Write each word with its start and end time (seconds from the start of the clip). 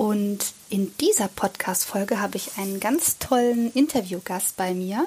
Und 0.00 0.54
in 0.70 0.96
dieser 0.96 1.28
Podcast-Folge 1.28 2.20
habe 2.20 2.38
ich 2.38 2.56
einen 2.56 2.80
ganz 2.80 3.18
tollen 3.18 3.70
Interviewgast 3.74 4.56
bei 4.56 4.72
mir. 4.72 5.06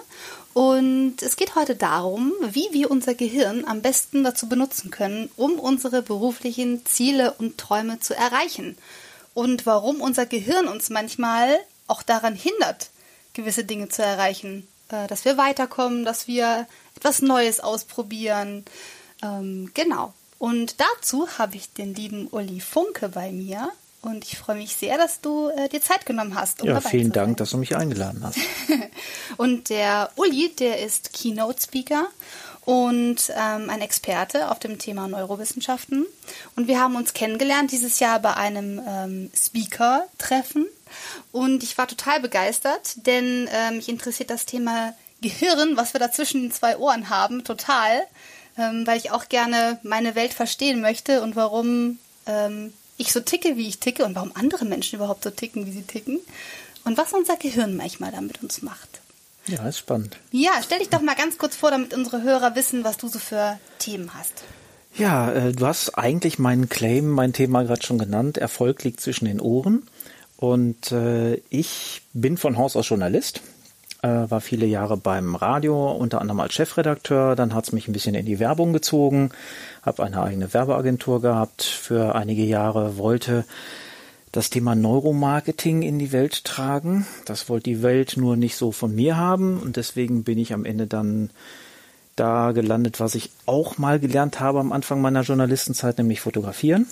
Und 0.53 1.15
es 1.23 1.35
geht 1.35 1.55
heute 1.55 1.75
darum, 1.75 2.31
wie 2.51 2.67
wir 2.73 2.91
unser 2.91 3.15
Gehirn 3.15 3.65
am 3.65 3.81
besten 3.81 4.23
dazu 4.23 4.47
benutzen 4.47 4.91
können, 4.91 5.31
um 5.35 5.57
unsere 5.57 6.03
beruflichen 6.03 6.85
Ziele 6.85 7.33
und 7.39 7.57
Träume 7.57 8.01
zu 8.01 8.15
erreichen. 8.15 8.77
Und 9.33 9.65
warum 9.65 9.99
unser 9.99 10.27
Gehirn 10.27 10.67
uns 10.67 10.91
manchmal 10.91 11.57
auch 11.87 12.03
daran 12.03 12.35
hindert, 12.35 12.91
gewisse 13.33 13.63
Dinge 13.63 13.89
zu 13.89 14.03
erreichen. 14.03 14.67
Äh, 14.89 15.07
dass 15.07 15.25
wir 15.25 15.39
weiterkommen, 15.39 16.05
dass 16.05 16.27
wir 16.27 16.67
etwas 16.95 17.23
Neues 17.23 17.61
ausprobieren. 17.61 18.63
Ähm, 19.23 19.71
genau. 19.73 20.13
Und 20.37 20.75
dazu 20.79 21.39
habe 21.39 21.55
ich 21.55 21.73
den 21.73 21.95
lieben 21.95 22.27
Uli 22.27 22.59
Funke 22.59 23.09
bei 23.09 23.31
mir. 23.31 23.71
Und 24.03 24.25
ich 24.25 24.37
freue 24.37 24.57
mich 24.57 24.75
sehr, 24.75 24.97
dass 24.97 25.21
du 25.21 25.49
äh, 25.49 25.69
dir 25.69 25.81
Zeit 25.81 26.05
genommen 26.05 26.35
hast. 26.35 26.61
Um 26.61 26.67
ja, 26.67 26.81
vielen 26.81 27.11
Dank, 27.11 27.37
dass 27.37 27.51
du 27.51 27.57
mich 27.57 27.75
eingeladen 27.75 28.21
hast. 28.23 28.37
und 29.37 29.69
der 29.69 30.11
Uli, 30.15 30.53
der 30.59 30.81
ist 30.81 31.13
Keynote-Speaker 31.13 32.07
und 32.65 33.29
ähm, 33.29 33.69
ein 33.69 33.81
Experte 33.81 34.51
auf 34.51 34.59
dem 34.59 34.77
Thema 34.77 35.07
Neurowissenschaften. 35.07 36.05
Und 36.55 36.67
wir 36.67 36.79
haben 36.79 36.95
uns 36.95 37.13
kennengelernt 37.13 37.71
dieses 37.71 37.99
Jahr 37.99 38.19
bei 38.19 38.35
einem 38.35 38.81
ähm, 38.87 39.31
Speaker-Treffen. 39.35 40.67
Und 41.31 41.63
ich 41.63 41.77
war 41.77 41.87
total 41.87 42.19
begeistert, 42.19 43.07
denn 43.07 43.49
ähm, 43.51 43.77
mich 43.77 43.89
interessiert 43.89 44.29
das 44.29 44.45
Thema 44.45 44.93
Gehirn, 45.21 45.77
was 45.77 45.93
wir 45.93 45.99
da 45.99 46.11
zwischen 46.11 46.43
den 46.43 46.51
zwei 46.51 46.77
Ohren 46.77 47.09
haben, 47.09 47.43
total 47.43 48.03
ähm, 48.57 48.85
weil 48.85 48.97
ich 48.97 49.11
auch 49.11 49.29
gerne 49.29 49.79
meine 49.83 50.15
Welt 50.15 50.33
verstehen 50.33 50.81
möchte 50.81 51.21
und 51.21 51.35
warum 51.35 51.99
ähm, 52.25 52.73
ich 52.97 53.11
so 53.11 53.19
ticke, 53.19 53.57
wie 53.57 53.67
ich 53.67 53.79
ticke 53.79 54.05
und 54.05 54.15
warum 54.15 54.31
andere 54.35 54.65
Menschen 54.65 54.97
überhaupt 54.97 55.23
so 55.23 55.29
ticken, 55.29 55.65
wie 55.65 55.71
sie 55.71 55.83
ticken 55.83 56.19
und 56.85 56.97
was 56.97 57.13
unser 57.13 57.37
Gehirn 57.37 57.75
manchmal 57.75 58.11
da 58.11 58.21
mit 58.21 58.41
uns 58.43 58.61
macht. 58.61 59.01
Ja, 59.47 59.67
ist 59.67 59.79
spannend. 59.79 60.17
Ja, 60.31 60.51
stell 60.63 60.79
dich 60.79 60.89
doch 60.89 61.01
mal 61.01 61.15
ganz 61.15 61.37
kurz 61.37 61.55
vor, 61.55 61.71
damit 61.71 61.93
unsere 61.93 62.23
Hörer 62.23 62.55
wissen, 62.55 62.83
was 62.83 62.97
du 62.97 63.07
so 63.07 63.19
für 63.19 63.59
Themen 63.77 64.13
hast. 64.13 64.43
Ja, 64.95 65.31
äh, 65.31 65.51
du 65.51 65.65
hast 65.65 65.97
eigentlich 65.97 66.39
meinen 66.39 66.69
Claim, 66.69 67.09
mein 67.09 67.33
Thema 67.33 67.63
gerade 67.63 67.85
schon 67.85 67.97
genannt. 67.97 68.37
Erfolg 68.37 68.83
liegt 68.83 69.01
zwischen 69.01 69.25
den 69.25 69.41
Ohren. 69.41 69.83
Und 70.37 70.91
äh, 70.91 71.41
ich 71.49 72.01
bin 72.13 72.37
von 72.37 72.57
Haus 72.57 72.75
aus 72.75 72.89
Journalist, 72.89 73.41
äh, 74.03 74.29
war 74.29 74.41
viele 74.41 74.65
Jahre 74.65 74.97
beim 74.97 75.35
Radio, 75.35 75.91
unter 75.91 76.21
anderem 76.21 76.41
als 76.41 76.53
Chefredakteur. 76.53 77.35
Dann 77.35 77.55
hat 77.55 77.63
es 77.63 77.71
mich 77.71 77.87
ein 77.87 77.93
bisschen 77.93 78.15
in 78.15 78.25
die 78.25 78.39
Werbung 78.39 78.73
gezogen, 78.73 79.31
habe 79.81 80.03
eine 80.03 80.21
eigene 80.21 80.53
Werbeagentur 80.53 81.21
gehabt 81.21 81.63
für 81.63 82.13
einige 82.13 82.43
Jahre, 82.43 82.97
wollte 82.97 83.45
das 84.33 84.49
Thema 84.49 84.75
Neuromarketing 84.75 85.83
in 85.83 85.99
die 85.99 86.11
Welt 86.11 86.43
tragen. 86.43 87.07
Das 87.25 87.49
wollte 87.49 87.69
die 87.69 87.81
Welt 87.81 88.15
nur 88.17 88.35
nicht 88.35 88.57
so 88.57 88.71
von 88.71 88.93
mir 88.93 89.15
haben 89.15 89.59
und 89.59 89.77
deswegen 89.77 90.23
bin 90.23 90.37
ich 90.37 90.53
am 90.53 90.65
Ende 90.65 90.85
dann 90.85 91.29
da 92.15 92.51
gelandet, 92.51 92.99
was 92.99 93.15
ich 93.15 93.31
auch 93.45 93.77
mal 93.77 93.99
gelernt 93.99 94.39
habe 94.39 94.59
am 94.59 94.71
Anfang 94.71 95.01
meiner 95.01 95.21
Journalistenzeit, 95.21 95.97
nämlich 95.97 96.21
fotografieren. 96.21 96.87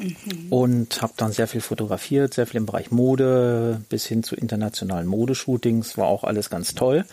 Mhm. 0.00 0.46
Und 0.50 1.02
habe 1.02 1.12
dann 1.16 1.32
sehr 1.32 1.46
viel 1.46 1.60
fotografiert, 1.60 2.34
sehr 2.34 2.46
viel 2.46 2.58
im 2.58 2.66
Bereich 2.66 2.90
Mode 2.90 3.80
bis 3.88 4.06
hin 4.06 4.22
zu 4.22 4.34
internationalen 4.34 5.06
Modeshootings, 5.06 5.96
war 5.96 6.06
auch 6.06 6.24
alles 6.24 6.50
ganz 6.50 6.74
toll. 6.74 7.04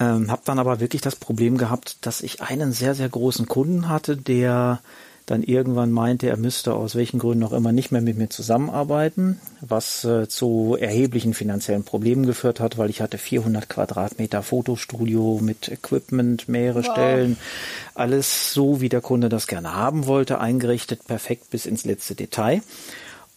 Ähm, 0.00 0.30
habe 0.30 0.42
dann 0.46 0.58
aber 0.58 0.80
wirklich 0.80 1.02
das 1.02 1.16
Problem 1.16 1.58
gehabt, 1.58 1.98
dass 2.06 2.22
ich 2.22 2.40
einen 2.40 2.72
sehr, 2.72 2.94
sehr 2.94 3.08
großen 3.08 3.46
Kunden 3.46 3.88
hatte, 3.88 4.16
der 4.16 4.80
dann 5.30 5.44
irgendwann 5.44 5.92
meinte, 5.92 6.28
er 6.28 6.36
müsste 6.36 6.74
aus 6.74 6.96
welchen 6.96 7.20
Gründen 7.20 7.44
auch 7.44 7.52
immer 7.52 7.70
nicht 7.70 7.92
mehr 7.92 8.00
mit 8.00 8.18
mir 8.18 8.28
zusammenarbeiten, 8.28 9.40
was 9.60 10.04
äh, 10.04 10.28
zu 10.28 10.76
erheblichen 10.78 11.34
finanziellen 11.34 11.84
Problemen 11.84 12.26
geführt 12.26 12.58
hat, 12.58 12.78
weil 12.78 12.90
ich 12.90 13.00
hatte 13.00 13.16
400 13.16 13.68
Quadratmeter 13.68 14.42
Fotostudio 14.42 15.38
mit 15.40 15.68
Equipment, 15.68 16.48
mehrere 16.48 16.82
wow. 16.84 16.92
Stellen, 16.92 17.36
alles 17.94 18.52
so, 18.52 18.80
wie 18.80 18.88
der 18.88 19.02
Kunde 19.02 19.28
das 19.28 19.46
gerne 19.46 19.72
haben 19.72 20.08
wollte, 20.08 20.40
eingerichtet, 20.40 21.06
perfekt 21.06 21.50
bis 21.50 21.64
ins 21.64 21.84
letzte 21.84 22.16
Detail. 22.16 22.62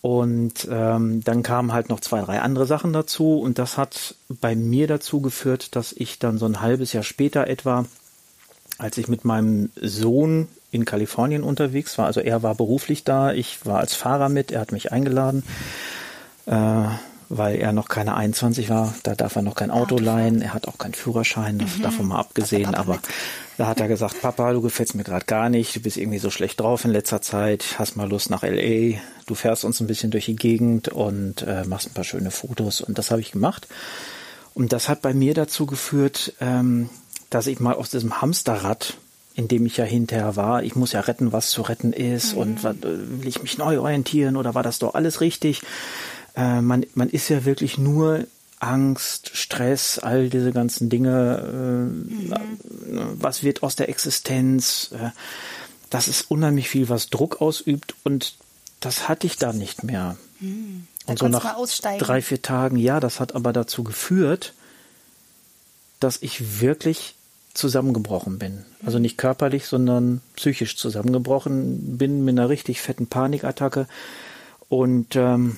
Und 0.02 0.68
ähm, 0.72 1.24
dann 1.24 1.44
kamen 1.44 1.74
halt 1.74 1.90
noch 1.90 2.00
zwei, 2.00 2.22
drei 2.22 2.42
andere 2.42 2.66
Sachen 2.66 2.92
dazu 2.92 3.40
und 3.40 3.60
das 3.60 3.78
hat 3.78 4.16
bei 4.28 4.56
mir 4.56 4.88
dazu 4.88 5.22
geführt, 5.22 5.76
dass 5.76 5.94
ich 5.94 6.18
dann 6.18 6.40
so 6.40 6.48
ein 6.48 6.60
halbes 6.60 6.92
Jahr 6.92 7.04
später 7.04 7.48
etwa, 7.48 7.86
als 8.80 8.98
ich 8.98 9.08
mit 9.08 9.26
meinem 9.26 9.70
Sohn 9.80 10.48
in 10.74 10.86
Kalifornien 10.86 11.44
unterwegs 11.44 11.98
war. 11.98 12.08
Also 12.08 12.20
er 12.20 12.42
war 12.42 12.56
beruflich 12.56 13.04
da, 13.04 13.32
ich 13.32 13.66
war 13.66 13.80
als 13.80 13.94
Fahrer 13.94 14.30
mit, 14.30 14.52
er 14.52 14.62
hat 14.62 14.72
mich 14.72 14.92
eingeladen, 14.92 15.44
äh, 16.48 16.86
weil 17.30 17.56
er 17.58 17.74
noch 17.74 17.90
keine 17.90 18.16
21 18.16 18.70
war. 18.70 18.94
Da 19.04 19.14
darf 19.14 19.36
er 19.36 19.44
noch 19.44 19.56
kein 19.56 19.72
Auto 19.72 19.98
leihen. 19.98 20.42
Er 20.42 20.54
hat 20.54 20.68
auch 20.68 20.78
keinen 20.78 20.96
Führerschein, 20.96 21.58
mhm. 21.58 21.82
davon 21.82 22.08
mal 22.08 22.20
abgesehen. 22.20 22.74
Aber 22.74 23.00
da 23.58 23.68
hat 23.68 23.80
er 23.80 23.88
gesagt, 23.88 24.22
Papa, 24.22 24.52
du 24.52 24.62
gefällst 24.62 24.96
mir 24.96 25.04
gerade 25.04 25.26
gar 25.26 25.50
nicht, 25.50 25.76
du 25.76 25.80
bist 25.80 25.98
irgendwie 25.98 26.20
so 26.20 26.32
schlecht 26.32 26.60
drauf 26.60 26.86
in 26.86 26.92
letzter 26.92 27.22
Zeit, 27.22 27.76
hast 27.78 27.96
mal 27.96 28.10
Lust 28.10 28.32
nach 28.32 28.42
LA, 28.42 29.00
du 29.28 29.36
fährst 29.36 29.64
uns 29.64 29.80
ein 29.80 29.88
bisschen 29.88 30.10
durch 30.10 30.26
die 30.26 30.36
Gegend 30.36 30.90
und 30.90 31.44
äh, 31.44 31.64
machst 31.66 31.88
ein 31.88 31.94
paar 31.94 32.04
schöne 32.04 32.32
Fotos. 32.32 32.82
Und 32.82 32.98
das 32.98 33.12
habe 33.12 33.22
ich 33.22 33.32
gemacht. 33.32 33.68
Und 34.56 34.74
das 34.74 34.90
hat 34.90 35.02
bei 35.04 35.14
mir 35.14 35.36
dazu 35.36 35.68
geführt, 35.68 36.34
ähm, 36.42 36.90
dass 37.30 37.48
ich 37.48 37.60
mal 37.60 37.76
aus 37.76 37.90
diesem 37.90 38.22
Hamsterrad 38.22 38.98
in 39.36 39.48
dem 39.48 39.66
ich 39.66 39.78
ja 39.78 39.86
hinterher 39.86 40.36
war. 40.36 40.64
Ich 40.64 40.76
muss 40.76 40.92
ja 40.92 41.00
retten, 41.00 41.32
was 41.32 41.50
zu 41.50 41.64
retten 41.64 41.94
ist 41.94 42.34
mhm. 42.34 42.40
und 42.40 42.64
will 42.64 43.28
ich 43.28 43.42
mich 43.42 43.58
neu 43.58 43.80
orientieren 43.80 44.38
oder 44.38 44.54
war 44.54 44.64
das 44.64 44.80
doch 44.80 44.94
alles 44.94 45.22
richtig? 45.22 45.62
Äh, 46.36 46.62
man, 46.62 46.86
man 46.94 47.10
ist 47.10 47.30
ja 47.30 47.46
wirklich 47.46 47.78
nur 47.78 48.26
Angst, 48.60 49.32
Stress, 49.34 50.00
all 50.00 50.30
diese 50.30 50.52
ganzen 50.52 50.90
Dinge. 50.90 51.40
Äh, 51.40 51.54
mhm. 51.54 52.34
Was 53.16 53.44
wird 53.44 53.64
aus 53.64 53.76
der 53.76 53.90
Existenz? 53.90 54.92
Äh, 54.94 55.10
das 55.90 56.08
ist 56.08 56.32
unheimlich 56.32 56.70
viel, 56.70 56.90
was 56.90 57.10
Druck 57.10 57.42
ausübt 57.42 57.96
und 58.04 58.36
das 58.80 59.08
hatte 59.08 59.28
ich 59.28 59.38
da 59.38 59.54
nicht 59.54 59.84
mehr. 59.84 60.18
Mhm. 60.40 60.88
Und 61.06 61.20
so 61.20 61.28
nach 61.28 61.56
drei, 62.00 62.22
vier 62.22 62.42
Tagen, 62.42 62.78
ja, 62.78 63.00
das 63.00 63.20
hat 63.20 63.36
aber 63.36 63.52
dazu 63.52 63.84
geführt, 63.84 64.54
dass 66.00 66.22
ich 66.22 66.62
wirklich 66.62 67.16
zusammengebrochen 67.54 68.40
bin. 68.40 68.66
Also 68.86 69.00
nicht 69.00 69.18
körperlich, 69.18 69.68
sondern 69.68 70.22
psychisch 70.36 70.76
zusammengebrochen 70.76 71.98
bin 71.98 72.26
mit 72.26 72.38
einer 72.38 72.50
richtig 72.50 72.82
fetten 72.82 73.08
Panikattacke 73.08 73.88
und 74.70 75.16
ähm, 75.16 75.58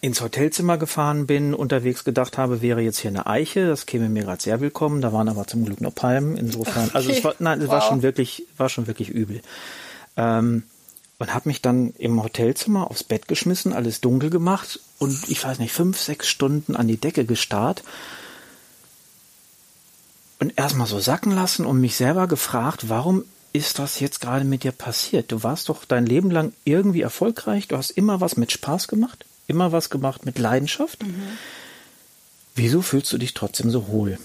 ins 0.00 0.20
Hotelzimmer 0.20 0.78
gefahren 0.78 1.26
bin, 1.26 1.52
unterwegs 1.52 2.04
gedacht 2.04 2.38
habe, 2.38 2.62
wäre 2.62 2.80
jetzt 2.80 2.98
hier 2.98 3.10
eine 3.10 3.26
Eiche, 3.26 3.66
das 3.66 3.86
käme 3.86 4.08
mir 4.08 4.24
gerade 4.24 4.42
sehr 4.42 4.60
willkommen. 4.60 5.00
Da 5.00 5.12
waren 5.12 5.28
aber 5.28 5.46
zum 5.46 5.64
Glück 5.64 5.80
nur 5.80 5.90
Palmen. 5.90 6.36
Insofern, 6.36 6.84
okay. 6.84 6.96
also 6.96 7.10
es 7.10 7.24
war, 7.24 7.34
nein, 7.38 7.60
es 7.60 7.66
wow. 7.66 7.74
war 7.74 7.82
schon 7.82 8.02
wirklich, 8.02 8.44
war 8.56 8.68
schon 8.68 8.86
wirklich 8.86 9.10
übel. 9.10 9.42
Ähm, 10.16 10.62
und 11.18 11.34
habe 11.34 11.48
mich 11.48 11.62
dann 11.62 11.92
im 11.98 12.22
Hotelzimmer 12.22 12.90
aufs 12.90 13.04
Bett 13.04 13.26
geschmissen, 13.26 13.72
alles 13.72 14.02
dunkel 14.02 14.28
gemacht 14.28 14.80
und 14.98 15.28
ich 15.28 15.42
weiß 15.42 15.58
nicht, 15.58 15.72
fünf, 15.72 15.98
sechs 15.98 16.28
Stunden 16.28 16.76
an 16.76 16.88
die 16.88 16.98
Decke 16.98 17.24
gestarrt 17.24 17.82
und 20.38 20.58
erstmal 20.58 20.86
so 20.86 20.98
sacken 20.98 21.32
lassen 21.32 21.66
und 21.66 21.80
mich 21.80 21.96
selber 21.96 22.26
gefragt, 22.26 22.88
warum 22.88 23.24
ist 23.52 23.78
das 23.78 24.00
jetzt 24.00 24.20
gerade 24.20 24.44
mit 24.44 24.64
dir 24.64 24.72
passiert? 24.72 25.32
Du 25.32 25.42
warst 25.42 25.68
doch 25.68 25.84
dein 25.84 26.06
Leben 26.06 26.30
lang 26.30 26.52
irgendwie 26.64 27.00
erfolgreich, 27.00 27.68
du 27.68 27.76
hast 27.76 27.90
immer 27.90 28.20
was 28.20 28.36
mit 28.36 28.52
Spaß 28.52 28.88
gemacht, 28.88 29.24
immer 29.46 29.72
was 29.72 29.88
gemacht 29.90 30.26
mit 30.26 30.38
Leidenschaft. 30.38 31.02
Mhm. 31.02 31.22
Wieso 32.54 32.82
fühlst 32.82 33.12
du 33.12 33.18
dich 33.18 33.34
trotzdem 33.34 33.70
so 33.70 33.86
hohl? 33.86 34.18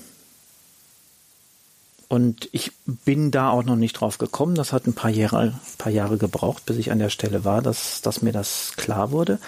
Und 2.11 2.49
ich 2.51 2.73
bin 2.85 3.31
da 3.31 3.49
auch 3.49 3.63
noch 3.63 3.77
nicht 3.77 3.93
drauf 3.93 4.17
gekommen. 4.17 4.55
Das 4.55 4.73
hat 4.73 4.85
ein 4.85 4.93
paar 4.93 5.11
Jahre, 5.11 5.57
paar 5.77 5.93
Jahre 5.93 6.17
gebraucht, 6.17 6.65
bis 6.65 6.75
ich 6.75 6.91
an 6.91 6.99
der 6.99 7.09
Stelle 7.09 7.45
war, 7.45 7.61
dass, 7.61 8.01
dass 8.01 8.21
mir 8.21 8.33
das 8.33 8.73
klar 8.75 9.11
wurde. 9.11 9.39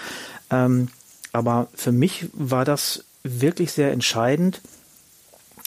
Ähm, 0.48 0.88
aber 1.32 1.68
für 1.74 1.92
mich 1.92 2.26
war 2.32 2.64
das 2.64 3.04
wirklich 3.22 3.72
sehr 3.72 3.92
entscheidend, 3.92 4.62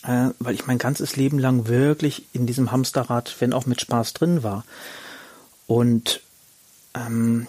äh, 0.07 0.29
weil 0.39 0.55
ich 0.55 0.65
mein 0.65 0.77
ganzes 0.77 1.15
Leben 1.17 1.37
lang 1.37 1.67
wirklich 1.67 2.25
in 2.33 2.47
diesem 2.47 2.71
Hamsterrad, 2.71 3.35
wenn 3.39 3.53
auch 3.53 3.65
mit 3.65 3.81
Spaß 3.81 4.13
drin 4.13 4.41
war. 4.41 4.63
Und 5.67 6.21
ähm, 6.95 7.45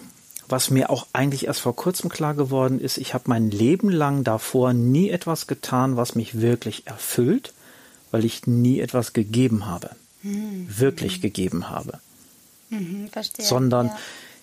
was 0.49 0.71
mir 0.71 0.91
auch 0.91 1.07
eigentlich 1.13 1.47
erst 1.47 1.61
vor 1.61 1.77
kurzem 1.77 2.11
klar 2.11 2.35
geworden 2.35 2.81
ist, 2.81 2.99
ich 2.99 3.15
habe 3.15 3.25
mein 3.27 3.51
Leben 3.51 3.91
lang 3.91 4.25
davor 4.25 4.73
nie 4.73 5.09
etwas 5.11 5.47
getan, 5.47 5.97
was 5.97 6.15
mich 6.15 6.41
wirklich 6.41 6.87
erfüllt, 6.87 7.53
weil 8.11 8.25
ich 8.25 8.47
nie 8.47 8.81
etwas 8.81 9.13
gegeben 9.13 9.67
habe. 9.67 9.91
Mhm. 10.23 10.67
Wirklich 10.69 11.19
mhm. 11.19 11.23
gegeben 11.23 11.71
habe. 11.71 12.01
Mhm, 12.71 13.09
verstehe. 13.13 13.45
Sondern, 13.45 13.87
ja. 13.87 13.99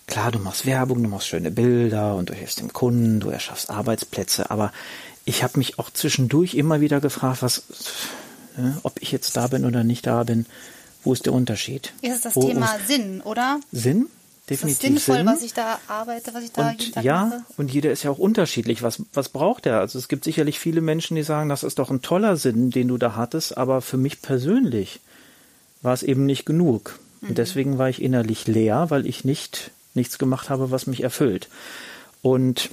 klar, 0.08 0.32
du 0.32 0.40
machst 0.40 0.66
Werbung, 0.66 1.04
du 1.04 1.10
machst 1.10 1.28
schöne 1.28 1.52
Bilder 1.52 2.16
und 2.16 2.30
du 2.30 2.34
hilfst 2.34 2.60
dem 2.60 2.72
Kunden, 2.72 3.20
du 3.20 3.30
erschaffst 3.30 3.70
Arbeitsplätze, 3.70 4.52
aber 4.52 4.72
ich 5.26 5.44
habe 5.44 5.58
mich 5.58 5.80
auch 5.80 5.90
zwischendurch 5.90 6.54
immer 6.56 6.82
wieder 6.82 7.02
gefragt, 7.02 7.42
was, 7.42 7.64
äh, 8.58 8.72
ob 8.84 9.02
ich 9.02 9.12
jetzt 9.12 9.36
da 9.36 9.48
bin 9.48 9.66
oder 9.66 9.84
nicht 9.84 10.08
da 10.08 10.24
bin, 10.24 10.46
wo 11.04 11.14
ist 11.14 11.26
der 11.26 11.34
Unterschied? 11.34 11.94
Ist 12.02 12.16
es 12.16 12.22
das 12.22 12.36
Wo, 12.36 12.48
Thema 12.48 12.76
Sinn, 12.88 13.22
oder? 13.22 13.60
Sinn? 13.72 14.08
definitiv 14.50 14.76
ist 14.76 14.82
sinnvoll, 14.82 15.18
Sinn. 15.18 15.26
was 15.26 15.42
ich 15.42 15.54
da 15.54 15.80
arbeite, 15.88 16.34
was 16.34 16.44
ich 16.44 16.52
da 16.52 16.70
und, 16.70 16.82
jeden 16.82 16.94
Tag 16.94 17.04
ja, 17.04 17.26
mache. 17.26 17.42
Und 17.58 17.74
jeder 17.74 17.92
ist 17.92 18.04
ja 18.04 18.12
auch 18.12 18.18
unterschiedlich. 18.18 18.84
Was, 18.84 19.02
was 19.14 19.30
braucht 19.30 19.66
er? 19.66 19.80
Also 19.80 19.98
es 19.98 20.08
gibt 20.08 20.24
sicherlich 20.24 20.60
viele 20.60 20.82
Menschen, 20.82 21.16
die 21.16 21.24
sagen, 21.24 21.50
das 21.50 21.64
ist 21.64 21.80
doch 21.80 21.90
ein 21.90 22.02
toller 22.02 22.38
Sinn, 22.38 22.70
den 22.70 22.88
du 22.88 22.98
da 22.98 23.16
hattest, 23.16 23.58
aber 23.58 23.82
für 23.82 23.98
mich 23.98 24.22
persönlich 24.22 25.00
war 25.82 25.94
es 25.94 26.04
eben 26.04 26.26
nicht 26.26 26.46
genug. 26.46 27.00
Mhm. 27.22 27.30
Und 27.30 27.38
deswegen 27.38 27.78
war 27.78 27.90
ich 27.90 28.02
innerlich 28.02 28.48
leer, 28.48 28.90
weil 28.90 29.06
ich 29.08 29.26
nicht 29.26 29.72
nichts 29.94 30.18
gemacht 30.18 30.50
habe, 30.50 30.72
was 30.72 30.88
mich 30.88 31.04
erfüllt. 31.04 31.48
Und 32.22 32.70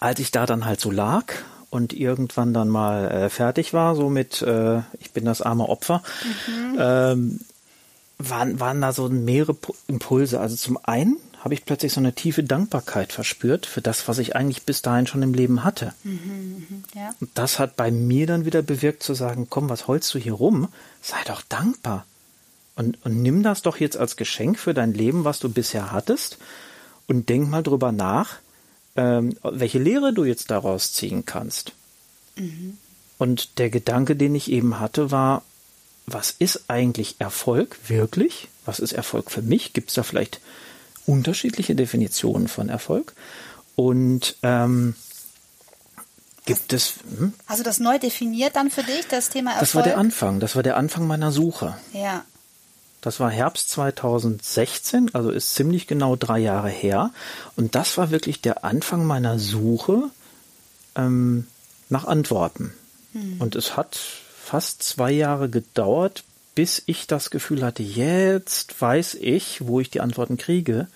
als 0.00 0.20
ich 0.20 0.30
da 0.30 0.46
dann 0.46 0.64
halt 0.64 0.80
so 0.80 0.90
lag 0.90 1.32
und 1.70 1.92
irgendwann 1.92 2.54
dann 2.54 2.68
mal 2.68 3.10
äh, 3.10 3.30
fertig 3.30 3.72
war, 3.72 3.94
so 3.94 4.08
mit 4.08 4.42
äh, 4.42 4.78
ich 5.00 5.12
bin 5.12 5.24
das 5.24 5.42
arme 5.42 5.68
Opfer, 5.68 6.02
mhm. 6.46 6.76
ähm, 6.78 7.40
waren, 8.18 8.60
waren 8.60 8.80
da 8.80 8.92
so 8.92 9.08
mehrere 9.08 9.56
Impulse. 9.86 10.40
Also 10.40 10.56
zum 10.56 10.78
einen 10.82 11.16
habe 11.40 11.54
ich 11.54 11.64
plötzlich 11.64 11.92
so 11.92 12.00
eine 12.00 12.14
tiefe 12.14 12.42
Dankbarkeit 12.42 13.12
verspürt 13.12 13.66
für 13.66 13.80
das, 13.80 14.08
was 14.08 14.18
ich 14.18 14.34
eigentlich 14.34 14.64
bis 14.64 14.82
dahin 14.82 15.06
schon 15.06 15.22
im 15.22 15.34
Leben 15.34 15.62
hatte. 15.62 15.94
Mhm, 16.02 16.66
mh, 16.68 17.00
ja. 17.00 17.14
Und 17.20 17.30
das 17.34 17.58
hat 17.58 17.76
bei 17.76 17.90
mir 17.90 18.26
dann 18.26 18.44
wieder 18.44 18.62
bewirkt 18.62 19.02
zu 19.02 19.14
sagen, 19.14 19.46
komm, 19.48 19.68
was 19.68 19.86
holst 19.86 20.12
du 20.14 20.18
hier 20.18 20.32
rum? 20.32 20.68
Sei 21.00 21.18
doch 21.26 21.42
dankbar. 21.42 22.06
Und, 22.74 22.98
und 23.04 23.22
nimm 23.22 23.42
das 23.42 23.62
doch 23.62 23.78
jetzt 23.78 23.96
als 23.96 24.16
Geschenk 24.16 24.58
für 24.58 24.74
dein 24.74 24.94
Leben, 24.94 25.24
was 25.24 25.38
du 25.38 25.48
bisher 25.48 25.92
hattest. 25.92 26.38
Und 27.06 27.28
denk 27.28 27.48
mal 27.48 27.62
drüber 27.62 27.92
nach, 27.92 28.36
ähm, 28.98 29.36
welche 29.42 29.78
Lehre 29.78 30.12
du 30.12 30.24
jetzt 30.24 30.50
daraus 30.50 30.92
ziehen 30.92 31.24
kannst. 31.24 31.72
Mhm. 32.36 32.76
Und 33.16 33.58
der 33.58 33.70
Gedanke, 33.70 34.16
den 34.16 34.34
ich 34.34 34.50
eben 34.50 34.80
hatte, 34.80 35.10
war, 35.12 35.42
was 36.06 36.34
ist 36.36 36.64
eigentlich 36.68 37.16
Erfolg 37.20 37.78
wirklich? 37.86 38.48
Was 38.64 38.80
ist 38.80 38.92
Erfolg 38.92 39.30
für 39.30 39.42
mich? 39.42 39.72
Gibt 39.72 39.90
es 39.90 39.94
da 39.94 40.02
vielleicht 40.02 40.40
unterschiedliche 41.06 41.76
Definitionen 41.76 42.48
von 42.48 42.68
Erfolg? 42.68 43.14
Und 43.76 44.36
ähm, 44.42 44.96
gibt 46.44 46.72
es. 46.72 46.94
Hm? 47.18 47.34
Also 47.46 47.62
das 47.62 47.78
neu 47.78 48.00
definiert 48.00 48.56
dann 48.56 48.70
für 48.70 48.82
dich, 48.82 49.06
das 49.08 49.28
Thema 49.28 49.50
Erfolg? 49.50 49.60
Das 49.60 49.74
war 49.76 49.82
der 49.84 49.98
Anfang, 49.98 50.40
das 50.40 50.56
war 50.56 50.64
der 50.64 50.76
Anfang 50.76 51.06
meiner 51.06 51.30
Suche. 51.30 51.76
Ja. 51.92 52.24
Das 53.00 53.20
war 53.20 53.30
Herbst 53.30 53.70
2016, 53.70 55.14
also 55.14 55.30
ist 55.30 55.54
ziemlich 55.54 55.86
genau 55.86 56.16
drei 56.16 56.38
Jahre 56.38 56.68
her. 56.68 57.10
Und 57.56 57.74
das 57.74 57.96
war 57.96 58.10
wirklich 58.10 58.40
der 58.40 58.64
Anfang 58.64 59.04
meiner 59.04 59.38
Suche 59.38 60.10
ähm, 60.96 61.46
nach 61.88 62.04
Antworten. 62.04 62.72
Hm. 63.12 63.40
Und 63.40 63.54
es 63.54 63.76
hat 63.76 63.96
fast 63.96 64.82
zwei 64.82 65.12
Jahre 65.12 65.48
gedauert, 65.48 66.24
bis 66.54 66.82
ich 66.86 67.06
das 67.06 67.30
Gefühl 67.30 67.62
hatte, 67.62 67.84
jetzt 67.84 68.80
weiß 68.80 69.14
ich, 69.20 69.66
wo 69.66 69.78
ich 69.78 69.90
die 69.90 70.00
Antworten 70.00 70.36
kriege, 70.36 70.88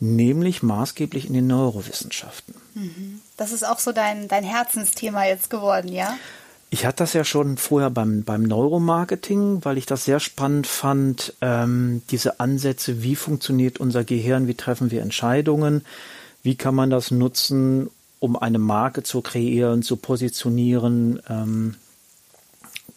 nämlich 0.00 0.62
maßgeblich 0.62 1.26
in 1.26 1.32
den 1.32 1.46
Neurowissenschaften. 1.46 2.54
Mhm. 2.74 3.20
Das 3.38 3.52
ist 3.52 3.66
auch 3.66 3.78
so 3.78 3.92
dein, 3.92 4.28
dein 4.28 4.44
Herzensthema 4.44 5.24
jetzt 5.24 5.48
geworden, 5.48 5.88
ja? 5.88 6.18
Ich 6.68 6.84
hatte 6.84 6.98
das 6.98 7.12
ja 7.12 7.24
schon 7.24 7.56
vorher 7.56 7.90
beim, 7.90 8.24
beim 8.24 8.42
Neuromarketing, 8.42 9.64
weil 9.64 9.78
ich 9.78 9.86
das 9.86 10.04
sehr 10.04 10.18
spannend 10.18 10.66
fand, 10.66 11.34
ähm, 11.40 12.02
diese 12.10 12.40
Ansätze, 12.40 13.02
wie 13.02 13.14
funktioniert 13.14 13.78
unser 13.78 14.02
Gehirn, 14.02 14.48
wie 14.48 14.54
treffen 14.54 14.90
wir 14.90 15.02
Entscheidungen, 15.02 15.84
wie 16.42 16.56
kann 16.56 16.74
man 16.74 16.90
das 16.90 17.10
nutzen, 17.10 17.88
um 18.18 18.36
eine 18.36 18.58
Marke 18.58 19.04
zu 19.04 19.20
kreieren, 19.20 19.82
zu 19.82 19.96
positionieren, 19.96 21.20
ähm, 21.28 21.76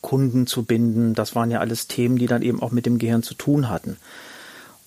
Kunden 0.02 0.48
zu 0.48 0.64
binden. 0.64 1.14
Das 1.14 1.36
waren 1.36 1.52
ja 1.52 1.60
alles 1.60 1.88
Themen, 1.88 2.18
die 2.18 2.28
dann 2.28 2.42
eben 2.42 2.62
auch 2.62 2.72
mit 2.72 2.86
dem 2.86 2.98
Gehirn 2.98 3.22
zu 3.22 3.34
tun 3.34 3.70
hatten. 3.70 3.98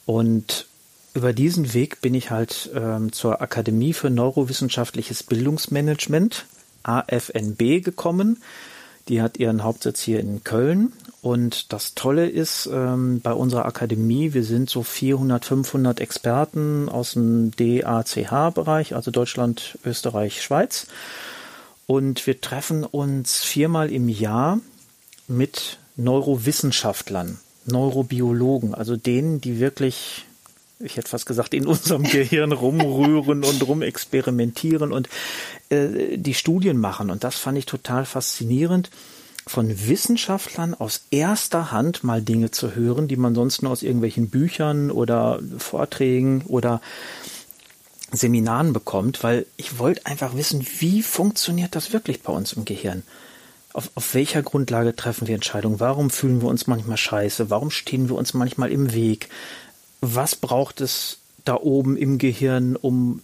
Und 0.07 0.67
über 1.15 1.33
diesen 1.33 1.75
Weg 1.75 2.01
bin 2.01 2.15
ich 2.15 2.31
halt 2.31 2.71
ähm, 2.75 3.13
zur 3.13 3.43
Akademie 3.43 3.93
für 3.93 4.11
Neurowissenschaftliches 4.11 5.23
Bildungsmanagement, 5.23 6.47
AFNB, 6.83 7.83
gekommen. 7.85 8.43
Die 9.09 9.21
hat 9.21 9.39
ihren 9.39 9.63
Hauptsitz 9.63 10.01
hier 10.01 10.21
in 10.21 10.45
Köln. 10.45 10.93
Und 11.23 11.73
das 11.73 11.95
Tolle 11.95 12.29
ist 12.29 12.69
ähm, 12.73 13.21
bei 13.21 13.33
unserer 13.33 13.65
Akademie, 13.65 14.35
wir 14.35 14.43
sind 14.43 14.69
so 14.69 14.83
400, 14.83 15.45
500 15.45 16.01
Experten 16.01 16.89
aus 16.89 17.13
dem 17.13 17.53
DACH-Bereich, 17.53 18.95
also 18.97 19.11
Deutschland, 19.11 19.79
Österreich, 19.85 20.43
Schweiz. 20.43 20.89
Und 21.87 22.27
wir 22.27 22.41
treffen 22.41 22.85
uns 22.85 23.43
viermal 23.43 23.93
im 23.93 24.09
Jahr 24.09 24.59
mit 25.29 25.79
Neurowissenschaftlern, 25.97 27.39
Neurobiologen, 27.67 28.75
also 28.75 28.97
denen, 28.97 29.41
die 29.41 29.61
wirklich, 29.61 30.27
ich 30.83 30.97
hätte 30.97 31.09
fast 31.09 31.27
gesagt, 31.27 31.55
in 31.55 31.67
unserem 31.67 32.03
Gehirn 32.05 32.53
rumrühren 32.53 33.45
und 33.45 33.67
rumexperimentieren 33.67 34.93
und 34.93 35.09
äh, 35.71 36.17
die 36.17 36.35
Studien 36.35 36.79
machen. 36.79 37.11
Und 37.11 37.25
das 37.25 37.37
fand 37.37 37.59
ich 37.59 37.67
total 37.67 38.05
faszinierend 38.05 38.91
von 39.47 39.89
Wissenschaftlern 39.89 40.75
aus 40.75 41.07
erster 41.11 41.73
Hand 41.73 42.05
mal 42.05 42.23
Dinge 42.23 42.53
zu 42.53 42.75
hören, 42.75 43.09
die 43.09 43.17
man 43.17 43.35
sonst 43.35 43.63
nur 43.63 43.73
aus 43.73 43.83
irgendwelchen 43.83 44.31
Büchern 44.31 44.91
oder 44.91 45.41
Vorträgen 45.59 46.43
oder 46.47 46.81
Seminaren 48.13 48.73
bekommt, 48.73 49.25
weil 49.25 49.47
ich 49.57 49.79
wollte 49.79 50.07
einfach 50.07 50.37
wissen, 50.37 50.65
wie 50.79 51.03
funktioniert 51.03 51.75
das 51.75 51.93
wirklich 51.93 52.23
bei 52.23 52.33
uns 52.33 52.53
im 52.53 52.65
Gehirn? 52.65 53.03
auf, 53.73 53.91
auf 53.95 54.15
welcher 54.15 54.43
Grundlage 54.43 54.95
treffen 54.95 55.27
wir 55.29 55.35
Entscheidungen? 55.35 55.81
Warum 55.81 56.11
fühlen 56.11 56.43
wir 56.43 56.49
uns 56.49 56.67
manchmal 56.67 56.97
scheiße? 56.97 57.51
Warum 57.51 57.71
stehen 57.71 58.09
wir 58.09 58.17
uns 58.17 58.35
manchmal 58.35 58.71
im 58.71 58.93
Weg? 58.93 59.29
Was 60.03 60.37
braucht 60.37 60.81
es 60.81 61.19
da 61.45 61.55
oben 61.55 61.97
im 61.97 62.19
Gehirn, 62.19 62.77
um 62.77 63.23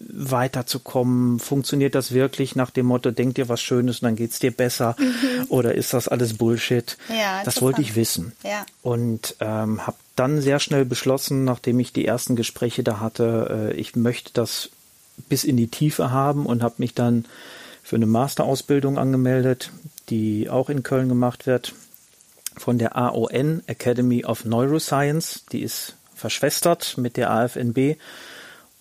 weiterzukommen? 0.00 1.38
Funktioniert 1.38 1.94
das 1.94 2.12
wirklich 2.12 2.56
nach 2.56 2.70
dem 2.70 2.86
Motto, 2.86 3.10
denk 3.10 3.34
dir 3.34 3.48
was 3.48 3.60
Schönes 3.60 4.00
und 4.00 4.06
dann 4.06 4.16
geht's 4.16 4.38
dir 4.38 4.50
besser? 4.50 4.96
Mhm. 4.98 5.46
Oder 5.50 5.74
ist 5.74 5.92
das 5.92 6.08
alles 6.08 6.38
Bullshit? 6.38 6.96
Ja, 7.08 7.44
das 7.44 7.60
wollte 7.60 7.82
ich 7.82 7.96
wissen. 7.96 8.32
Ja. 8.42 8.64
Und 8.82 9.36
ähm, 9.40 9.86
habe 9.86 9.98
dann 10.16 10.40
sehr 10.40 10.58
schnell 10.58 10.86
beschlossen, 10.86 11.44
nachdem 11.44 11.78
ich 11.78 11.92
die 11.92 12.06
ersten 12.06 12.34
Gespräche 12.34 12.82
da 12.82 12.98
hatte, 12.98 13.72
äh, 13.72 13.76
ich 13.76 13.94
möchte 13.94 14.30
das 14.32 14.70
bis 15.28 15.44
in 15.44 15.56
die 15.56 15.68
Tiefe 15.68 16.10
haben 16.10 16.46
und 16.46 16.62
habe 16.62 16.76
mich 16.78 16.94
dann 16.94 17.26
für 17.82 17.96
eine 17.96 18.06
Masterausbildung 18.06 18.98
angemeldet, 18.98 19.70
die 20.08 20.48
auch 20.48 20.70
in 20.70 20.82
Köln 20.82 21.08
gemacht 21.08 21.46
wird 21.46 21.74
von 22.56 22.78
der 22.78 22.96
AON 22.96 23.62
Academy 23.66 24.24
of 24.24 24.44
Neuroscience. 24.44 25.44
Die 25.52 25.60
ist 25.60 25.95
verschwestert 26.16 26.98
mit 26.98 27.16
der 27.16 27.30
AFNB. 27.30 27.96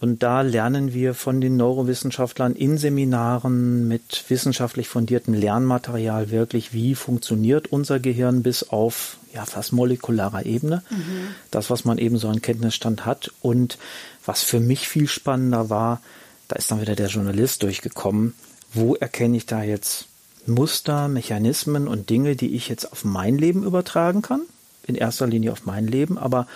Und 0.02 0.24
da 0.24 0.42
lernen 0.42 0.94
wir 0.94 1.14
von 1.14 1.40
den 1.40 1.56
Neurowissenschaftlern 1.56 2.54
in 2.54 2.78
Seminaren 2.78 3.88
mit 3.88 4.26
wissenschaftlich 4.28 4.88
fundiertem 4.88 5.34
Lernmaterial 5.34 6.32
wirklich, 6.32 6.74
wie 6.74 6.96
funktioniert 6.96 7.72
unser 7.72 8.00
Gehirn 8.00 8.44
bis 8.44 8.70
auf 8.70 9.18
ja 9.34 9.46
fast 9.46 9.74
molekularer 9.74 10.46
Ebene. 10.46 10.84
Mhm. 10.90 11.28
Das, 11.50 11.70
was 11.70 11.86
man 11.86 11.98
eben 11.98 12.18
so 12.18 12.28
an 12.28 12.42
Kenntnisstand 12.42 13.06
hat. 13.06 13.32
Und 13.42 13.78
was 14.26 14.44
für 14.44 14.60
mich 14.60 14.88
viel 14.88 15.08
spannender 15.08 15.70
war, 15.70 16.02
da 16.48 16.56
ist 16.56 16.72
dann 16.72 16.82
wieder 16.82 16.96
der 16.96 17.08
Journalist 17.08 17.64
durchgekommen, 17.64 18.34
wo 18.74 18.96
erkenne 18.96 19.38
ich 19.38 19.46
da 19.46 19.64
jetzt 19.64 20.08
Muster, 20.46 21.08
Mechanismen 21.08 21.88
und 21.88 22.10
Dinge, 22.10 22.36
die 22.36 22.56
ich 22.56 22.70
jetzt 22.70 22.92
auf 22.92 23.04
mein 23.04 23.38
Leben 23.38 23.64
übertragen 23.64 24.22
kann? 24.22 24.42
In 24.86 24.96
erster 24.96 25.26
Linie 25.26 25.52
auf 25.52 25.66
mein 25.66 25.88
Leben, 25.88 26.18
aber 26.18 26.48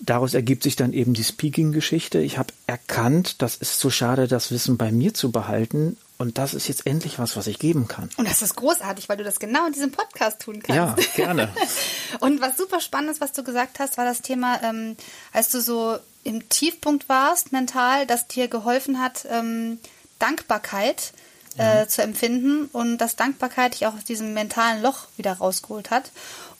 daraus 0.00 0.34
ergibt 0.34 0.62
sich 0.62 0.76
dann 0.76 0.92
eben 0.92 1.14
die 1.14 1.24
Speaking-Geschichte. 1.24 2.20
Ich 2.20 2.38
habe 2.38 2.52
erkannt, 2.66 3.42
das 3.42 3.56
ist 3.56 3.78
zu 3.78 3.90
schade, 3.90 4.28
das 4.28 4.50
Wissen 4.50 4.76
bei 4.76 4.92
mir 4.92 5.14
zu 5.14 5.30
behalten. 5.30 5.96
Und 6.18 6.36
das 6.36 6.52
ist 6.52 6.66
jetzt 6.66 6.84
endlich 6.84 7.20
was, 7.20 7.36
was 7.36 7.46
ich 7.46 7.60
geben 7.60 7.86
kann. 7.86 8.10
Und 8.16 8.28
das 8.28 8.42
ist 8.42 8.56
großartig, 8.56 9.08
weil 9.08 9.18
du 9.18 9.24
das 9.24 9.38
genau 9.38 9.66
in 9.66 9.72
diesem 9.72 9.92
Podcast 9.92 10.40
tun 10.40 10.60
kannst. 10.60 10.76
Ja, 10.76 10.96
gerne. 11.14 11.48
und 12.20 12.40
was 12.40 12.56
super 12.56 12.80
spannend 12.80 13.12
ist, 13.12 13.20
was 13.20 13.32
du 13.32 13.44
gesagt 13.44 13.78
hast, 13.78 13.98
war 13.98 14.04
das 14.04 14.20
Thema, 14.20 14.60
ähm, 14.64 14.96
als 15.32 15.50
du 15.50 15.60
so 15.60 15.96
im 16.24 16.48
Tiefpunkt 16.48 17.08
warst, 17.08 17.52
mental, 17.52 18.04
das 18.06 18.26
dir 18.26 18.48
geholfen 18.48 19.00
hat, 19.00 19.26
ähm, 19.30 19.78
Dankbarkeit 20.18 21.12
äh, 21.56 21.86
zu 21.86 22.02
empfinden 22.02 22.68
und 22.72 22.98
dass 22.98 23.16
Dankbarkeit 23.16 23.74
dich 23.74 23.86
auch 23.86 23.94
aus 23.94 24.04
diesem 24.04 24.32
mentalen 24.32 24.82
Loch 24.82 25.08
wieder 25.16 25.34
rausgeholt 25.34 25.90
hat. 25.90 26.10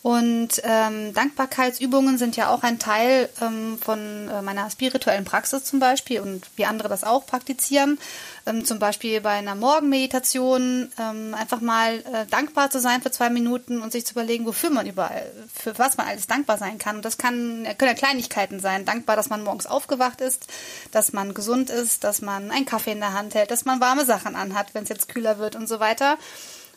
Und 0.01 0.63
ähm, 0.63 1.13
Dankbarkeitsübungen 1.13 2.19
sind 2.19 2.37
ja 2.37 2.51
auch 2.51 2.63
ein 2.63 2.79
Teil 2.79 3.29
ähm, 3.43 3.79
von 3.81 4.29
äh, 4.29 4.43
meiner 4.43 4.71
spirituellen 4.71 5.25
Praxis 5.25 5.65
zum 5.65 5.81
Beispiel 5.81 6.21
und 6.21 6.47
wie 6.55 6.67
andere 6.67 6.89
das 6.89 7.03
auch 7.03 7.27
praktizieren. 7.27 7.99
Ähm, 8.47 8.65
zum 8.65 8.79
Beispiel 8.79 9.21
bei 9.21 9.31
einer 9.31 9.57
Morgenmeditation 9.57 10.93
ähm, 11.01 11.35
einfach 11.35 11.61
mal 11.61 11.97
äh, 11.97 12.27
dankbar 12.31 12.71
zu 12.71 12.79
sein 12.79 13.03
für 13.03 13.11
zwei 13.11 13.29
Minuten 13.29 13.83
und 13.83 13.91
sich 13.91 14.07
zu 14.07 14.13
überlegen, 14.13 14.47
wofür 14.47 14.71
man 14.71 14.87
überall, 14.87 15.33
für 15.53 15.77
was 15.81 15.97
man 15.97 16.07
alles 16.07 16.29
dankbar 16.29 16.59
sein 16.59 16.79
kann. 16.79 16.97
Und 16.97 17.05
das 17.05 17.19
kann, 17.19 17.67
können 17.77 17.91
ja 17.91 17.95
Kleinigkeiten 17.95 18.61
sein. 18.61 18.85
Dankbar, 18.85 19.17
dass 19.17 19.31
man 19.31 19.43
morgens 19.43 19.67
aufgewacht 19.67 20.21
ist, 20.21 20.47
dass 20.93 21.13
man 21.13 21.35
gesund 21.35 21.71
ist, 21.71 22.05
dass 22.05 22.23
man 22.23 22.53
einen 22.53 22.67
Kaffee 22.67 22.93
in 22.93 23.01
der 23.01 23.15
Hand 23.15 23.35
hält, 23.35 23.51
dass 23.51 23.65
man 23.65 23.81
warme 23.81 24.05
Sachen 24.05 24.37
anhat, 24.37 24.75
wenn 24.75 24.85
es 24.85 24.91
jetzt 24.91 25.09
kühler 25.09 25.39
wird 25.39 25.57
und 25.57 25.69
so 25.69 25.81
weiter. 25.81 26.19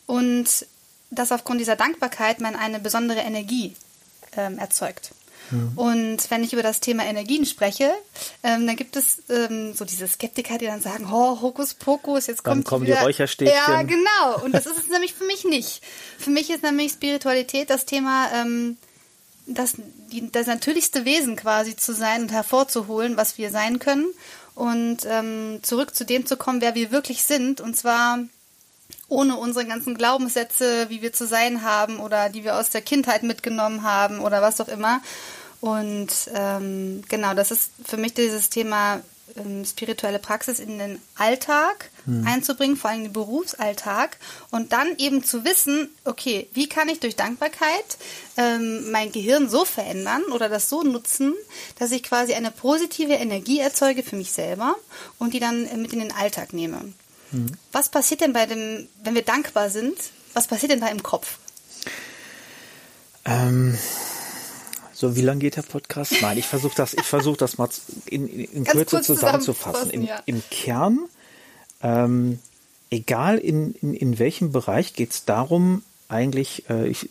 Und 0.08 0.66
dass 1.12 1.32
aufgrund 1.32 1.60
dieser 1.60 1.76
Dankbarkeit 1.76 2.42
man 2.42 2.56
eine 2.56 2.80
besondere 2.80 3.20
Energie 3.20 3.76
ähm, 4.36 4.58
erzeugt. 4.58 5.12
Und 5.76 6.32
wenn 6.32 6.44
ich 6.44 6.54
über 6.54 6.64
das 6.64 6.80
Thema 6.80 7.04
Energien 7.04 7.46
spreche, 7.46 7.92
ähm, 8.44 8.66
dann 8.68 8.76
gibt 8.76 8.96
es 8.96 9.24
ähm, 9.30 9.74
so 9.74 9.84
diese 9.84 10.08
Skeptiker, 10.08 10.58
die 10.58 10.66
dann 10.66 10.82
sagen, 10.82 11.08
oh, 11.12 11.42
Hokuspokus, 11.42 12.28
jetzt 12.28 12.44
kommt 12.44 12.58
dann 12.58 12.64
kommen 12.64 12.86
wieder. 12.86 12.98
die 12.98 13.04
Räucherstäbchen. 13.04 13.56
Ja, 13.56 13.82
genau. 13.84 14.44
Und 14.44 14.54
das 14.54 14.66
ist 14.66 14.78
es 14.78 14.88
nämlich 14.92 15.14
für 15.14 15.26
mich 15.26 15.44
nicht. 15.44 15.82
Für 16.18 16.30
mich 16.30 16.50
ist 16.50 16.64
nämlich 16.64 16.94
Spiritualität 16.94 17.70
das 17.70 17.86
Thema, 17.86 18.30
ähm, 18.34 18.78
das, 19.46 19.76
die, 20.12 20.32
das 20.32 20.48
natürlichste 20.48 21.04
Wesen 21.04 21.36
quasi 21.36 21.76
zu 21.76 21.94
sein 21.94 22.22
und 22.22 22.32
hervorzuholen, 22.32 23.18
was 23.18 23.38
wir 23.38 23.52
sein 23.52 23.80
können. 23.80 24.08
Und 24.56 25.00
ähm, 25.06 25.60
zurück 25.64 25.96
zu 25.96 26.06
dem 26.06 26.26
zu 26.26 26.38
kommen, 26.38 26.62
wer 26.62 26.76
wir 26.76 26.92
wirklich 26.92 27.24
sind. 27.24 27.60
Und 27.60 27.76
zwar 27.76 28.20
ohne 29.12 29.36
unsere 29.36 29.66
ganzen 29.66 29.96
Glaubenssätze, 29.96 30.90
wie 30.90 31.02
wir 31.02 31.14
zu 31.14 31.28
sein 31.28 31.64
haben 31.64 32.00
oder 32.00 32.30
die 32.30 32.44
wir 32.44 32.58
aus 32.58 32.70
der 32.70 32.82
Kindheit 32.82 33.24
mitgenommen 33.24 33.84
haben 33.84 34.20
oder 34.20 34.42
was 34.42 34.62
auch 34.62 34.70
immer. 34.70 35.02
Und 35.60 36.10
ähm, 36.34 37.04
genau, 37.08 37.34
das 37.34 37.52
ist 37.52 37.72
für 37.86 37.98
mich 37.98 38.14
dieses 38.14 38.50
Thema 38.50 39.02
ähm, 39.36 39.66
spirituelle 39.66 40.20
Praxis 40.20 40.60
in 40.60 40.80
den 40.80 41.00
Alltag 41.16 41.90
hm. 42.06 42.26
einzubringen, 42.26 42.78
vor 42.78 42.90
allem 42.90 43.04
den 43.04 43.14
Berufsalltag 43.14 44.18
und 44.50 44.72
dann 44.74 44.98
eben 44.98 45.24
zu 45.24 45.44
wissen, 45.46 45.90
okay, 46.06 46.48
wie 46.54 46.68
kann 46.68 46.90
ich 46.90 47.00
durch 47.00 47.16
Dankbarkeit 47.16 47.98
ähm, 48.38 48.92
mein 48.92 49.12
Gehirn 49.12 49.50
so 49.50 49.66
verändern 49.66 50.24
oder 50.34 50.50
das 50.50 50.70
so 50.70 50.84
nutzen, 50.84 51.34
dass 51.78 51.92
ich 51.92 52.04
quasi 52.04 52.34
eine 52.34 52.52
positive 52.52 53.14
Energie 53.14 53.60
erzeuge 53.60 54.04
für 54.04 54.16
mich 54.16 54.32
selber 54.32 54.76
und 55.20 55.34
die 55.34 55.40
dann 55.40 55.64
mit 55.82 55.94
in 55.94 56.00
den 56.00 56.14
Alltag 56.14 56.54
nehme. 56.54 56.94
Mhm. 57.32 57.52
Was 57.72 57.90
passiert 57.90 58.22
denn 58.22 58.34
bei 58.34 58.46
dem, 58.46 58.88
wenn 59.04 59.16
wir 59.16 59.24
dankbar 59.24 59.70
sind, 59.70 59.96
was 60.34 60.48
passiert 60.48 60.72
denn 60.72 60.82
da 60.82 60.88
im 60.88 61.04
Kopf? 61.04 61.38
Ähm, 63.26 63.78
so, 64.94 65.16
wie 65.16 65.22
lang 65.22 65.40
geht 65.40 65.58
der 65.58 65.64
Podcast? 65.64 66.14
Nein, 66.22 66.38
ich 66.38 66.46
versuche 66.46 66.76
das, 66.76 66.94
ich 66.94 67.04
versuche 67.04 67.38
das 67.38 67.58
mal 67.58 67.70
in, 68.06 68.28
in 68.28 68.66
Kürze 68.66 69.02
zusammenzufassen. 69.02 69.90
Im, 69.92 70.04
ja. 70.04 70.22
Im, 70.26 70.44
Kern, 70.50 71.00
ähm, 71.82 72.40
egal 72.90 73.38
in, 73.38 73.74
in, 73.82 73.94
in 73.94 74.20
welchem 74.20 74.52
Bereich, 74.52 74.94
geht 74.94 75.12
es 75.12 75.26
darum, 75.26 75.84
eigentlich, 76.08 76.70
äh, 76.70 76.88
ich 76.88 77.10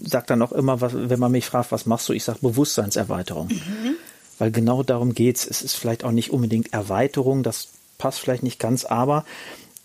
sage 0.00 0.26
dann 0.26 0.42
auch 0.42 0.52
immer, 0.52 0.80
was, 0.80 0.92
wenn 0.94 1.18
man 1.18 1.32
mich 1.32 1.46
fragt, 1.46 1.72
was 1.72 1.86
machst 1.86 2.08
du, 2.08 2.12
ich 2.12 2.24
sage 2.24 2.40
Bewusstseinserweiterung. 2.42 3.48
Mhm. 3.48 3.96
Weil 4.38 4.50
genau 4.50 4.82
darum 4.82 5.14
geht 5.14 5.36
Es 5.36 5.46
Es 5.46 5.62
ist 5.62 5.76
vielleicht 5.76 6.04
auch 6.04 6.10
nicht 6.10 6.30
unbedingt 6.30 6.72
Erweiterung, 6.72 7.42
das 7.42 7.68
passt 8.04 8.20
vielleicht 8.20 8.42
nicht 8.42 8.60
ganz, 8.60 8.84
aber 8.84 9.24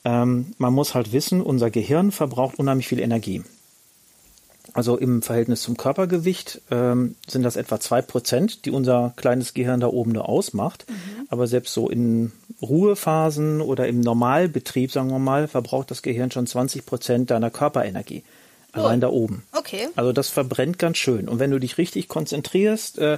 ähm, 0.03 0.53
man 0.57 0.73
muss 0.73 0.93
halt 0.93 1.13
wissen, 1.13 1.41
unser 1.41 1.69
Gehirn 1.69 2.11
verbraucht 2.11 2.59
unheimlich 2.59 2.85
viel 2.85 2.99
Energie. 2.99 3.43
Also 4.73 4.97
im 4.97 5.21
Verhältnis 5.21 5.61
zum 5.61 5.77
Körpergewicht 5.77 6.59
ähm, 6.69 7.15
sind 7.25 7.43
das 7.43 7.55
etwa 7.55 7.79
zwei 7.79 8.01
Prozent, 8.01 8.65
die 8.65 8.71
unser 8.71 9.13
kleines 9.15 9.53
Gehirn 9.53 9.79
da 9.79 9.88
oben 9.88 10.11
nur 10.11 10.27
ausmacht. 10.27 10.85
Mhm. 10.89 11.27
Aber 11.29 11.47
selbst 11.47 11.73
so 11.73 11.89
in 11.89 12.33
Ruhephasen 12.61 13.61
oder 13.61 13.88
im 13.88 14.01
Normalbetrieb, 14.01 14.91
sagen 14.91 15.11
wir 15.11 15.19
mal, 15.19 15.47
verbraucht 15.47 15.89
das 15.89 16.01
Gehirn 16.01 16.29
schon 16.29 16.45
20 16.45 16.85
Prozent 16.85 17.31
deiner 17.31 17.49
Körperenergie. 17.49 18.23
Allein 18.73 18.99
oh. 18.99 19.01
da 19.01 19.07
oben. 19.07 19.43
Okay. 19.53 19.88
Also 19.95 20.11
das 20.11 20.27
verbrennt 20.27 20.77
ganz 20.77 20.97
schön. 20.97 21.29
Und 21.29 21.39
wenn 21.39 21.51
du 21.51 21.59
dich 21.59 21.77
richtig 21.77 22.09
konzentrierst, 22.09 22.99
äh, 22.99 23.17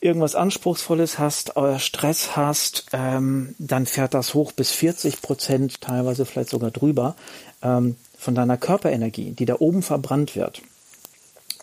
irgendwas 0.00 0.34
Anspruchsvolles 0.34 1.18
hast, 1.18 1.56
äh, 1.56 1.78
Stress 1.78 2.36
hast, 2.36 2.86
ähm, 2.92 3.54
dann 3.58 3.86
fährt 3.86 4.14
das 4.14 4.34
hoch 4.34 4.52
bis 4.52 4.70
40 4.70 5.22
Prozent, 5.22 5.80
teilweise 5.80 6.24
vielleicht 6.24 6.50
sogar 6.50 6.70
drüber, 6.70 7.16
ähm, 7.62 7.96
von 8.16 8.34
deiner 8.34 8.56
Körperenergie, 8.56 9.32
die 9.32 9.44
da 9.44 9.56
oben 9.58 9.82
verbrannt 9.82 10.36
wird. 10.36 10.62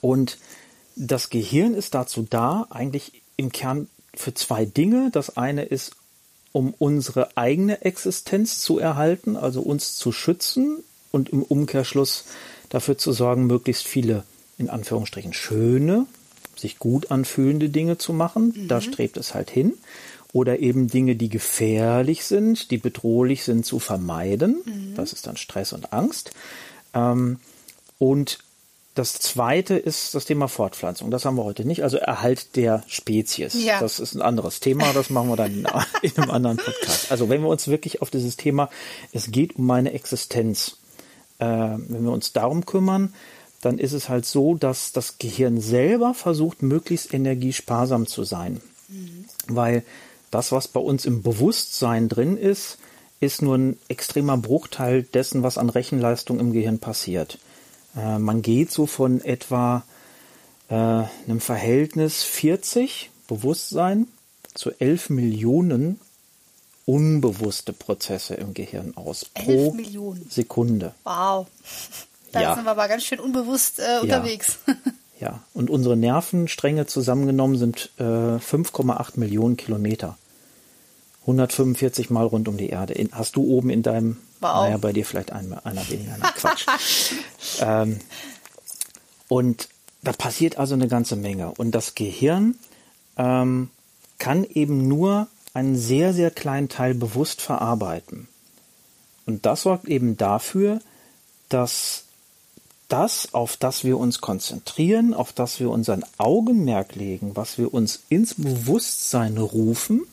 Und 0.01 0.37
das 0.95 1.29
Gehirn 1.29 1.73
ist 1.73 1.93
dazu 1.93 2.25
da, 2.29 2.67
eigentlich 2.69 3.21
im 3.37 3.51
Kern 3.51 3.89
für 4.13 4.33
zwei 4.33 4.65
Dinge. 4.65 5.09
Das 5.11 5.35
eine 5.35 5.63
ist, 5.63 5.95
um 6.51 6.73
unsere 6.77 7.35
eigene 7.35 7.81
Existenz 7.81 8.61
zu 8.61 8.79
erhalten, 8.79 9.35
also 9.35 9.61
uns 9.61 9.97
zu 9.97 10.11
schützen 10.11 10.83
und 11.11 11.29
im 11.29 11.43
Umkehrschluss 11.43 12.25
dafür 12.69 12.97
zu 12.97 13.11
sorgen, 13.11 13.45
möglichst 13.45 13.85
viele 13.85 14.23
in 14.57 14.69
Anführungsstrichen 14.69 15.33
schöne, 15.33 16.05
sich 16.59 16.79
gut 16.79 17.11
anfühlende 17.11 17.69
Dinge 17.69 17.97
zu 17.97 18.13
machen. 18.13 18.53
Mhm. 18.55 18.67
Da 18.67 18.81
strebt 18.81 19.17
es 19.17 19.33
halt 19.33 19.49
hin. 19.49 19.73
Oder 20.33 20.59
eben 20.59 20.87
Dinge, 20.87 21.15
die 21.15 21.29
gefährlich 21.29 22.25
sind, 22.25 22.69
die 22.69 22.77
bedrohlich 22.77 23.43
sind, 23.43 23.65
zu 23.65 23.79
vermeiden. 23.79 24.61
Mhm. 24.65 24.95
Das 24.95 25.13
ist 25.13 25.27
dann 25.27 25.37
Stress 25.37 25.71
und 25.71 25.93
Angst. 25.93 26.31
Ähm, 26.93 27.39
und 27.99 28.39
das 28.95 29.13
zweite 29.13 29.75
ist 29.75 30.15
das 30.15 30.23
Thema 30.23 30.47
Fortpflanzung. 30.47 31.11
Das 31.11 31.25
haben 31.25 31.35
wir 31.35 31.43
heute 31.43 31.65
nicht. 31.65 31.83
Also 31.83 31.97
Erhalt 31.97 32.55
der 32.55 32.81
Spezies. 32.87 33.53
Ja. 33.53 33.81
Das 33.81 33.99
ist 33.99 34.15
ein 34.15 34.21
anderes 34.21 34.61
Thema. 34.61 34.93
Das 34.93 35.09
machen 35.09 35.27
wir 35.27 35.35
dann 35.35 35.51
in, 35.51 35.67
in 36.01 36.17
einem 36.17 36.31
anderen 36.31 36.57
Podcast. 36.57 37.11
Also 37.11 37.27
wenn 37.27 37.41
wir 37.41 37.49
uns 37.49 37.67
wirklich 37.67 38.01
auf 38.01 38.09
dieses 38.09 38.37
Thema, 38.37 38.69
es 39.11 39.31
geht 39.31 39.57
um 39.57 39.65
meine 39.65 39.91
Existenz, 39.91 40.77
äh, 41.39 41.45
wenn 41.45 42.03
wir 42.03 42.11
uns 42.11 42.31
darum 42.31 42.65
kümmern, 42.65 43.13
dann 43.65 43.79
ist 43.79 43.93
es 43.93 44.09
halt 44.09 44.25
so, 44.25 44.55
dass 44.55 44.91
das 44.91 45.17
Gehirn 45.17 45.59
selber 45.59 46.13
versucht, 46.13 46.61
möglichst 46.61 47.13
energiesparsam 47.13 48.05
zu 48.05 48.23
sein. 48.23 48.61
Mhm. 48.89 49.25
Weil 49.47 49.83
das, 50.29 50.51
was 50.51 50.67
bei 50.67 50.79
uns 50.79 51.05
im 51.05 51.23
Bewusstsein 51.23 52.07
drin 52.07 52.37
ist, 52.37 52.77
ist 53.19 53.41
nur 53.41 53.57
ein 53.57 53.79
extremer 53.87 54.37
Bruchteil 54.37 55.03
dessen, 55.03 55.41
was 55.41 55.57
an 55.57 55.69
Rechenleistung 55.69 56.39
im 56.39 56.51
Gehirn 56.51 56.77
passiert. 56.77 57.39
Äh, 57.97 58.19
man 58.19 58.43
geht 58.43 58.71
so 58.71 58.85
von 58.85 59.21
etwa 59.21 59.83
äh, 60.69 60.75
einem 60.75 61.39
Verhältnis 61.39 62.23
40 62.23 63.09
Bewusstsein 63.27 64.07
zu 64.53 64.71
11 64.79 65.09
Millionen 65.09 65.99
unbewusste 66.85 67.73
Prozesse 67.73 68.35
im 68.35 68.53
Gehirn 68.53 68.95
aus 68.95 69.25
pro 69.25 69.73
Millionen. 69.73 70.27
Sekunde. 70.29 70.93
Wow. 71.03 71.47
Da 72.35 72.41
ja. 72.41 72.55
sind 72.55 72.65
wir 72.65 72.71
aber 72.71 72.89
ganz 72.89 73.05
schön 73.05 73.21
unbewusst 73.21 73.79
äh, 73.79 74.01
unterwegs. 74.01 74.59
Ja. 74.67 74.75
ja. 75.19 75.39
und 75.53 75.69
unsere 75.69 75.95
Nervenstränge 75.95 76.85
zusammengenommen 76.85 77.57
sind 77.57 77.91
äh, 77.97 78.03
5,8 78.03 79.17
Millionen 79.17 79.55
Kilometer. 79.55 80.17
145 81.21 82.09
Mal 82.09 82.25
rund 82.25 82.49
um 82.49 82.57
die 82.57 82.67
Erde. 82.67 82.93
In, 82.93 83.13
hast 83.13 83.37
du 83.37 83.43
oben 83.43 83.69
in 83.69 83.83
deinem, 83.83 84.17
wow. 84.41 84.65
naja, 84.65 84.75
bei 84.75 84.91
dir 84.91 85.05
vielleicht 85.05 85.31
ein, 85.31 85.57
einer 85.63 85.89
weniger, 85.89 86.17
na, 86.19 86.31
Quatsch. 86.31 86.65
ähm, 87.61 88.01
und 89.29 89.69
da 90.03 90.11
passiert 90.11 90.57
also 90.57 90.75
eine 90.75 90.89
ganze 90.89 91.15
Menge. 91.15 91.51
Und 91.51 91.71
das 91.71 91.95
Gehirn 91.95 92.55
ähm, 93.15 93.69
kann 94.19 94.43
eben 94.43 94.89
nur 94.89 95.27
einen 95.53 95.77
sehr, 95.77 96.13
sehr 96.13 96.31
kleinen 96.31 96.67
Teil 96.67 96.93
bewusst 96.93 97.41
verarbeiten. 97.41 98.27
Und 99.25 99.45
das 99.45 99.61
sorgt 99.61 99.87
eben 99.87 100.17
dafür, 100.17 100.81
dass 101.47 102.04
das, 102.87 103.33
auf 103.33 103.57
das 103.57 103.83
wir 103.83 103.97
uns 103.97 104.21
konzentrieren, 104.21 105.13
auf 105.13 105.33
das 105.33 105.59
wir 105.59 105.69
unseren 105.69 106.03
Augenmerk 106.17 106.95
legen, 106.95 107.35
was 107.35 107.57
wir 107.57 107.73
uns 107.73 108.03
ins 108.09 108.35
Bewusstsein 108.35 109.37
rufen, 109.37 110.05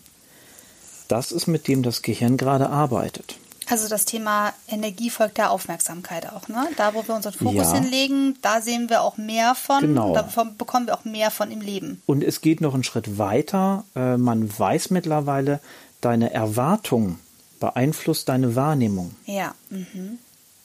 das 1.08 1.32
ist 1.32 1.46
mit 1.46 1.68
dem 1.68 1.82
das 1.82 2.02
Gehirn 2.02 2.36
gerade 2.36 2.70
arbeitet. 2.70 3.36
Also 3.68 3.88
das 3.88 4.04
Thema 4.04 4.52
Energie 4.66 5.08
folgt 5.08 5.38
der 5.38 5.50
Aufmerksamkeit 5.50 6.32
auch, 6.32 6.48
ne? 6.48 6.68
Da, 6.76 6.94
wo 6.94 7.06
wir 7.06 7.14
unseren 7.14 7.32
Fokus 7.32 7.54
ja. 7.54 7.74
hinlegen, 7.74 8.36
da 8.42 8.60
sehen 8.60 8.90
wir 8.90 9.02
auch 9.02 9.18
mehr 9.18 9.54
von, 9.54 9.80
genau. 9.80 10.14
da 10.14 10.22
bekommen 10.22 10.86
wir 10.86 10.94
auch 10.94 11.04
mehr 11.04 11.30
von 11.30 11.50
im 11.50 11.60
Leben. 11.60 12.02
Und 12.06 12.24
es 12.24 12.40
geht 12.40 12.60
noch 12.60 12.74
einen 12.74 12.84
Schritt 12.84 13.18
weiter. 13.18 13.84
Äh, 13.94 14.16
man 14.16 14.58
weiß 14.58 14.90
mittlerweile, 14.90 15.60
deine 16.00 16.32
Erwartung 16.32 17.18
beeinflusst 17.60 18.28
deine 18.28 18.56
Wahrnehmung. 18.56 19.14
Ja. 19.24 19.54
Mhm. 19.70 20.18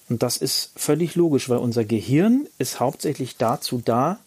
Und 0.09 0.23
das 0.23 0.37
ist 0.37 0.71
völlig 0.75 1.15
logisch, 1.15 1.49
weil 1.49 1.57
unser 1.57 1.83
Gehirn 1.83 2.47
ist 2.57 2.79
hauptsächlich 2.79 3.37
dazu 3.37 3.81
da, 3.83 4.19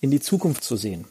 in 0.00 0.10
die 0.10 0.20
Zukunft 0.20 0.64
zu 0.64 0.76
sehen. 0.76 1.04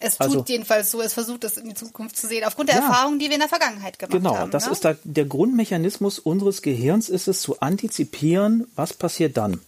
Es 0.00 0.16
tut 0.16 0.26
also, 0.26 0.44
jedenfalls 0.46 0.90
so, 0.90 1.00
es 1.00 1.12
versucht 1.12 1.44
es 1.44 1.56
in 1.56 1.68
die 1.68 1.74
Zukunft 1.74 2.16
zu 2.16 2.28
sehen, 2.28 2.44
aufgrund 2.44 2.68
der 2.68 2.76
ja, 2.76 2.86
Erfahrungen, 2.86 3.18
die 3.18 3.26
wir 3.26 3.34
in 3.34 3.40
der 3.40 3.48
Vergangenheit 3.48 3.98
gemacht 3.98 4.12
genau, 4.12 4.30
haben. 4.30 4.50
Genau, 4.50 4.52
das 4.52 4.66
ne? 4.66 4.72
ist 4.72 4.84
da, 4.84 4.94
der 5.02 5.24
Grundmechanismus 5.24 6.20
unseres 6.20 6.62
Gehirns, 6.62 7.08
ist 7.08 7.26
es 7.26 7.42
zu 7.42 7.60
antizipieren, 7.60 8.68
was 8.76 8.92
passiert 8.92 9.36
dann. 9.36 9.60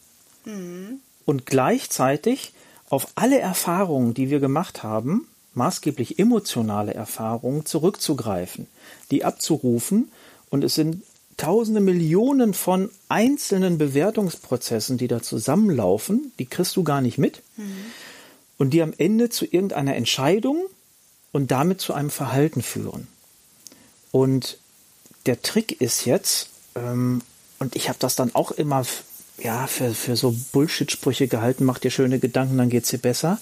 Mhm. 0.44 1.00
Und 1.24 1.46
gleichzeitig 1.46 2.52
auf 2.88 3.08
alle 3.16 3.40
Erfahrungen, 3.40 4.14
die 4.14 4.30
wir 4.30 4.40
gemacht 4.40 4.82
haben, 4.82 5.28
maßgeblich 5.54 6.18
emotionale 6.18 6.94
Erfahrungen, 6.94 7.66
zurückzugreifen, 7.66 8.68
die 9.10 9.24
abzurufen. 9.24 10.12
Und 10.48 10.62
es 10.64 10.76
sind 10.76 11.02
tausende 11.36 11.80
Millionen 11.80 12.54
von 12.54 12.90
einzelnen 13.08 13.78
Bewertungsprozessen, 13.78 14.98
die 14.98 15.08
da 15.08 15.22
zusammenlaufen, 15.22 16.32
die 16.38 16.46
kriegst 16.46 16.76
du 16.76 16.84
gar 16.84 17.00
nicht 17.00 17.18
mit. 17.18 17.42
Mhm. 17.56 17.72
Und 18.58 18.70
die 18.70 18.82
am 18.82 18.92
Ende 18.98 19.30
zu 19.30 19.46
irgendeiner 19.46 19.96
Entscheidung 19.96 20.66
und 21.32 21.50
damit 21.50 21.80
zu 21.80 21.94
einem 21.94 22.10
Verhalten 22.10 22.60
führen. 22.60 23.08
Und 24.12 24.58
der 25.26 25.40
Trick 25.40 25.80
ist 25.80 26.04
jetzt, 26.04 26.50
ähm, 26.74 27.22
und 27.58 27.76
ich 27.76 27.88
habe 27.88 27.98
das 27.98 28.16
dann 28.16 28.34
auch 28.34 28.50
immer 28.50 28.84
ja, 29.42 29.66
für, 29.66 29.94
für 29.94 30.16
so 30.16 30.34
Bullshit-Sprüche 30.52 31.28
gehalten, 31.28 31.64
mach 31.64 31.78
dir 31.78 31.90
schöne 31.90 32.18
Gedanken, 32.18 32.58
dann 32.58 32.70
geht's 32.70 32.90
dir 32.90 32.98
besser. 32.98 33.38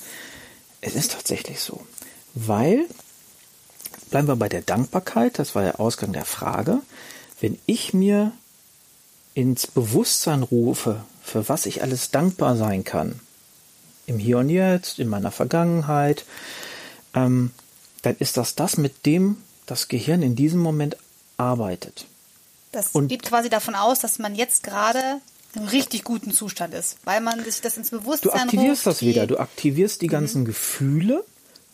Es 0.81 0.95
ist 0.95 1.13
tatsächlich 1.13 1.61
so. 1.61 1.85
Weil, 2.35 2.85
bleiben 4.11 4.29
wir 4.29 4.37
bei 4.37 4.49
der 4.49 4.63
Dankbarkeit, 4.63 5.39
das 5.39 5.55
war 5.55 5.63
der 5.63 5.81
Ausgang 5.81 6.13
der 6.13 6.25
Frage, 6.25 6.81
wenn 7.41 7.59
ich 7.67 7.95
mir 7.95 8.33
ins 9.35 9.67
Bewusstsein 9.67 10.43
rufe, 10.43 11.05
für 11.23 11.49
was 11.49 11.67
ich 11.67 11.83
alles 11.83 12.11
dankbar 12.11 12.57
sein 12.57 12.85
kann, 12.85 13.21
im 14.07 14.19
Hier 14.19 14.39
und 14.39 14.49
Jetzt, 14.49 14.99
in 14.99 15.09
meiner 15.09 15.31
Vergangenheit, 15.31 16.25
ähm, 17.15 17.53
dann 18.03 18.17
ist 18.19 18.37
das 18.37 18.55
das, 18.55 18.77
mit 18.77 19.07
dem 19.07 19.37
das 19.67 19.89
Gehirn 19.89 20.23
in 20.23 20.35
diesem 20.35 20.61
Moment 20.61 20.97
arbeitet. 21.37 22.07
Das 22.73 22.89
und 22.89 23.09
geht 23.09 23.23
quasi 23.23 23.49
davon 23.49 23.75
aus, 23.75 24.01
dass 24.01 24.19
man 24.19 24.35
jetzt 24.35 24.63
gerade 24.63 25.21
im 25.55 25.65
richtig 25.65 26.05
guten 26.05 26.33
Zustand 26.33 26.75
ist, 26.75 26.97
weil 27.05 27.21
man 27.21 27.43
sich 27.45 27.61
das 27.61 27.77
ins 27.77 27.91
Bewusstsein 27.91 28.33
Du 28.33 28.39
aktivierst 28.39 28.87
ruft, 28.87 28.87
das 28.87 29.03
wieder, 29.03 29.27
du 29.27 29.39
aktivierst 29.39 30.03
die 30.03 30.07
mhm. 30.07 30.13
ganzen 30.13 30.45
Gefühle, 30.45 31.25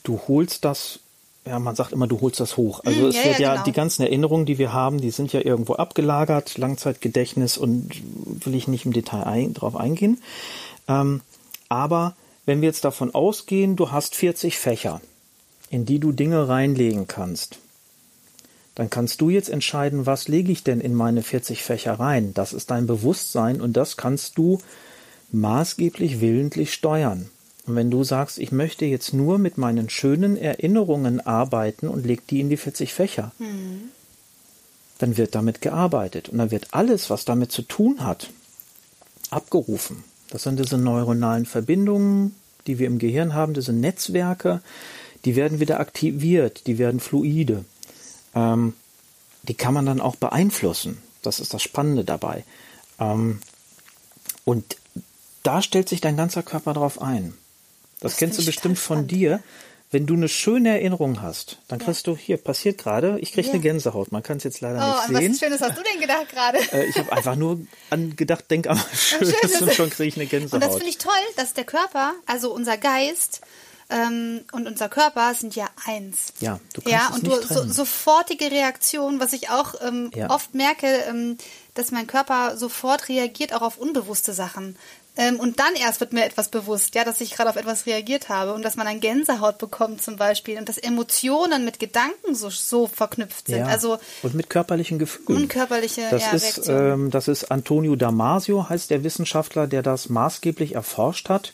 du 0.03 0.21
holst 0.29 0.65
das 0.65 1.01
ja, 1.47 1.59
man 1.59 1.77
sagt 1.77 1.93
immer, 1.93 2.07
du 2.07 2.21
holst 2.21 2.41
das 2.41 2.57
hoch. 2.57 2.81
Also 2.85 3.01
mhm, 3.01 3.07
es 3.09 3.17
ja, 3.17 3.25
wird 3.25 3.39
ja, 3.39 3.53
genau. 3.53 3.65
die 3.65 3.73
ganzen 3.73 4.03
Erinnerungen, 4.03 4.47
die 4.47 4.59
wir 4.59 4.73
haben, 4.73 5.01
die 5.01 5.11
sind 5.11 5.33
ja 5.33 5.41
irgendwo 5.41 5.75
abgelagert, 5.75 6.57
Langzeitgedächtnis 6.57 7.59
und 7.59 7.91
will 8.45 8.55
ich 8.55 8.67
nicht 8.67 8.87
im 8.87 8.93
Detail 8.93 9.25
ein, 9.25 9.55
drauf 9.55 9.77
eingehen. 9.77 10.23
Ähm, 10.89 11.21
aber 11.69 12.15
wenn 12.47 12.61
wir 12.61 12.69
jetzt 12.69 12.85
davon 12.85 13.15
ausgehen, 13.15 13.77
du 13.77 13.91
hast 13.91 14.15
40 14.15 14.59
Fächer, 14.59 15.01
in 15.71 15.85
die 15.85 15.99
du 15.99 16.13
Dinge 16.13 16.49
reinlegen 16.49 17.07
kannst, 17.09 17.59
dann 18.75 18.91
kannst 18.91 19.21
du 19.21 19.31
jetzt 19.31 19.51
entscheiden, 19.51 20.07
was 20.07 20.29
lege 20.29 20.51
ich 20.51 20.65
denn 20.65 20.81
in 20.81 20.95
meine 20.95 21.23
40 21.23 21.63
Fächer 21.63 21.95
rein. 22.01 22.35
Das 22.35 22.53
ist 22.53 22.71
dein 22.71 22.87
Bewusstsein 22.87 23.61
und 23.61 23.75
das 23.77 23.97
kannst 23.97 24.37
du 24.37 24.59
maßgeblich 25.31 26.21
willentlich 26.21 26.73
steuern. 26.73 27.31
Und 27.67 27.77
wenn 27.77 27.91
du 27.91 28.05
sagst, 28.05 28.39
ich 28.39 28.53
möchte 28.53 28.85
jetzt 28.85 29.15
nur 29.15 29.39
mit 29.39 29.57
meinen 29.57 29.89
schönen 29.89 30.37
Erinnerungen 30.37 31.21
arbeiten 31.21 31.89
und 31.89 32.05
leg 32.05 32.27
die 32.27 32.41
in 32.41 32.51
die 32.51 32.57
40 32.57 32.93
Fächer, 32.93 33.33
mhm. 33.39 33.91
dann 34.99 35.17
wird 35.17 35.35
damit 35.35 35.61
gearbeitet 35.61 36.29
und 36.29 36.39
dann 36.39 36.51
wird 36.51 36.69
alles, 36.73 37.09
was 37.09 37.25
damit 37.25 37.53
zu 37.53 37.63
tun 37.63 38.05
hat, 38.05 38.31
abgerufen. 39.31 40.05
Das 40.31 40.43
sind 40.43 40.59
diese 40.59 40.79
neuronalen 40.79 41.47
Verbindungen, 41.47 42.35
die 42.67 42.79
wir 42.79 42.87
im 42.87 42.99
Gehirn 42.99 43.35
haben, 43.35 43.55
diese 43.55 43.73
Netzwerke, 43.73 44.61
die 45.25 45.37
werden 45.37 45.61
wieder 45.61 45.81
aktiviert, 45.81 46.67
die 46.67 46.79
werden 46.79 47.01
fluide. 47.01 47.65
Ähm, 48.35 48.75
die 49.43 49.55
kann 49.55 49.75
man 49.75 49.87
dann 49.87 50.01
auch 50.01 50.17
beeinflussen. 50.17 50.99
Das 51.23 51.41
ist 51.41 51.55
das 51.55 51.63
Spannende 51.63 52.05
dabei. 52.05 52.45
Ähm, 52.99 53.41
und 54.45 54.77
da 55.43 55.63
stellt 55.63 55.89
sich 55.89 56.01
dein 56.01 56.17
ganzer 56.17 56.43
Körper 56.43 56.75
drauf 56.75 57.01
ein. 57.01 57.35
Das, 58.05 58.13
das 58.13 58.19
kennst 58.19 58.39
du 58.39 58.45
bestimmt 58.45 58.79
von 58.79 59.07
dir. 59.07 59.43
Wenn 59.91 60.07
du 60.07 60.15
eine 60.15 60.29
schöne 60.29 60.71
Erinnerung 60.71 61.23
hast, 61.23 61.59
dann 61.69 61.79
kriegst 61.79 62.07
ja. 62.07 62.13
du, 62.13 62.19
hier 62.19 62.37
passiert 62.37 62.79
gerade, 62.79 63.19
ich 63.21 63.33
kriege 63.33 63.47
ja. 63.47 63.53
eine 63.53 63.63
Gänsehaut. 63.63 64.11
Man 64.11 64.25
kann 64.25 64.39
es 64.39 64.45
jetzt 64.45 64.61
leider 64.61 64.81
oh, 64.81 65.13
nicht 65.13 65.21
sehen. 65.21 65.33
Was 65.33 65.39
Schönes 65.39 65.61
hast 65.61 65.79
du 65.79 65.83
denn 65.83 66.01
gedacht 66.01 66.29
gerade? 66.29 66.59
Äh, 66.73 66.87
ich 66.87 66.99
habe 66.99 67.13
einfach 67.13 67.37
nur 67.37 67.61
an 67.91 68.17
gedacht, 68.17 68.51
denk 68.51 68.67
an 68.67 68.77
was 68.77 69.01
Schönes, 69.09 69.35
Schönes. 69.39 69.63
und 69.63 69.73
schon 69.73 69.91
kriege 69.91 70.09
ich 70.09 70.17
eine 70.17 70.27
Gänsehaut. 70.27 70.55
Und 70.55 70.65
das 70.65 70.75
finde 70.75 70.91
ich 70.91 70.99
toll, 70.99 71.13
dass 71.37 71.55
der 71.55 71.65
Körper, 71.65 72.13
also 72.27 72.53
unser 72.53 72.77
Geist, 72.77 73.41
ähm, 73.91 74.45
und 74.53 74.67
unser 74.67 74.89
Körper 74.89 75.33
sind 75.35 75.55
ja 75.55 75.69
eins. 75.85 76.33
Ja, 76.41 76.59
du 76.73 76.81
kannst 76.81 76.91
ja, 76.93 77.09
es 77.11 77.15
und 77.15 77.23
nicht 77.23 77.51
du 77.51 77.55
so, 77.55 77.73
sofortige 77.73 78.51
Reaktion, 78.51 79.21
was 79.21 79.33
ich 79.33 79.51
auch 79.51 79.75
ähm, 79.83 80.11
ja. 80.15 80.31
oft 80.31 80.55
merke, 80.55 80.87
ähm, 81.09 81.37
dass 81.75 81.91
mein 81.91 82.07
Körper 82.07 82.57
sofort 82.57 83.09
reagiert 83.09 83.53
auch 83.53 83.63
auf 83.63 83.77
unbewusste 83.77 84.33
Sachen. 84.33 84.77
Ähm, 85.17 85.39
und 85.39 85.61
dann 85.61 85.75
erst 85.77 86.01
wird 86.01 86.13
mir 86.13 86.25
etwas 86.25 86.49
bewusst, 86.49 86.95
ja, 86.97 87.05
dass 87.05 87.21
ich 87.21 87.35
gerade 87.35 87.49
auf 87.49 87.57
etwas 87.57 87.87
reagiert 87.87 88.29
habe 88.29 88.53
und 88.53 88.63
dass 88.63 88.75
man 88.75 88.87
dann 88.87 88.99
Gänsehaut 88.99 89.59
bekommt 89.59 90.03
zum 90.03 90.17
Beispiel 90.17 90.59
und 90.59 90.69
dass 90.69 90.77
Emotionen 90.77 91.65
mit 91.65 91.79
Gedanken 91.79 92.35
so, 92.35 92.51
so 92.51 92.89
verknüpft 92.89 93.47
sind. 93.47 93.59
Ja, 93.59 93.67
also 93.67 93.99
und 94.23 94.35
mit 94.35 94.51
körperlichen 94.51 94.99
Gefühlen. 94.99 95.43
Und 95.43 95.49
körperliche 95.49 96.03
das 96.11 96.23
ja, 96.23 96.33
ist, 96.33 96.69
ähm, 96.69 97.11
das 97.11 97.29
ist 97.29 97.51
Antonio 97.53 97.95
Damasio, 97.95 98.69
heißt 98.69 98.91
der 98.91 99.05
Wissenschaftler, 99.05 99.69
der 99.69 99.83
das 99.83 100.09
maßgeblich 100.09 100.75
erforscht 100.75 101.29
hat. 101.29 101.53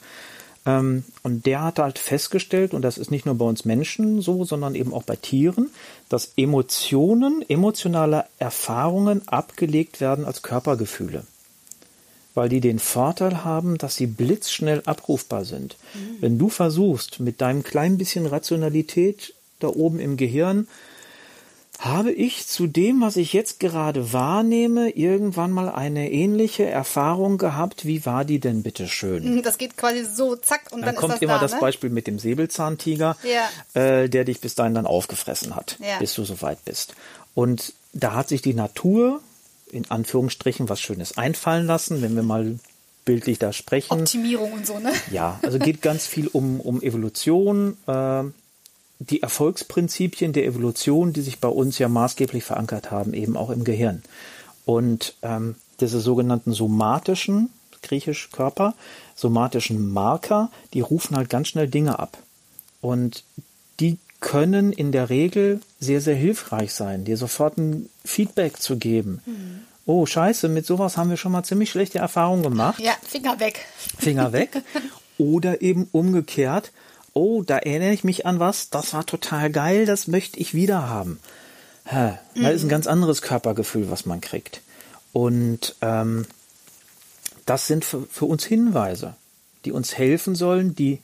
Ähm, 0.64 1.04
und 1.22 1.44
der 1.44 1.62
hat 1.62 1.78
halt 1.78 1.98
festgestellt, 1.98 2.72
und 2.72 2.82
das 2.82 2.96
ist 2.96 3.10
nicht 3.10 3.26
nur 3.26 3.34
bei 3.34 3.44
uns 3.44 3.66
Menschen 3.66 4.22
so, 4.22 4.44
sondern 4.44 4.74
eben 4.74 4.94
auch 4.94 5.02
bei 5.02 5.16
Tieren, 5.16 5.70
dass 6.08 6.32
Emotionen, 6.36 7.44
emotionale 7.48 8.24
Erfahrungen 8.38 9.26
abgelegt 9.28 10.00
werden 10.00 10.24
als 10.24 10.42
Körpergefühle. 10.42 11.24
Weil 12.34 12.48
die 12.48 12.60
den 12.60 12.78
Vorteil 12.78 13.44
haben, 13.44 13.76
dass 13.78 13.96
sie 13.96 14.06
blitzschnell 14.06 14.82
abrufbar 14.86 15.44
sind. 15.44 15.76
Mhm. 15.94 16.16
Wenn 16.20 16.38
du 16.38 16.48
versuchst, 16.48 17.20
mit 17.20 17.40
deinem 17.40 17.62
kleinen 17.62 17.98
bisschen 17.98 18.26
Rationalität 18.26 19.34
da 19.58 19.68
oben 19.68 19.98
im 19.98 20.16
Gehirn 20.16 20.68
habe 21.80 22.12
ich 22.12 22.46
zu 22.46 22.66
dem, 22.66 23.00
was 23.00 23.16
ich 23.16 23.32
jetzt 23.32 23.58
gerade 23.58 24.12
wahrnehme, 24.12 24.90
irgendwann 24.90 25.50
mal 25.50 25.70
eine 25.70 26.12
ähnliche 26.12 26.66
Erfahrung 26.66 27.38
gehabt? 27.38 27.86
Wie 27.86 28.04
war 28.04 28.26
die 28.26 28.38
denn 28.38 28.62
bitte 28.62 28.86
schön? 28.86 29.42
Das 29.42 29.56
geht 29.56 29.78
quasi 29.78 30.04
so, 30.04 30.36
zack, 30.36 30.72
und 30.72 30.82
dann, 30.82 30.88
dann 30.88 30.96
kommt 30.96 31.14
das 31.14 31.22
immer 31.22 31.34
da, 31.34 31.40
das 31.40 31.54
ne? 31.54 31.60
Beispiel 31.60 31.88
mit 31.88 32.06
dem 32.06 32.18
Säbelzahntiger, 32.18 33.16
ja. 33.22 33.80
äh, 33.80 34.10
der 34.10 34.24
dich 34.24 34.40
bis 34.40 34.54
dahin 34.54 34.74
dann 34.74 34.84
aufgefressen 34.84 35.56
hat, 35.56 35.78
ja. 35.80 35.98
bis 35.98 36.12
du 36.12 36.24
so 36.24 36.42
weit 36.42 36.62
bist. 36.66 36.94
Und 37.34 37.72
da 37.94 38.12
hat 38.12 38.28
sich 38.28 38.42
die 38.42 38.54
Natur 38.54 39.22
in 39.70 39.90
Anführungsstrichen 39.90 40.68
was 40.68 40.80
Schönes 40.80 41.16
einfallen 41.16 41.66
lassen, 41.66 42.02
wenn 42.02 42.16
wir 42.16 42.22
mal 42.22 42.58
bildlich 43.04 43.38
da 43.38 43.52
sprechen. 43.52 43.92
Optimierung 43.92 44.52
und 44.52 44.66
so, 44.66 44.78
ne? 44.78 44.92
Ja, 45.10 45.40
also 45.42 45.58
geht 45.58 45.82
ganz 45.82 46.06
viel 46.06 46.28
um, 46.28 46.60
um 46.60 46.82
Evolution. 46.82 47.76
Äh, 47.86 48.24
die 49.00 49.22
Erfolgsprinzipien 49.22 50.32
der 50.32 50.44
Evolution, 50.44 51.12
die 51.12 51.22
sich 51.22 51.40
bei 51.40 51.48
uns 51.48 51.78
ja 51.78 51.88
maßgeblich 51.88 52.44
verankert 52.44 52.90
haben, 52.90 53.14
eben 53.14 53.36
auch 53.36 53.50
im 53.50 53.64
Gehirn. 53.64 54.02
Und 54.66 55.14
ähm, 55.22 55.56
diese 55.80 56.00
sogenannten 56.00 56.52
somatischen, 56.52 57.48
griechisch 57.82 58.30
Körper, 58.30 58.74
somatischen 59.16 59.90
Marker, 59.90 60.50
die 60.74 60.82
rufen 60.82 61.16
halt 61.16 61.30
ganz 61.30 61.48
schnell 61.48 61.66
Dinge 61.66 61.98
ab. 61.98 62.18
Und 62.82 63.24
die 63.36 63.42
können 64.20 64.72
in 64.72 64.92
der 64.92 65.10
Regel 65.10 65.60
sehr, 65.78 66.00
sehr 66.00 66.14
hilfreich 66.14 66.72
sein, 66.74 67.04
dir 67.04 67.16
sofort 67.16 67.58
ein 67.58 67.88
Feedback 68.04 68.60
zu 68.60 68.76
geben. 68.76 69.22
Mhm. 69.26 69.60
Oh, 69.86 70.06
scheiße, 70.06 70.48
mit 70.48 70.66
sowas 70.66 70.96
haben 70.96 71.10
wir 71.10 71.16
schon 71.16 71.32
mal 71.32 71.42
ziemlich 71.42 71.70
schlechte 71.70 71.98
Erfahrungen 71.98 72.42
gemacht. 72.42 72.80
Ja, 72.80 72.92
Finger 73.02 73.40
weg. 73.40 73.64
Finger 73.98 74.32
weg. 74.32 74.62
Oder 75.18 75.62
eben 75.62 75.88
umgekehrt, 75.90 76.70
oh, 77.12 77.42
da 77.42 77.58
erinnere 77.58 77.92
ich 77.92 78.04
mich 78.04 78.26
an 78.26 78.38
was, 78.38 78.70
das 78.70 78.92
war 78.92 79.04
total 79.04 79.50
geil, 79.50 79.86
das 79.86 80.06
möchte 80.06 80.38
ich 80.38 80.54
wieder 80.54 80.88
haben. 80.88 81.18
Ha, 81.90 82.18
mhm. 82.34 82.42
Das 82.42 82.54
ist 82.54 82.62
ein 82.64 82.68
ganz 82.68 82.86
anderes 82.86 83.22
Körpergefühl, 83.22 83.90
was 83.90 84.06
man 84.06 84.20
kriegt. 84.20 84.60
Und 85.12 85.74
ähm, 85.80 86.26
das 87.46 87.66
sind 87.66 87.84
für, 87.84 88.06
für 88.10 88.26
uns 88.26 88.44
Hinweise, 88.44 89.16
die 89.64 89.72
uns 89.72 89.96
helfen 89.96 90.34
sollen, 90.34 90.74
die 90.74 91.00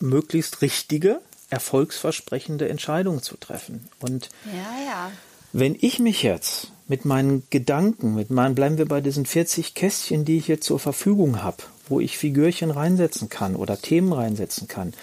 möglichst 0.00 0.62
richtige, 0.62 1.20
erfolgsversprechende 1.54 2.68
Entscheidung 2.68 3.22
zu 3.22 3.36
treffen. 3.36 3.88
Und 4.00 4.28
ja, 4.46 4.84
ja. 4.86 5.12
wenn 5.52 5.76
ich 5.80 6.00
mich 6.00 6.24
jetzt 6.24 6.72
mit 6.88 7.04
meinen 7.04 7.44
Gedanken, 7.48 8.14
mit 8.14 8.30
meinen, 8.30 8.56
bleiben 8.56 8.76
wir 8.76 8.86
bei 8.86 9.00
diesen 9.00 9.24
40 9.24 9.74
Kästchen, 9.74 10.24
die 10.24 10.36
ich 10.36 10.48
jetzt 10.48 10.66
zur 10.66 10.80
Verfügung 10.80 11.42
habe, 11.42 11.58
wo 11.88 12.00
ich 12.00 12.18
Figürchen 12.18 12.72
reinsetzen 12.72 13.28
kann 13.28 13.54
oder 13.54 13.80
Themen 13.80 14.12
reinsetzen 14.12 14.66
kann, 14.66 14.94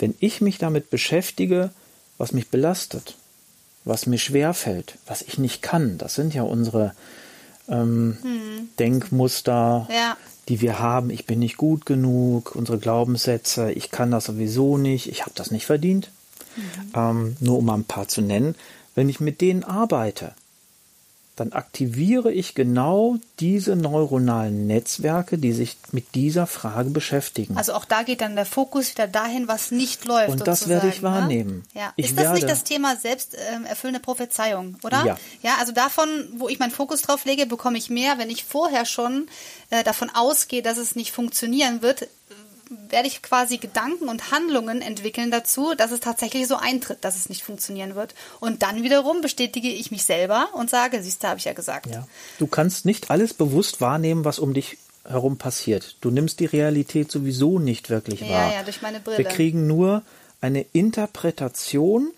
wenn 0.00 0.14
ich 0.18 0.40
mich 0.40 0.58
damit 0.58 0.90
beschäftige, 0.90 1.70
was 2.18 2.32
mich 2.32 2.48
belastet, 2.48 3.14
was 3.84 4.06
mir 4.06 4.18
schwerfällt, 4.18 4.98
was 5.06 5.22
ich 5.22 5.38
nicht 5.38 5.62
kann, 5.62 5.96
das 5.96 6.14
sind 6.16 6.34
ja 6.34 6.42
unsere 6.42 6.92
ähm, 7.70 8.18
hm. 8.20 8.68
Denkmuster, 8.78 9.88
ja. 9.90 10.16
die 10.48 10.60
wir 10.60 10.78
haben. 10.78 11.10
Ich 11.10 11.26
bin 11.26 11.38
nicht 11.38 11.56
gut 11.56 11.86
genug, 11.86 12.54
unsere 12.54 12.78
Glaubenssätze, 12.78 13.72
ich 13.72 13.90
kann 13.90 14.10
das 14.10 14.24
sowieso 14.24 14.76
nicht, 14.76 15.08
ich 15.08 15.22
habe 15.22 15.32
das 15.34 15.50
nicht 15.50 15.66
verdient. 15.66 16.10
Mhm. 16.56 16.62
Ähm, 16.94 17.36
nur 17.40 17.58
um 17.58 17.70
ein 17.70 17.84
paar 17.84 18.08
zu 18.08 18.22
nennen. 18.22 18.56
Wenn 18.94 19.08
ich 19.08 19.20
mit 19.20 19.40
denen 19.40 19.62
arbeite, 19.62 20.34
dann 21.40 21.52
aktiviere 21.52 22.30
ich 22.30 22.54
genau 22.54 23.16
diese 23.38 23.74
neuronalen 23.74 24.66
Netzwerke, 24.66 25.38
die 25.38 25.52
sich 25.52 25.78
mit 25.90 26.14
dieser 26.14 26.46
Frage 26.46 26.90
beschäftigen. 26.90 27.56
Also 27.56 27.72
auch 27.72 27.86
da 27.86 28.02
geht 28.02 28.20
dann 28.20 28.36
der 28.36 28.44
Fokus 28.44 28.90
wieder 28.90 29.08
dahin, 29.08 29.48
was 29.48 29.70
nicht 29.70 30.04
läuft. 30.04 30.28
Und 30.28 30.46
das 30.46 30.68
werde 30.68 30.88
ich 30.88 30.96
ne? 30.96 31.02
wahrnehmen. 31.02 31.64
Ne? 31.74 31.80
Ja. 31.80 31.92
ist 31.96 32.18
das 32.18 32.34
nicht 32.34 32.48
das 32.48 32.62
Thema 32.62 32.94
selbsterfüllende 32.96 34.00
Prophezeiung, 34.00 34.76
oder? 34.82 35.04
Ja. 35.04 35.18
Ja, 35.42 35.56
also 35.58 35.72
davon, 35.72 36.08
wo 36.36 36.48
ich 36.48 36.58
meinen 36.58 36.72
Fokus 36.72 37.00
drauf 37.02 37.24
lege, 37.24 37.46
bekomme 37.46 37.78
ich 37.78 37.88
mehr, 37.88 38.18
wenn 38.18 38.28
ich 38.28 38.44
vorher 38.44 38.84
schon 38.84 39.26
äh, 39.70 39.82
davon 39.82 40.10
ausgehe, 40.10 40.60
dass 40.60 40.76
es 40.76 40.94
nicht 40.94 41.12
funktionieren 41.12 41.80
wird, 41.80 42.06
werde 42.88 43.08
ich 43.08 43.22
quasi 43.22 43.58
Gedanken 43.58 44.08
und 44.08 44.30
Handlungen 44.30 44.80
entwickeln 44.80 45.30
dazu, 45.30 45.74
dass 45.76 45.90
es 45.90 46.00
tatsächlich 46.00 46.46
so 46.46 46.56
eintritt, 46.56 47.04
dass 47.04 47.16
es 47.16 47.28
nicht 47.28 47.42
funktionieren 47.42 47.96
wird. 47.96 48.14
Und 48.38 48.62
dann 48.62 48.82
wiederum 48.82 49.20
bestätige 49.20 49.68
ich 49.68 49.90
mich 49.90 50.04
selber 50.04 50.48
und 50.54 50.70
sage, 50.70 51.02
siehst 51.02 51.22
du, 51.22 51.28
habe 51.28 51.38
ich 51.38 51.44
ja 51.44 51.52
gesagt. 51.52 51.86
Ja. 51.86 52.06
Du 52.38 52.46
kannst 52.46 52.84
nicht 52.84 53.10
alles 53.10 53.34
bewusst 53.34 53.80
wahrnehmen, 53.80 54.24
was 54.24 54.38
um 54.38 54.54
dich 54.54 54.78
herum 55.04 55.36
passiert. 55.36 55.96
Du 56.00 56.10
nimmst 56.10 56.40
die 56.40 56.46
Realität 56.46 57.10
sowieso 57.10 57.58
nicht 57.58 57.90
wirklich 57.90 58.22
wahr. 58.22 58.48
Ja, 58.48 58.52
ja, 58.52 58.62
durch 58.62 58.82
meine 58.82 59.00
Brille. 59.00 59.18
Wir 59.18 59.24
kriegen 59.24 59.66
nur 59.66 60.02
eine 60.40 60.64
Interpretation 60.72 62.10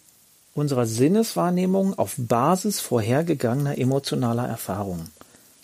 unserer 0.55 0.85
Sinneswahrnehmung 0.87 1.99
auf 1.99 2.15
Basis 2.19 2.81
vorhergegangener 2.81 3.79
emotionaler 3.79 4.47
Erfahrungen. 4.47 5.11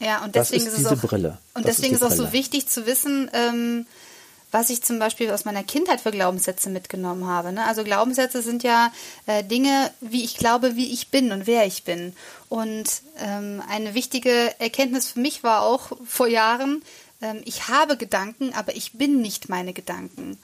Ja, 0.01 0.25
und 0.25 0.35
deswegen 0.35 0.65
das 0.65 0.73
ist, 0.75 0.81
ist 0.81 0.91
diese 0.91 1.03
auch, 1.03 1.09
Brille. 1.09 1.39
Und 1.55 1.67
das 1.67 1.77
deswegen 1.77 1.95
ist, 1.95 2.03
ist 2.03 2.07
auch 2.07 2.17
so 2.17 2.33
wichtig 2.33 2.69
zu 2.69 2.87
wissen, 2.87 3.31
ähm, 3.35 3.87
was 4.51 4.71
ich 4.71 4.83
zum 4.83 4.99
Beispiel 4.99 5.31
aus 5.31 5.45
meiner 5.45 5.63
Kindheit 5.63 6.01
für 6.01 6.11
Glaubenssätze 6.11 6.71
mitgenommen 6.71 7.27
habe. 7.27 7.53
Ne? 7.53 7.67
Also 7.67 7.85
Glaubenssätze 7.85 8.43
sind 8.43 8.63
ja 8.63 8.93
äh, 9.27 9.45
Dinge, 9.45 9.91
wie 10.01 10.25
ich 10.25 10.37
glaube, 10.37 10.77
wie 10.77 10.93
ich 10.93 11.09
bin 11.09 11.33
und 11.33 11.47
wer 11.47 11.67
ich 11.67 11.85
bin. 11.85 12.15
Und 12.49 13.03
ähm, 13.19 13.63
eine 13.69 13.95
wichtige 13.95 14.55
Erkenntnis 14.59 15.09
für 15.13 15.21
mich 15.21 15.43
war 15.43 15.63
auch 15.63 15.93
vor 16.07 16.29
Jahren, 16.29 16.83
ähm, 17.21 17.43
ich 17.45 17.69
habe 17.69 17.97
Gedanken, 17.97 18.55
aber 18.55 18.75
ich 18.75 18.93
bin 18.93 19.21
nicht 19.21 19.49
meine 19.49 19.75
Gedanken. 19.75 20.39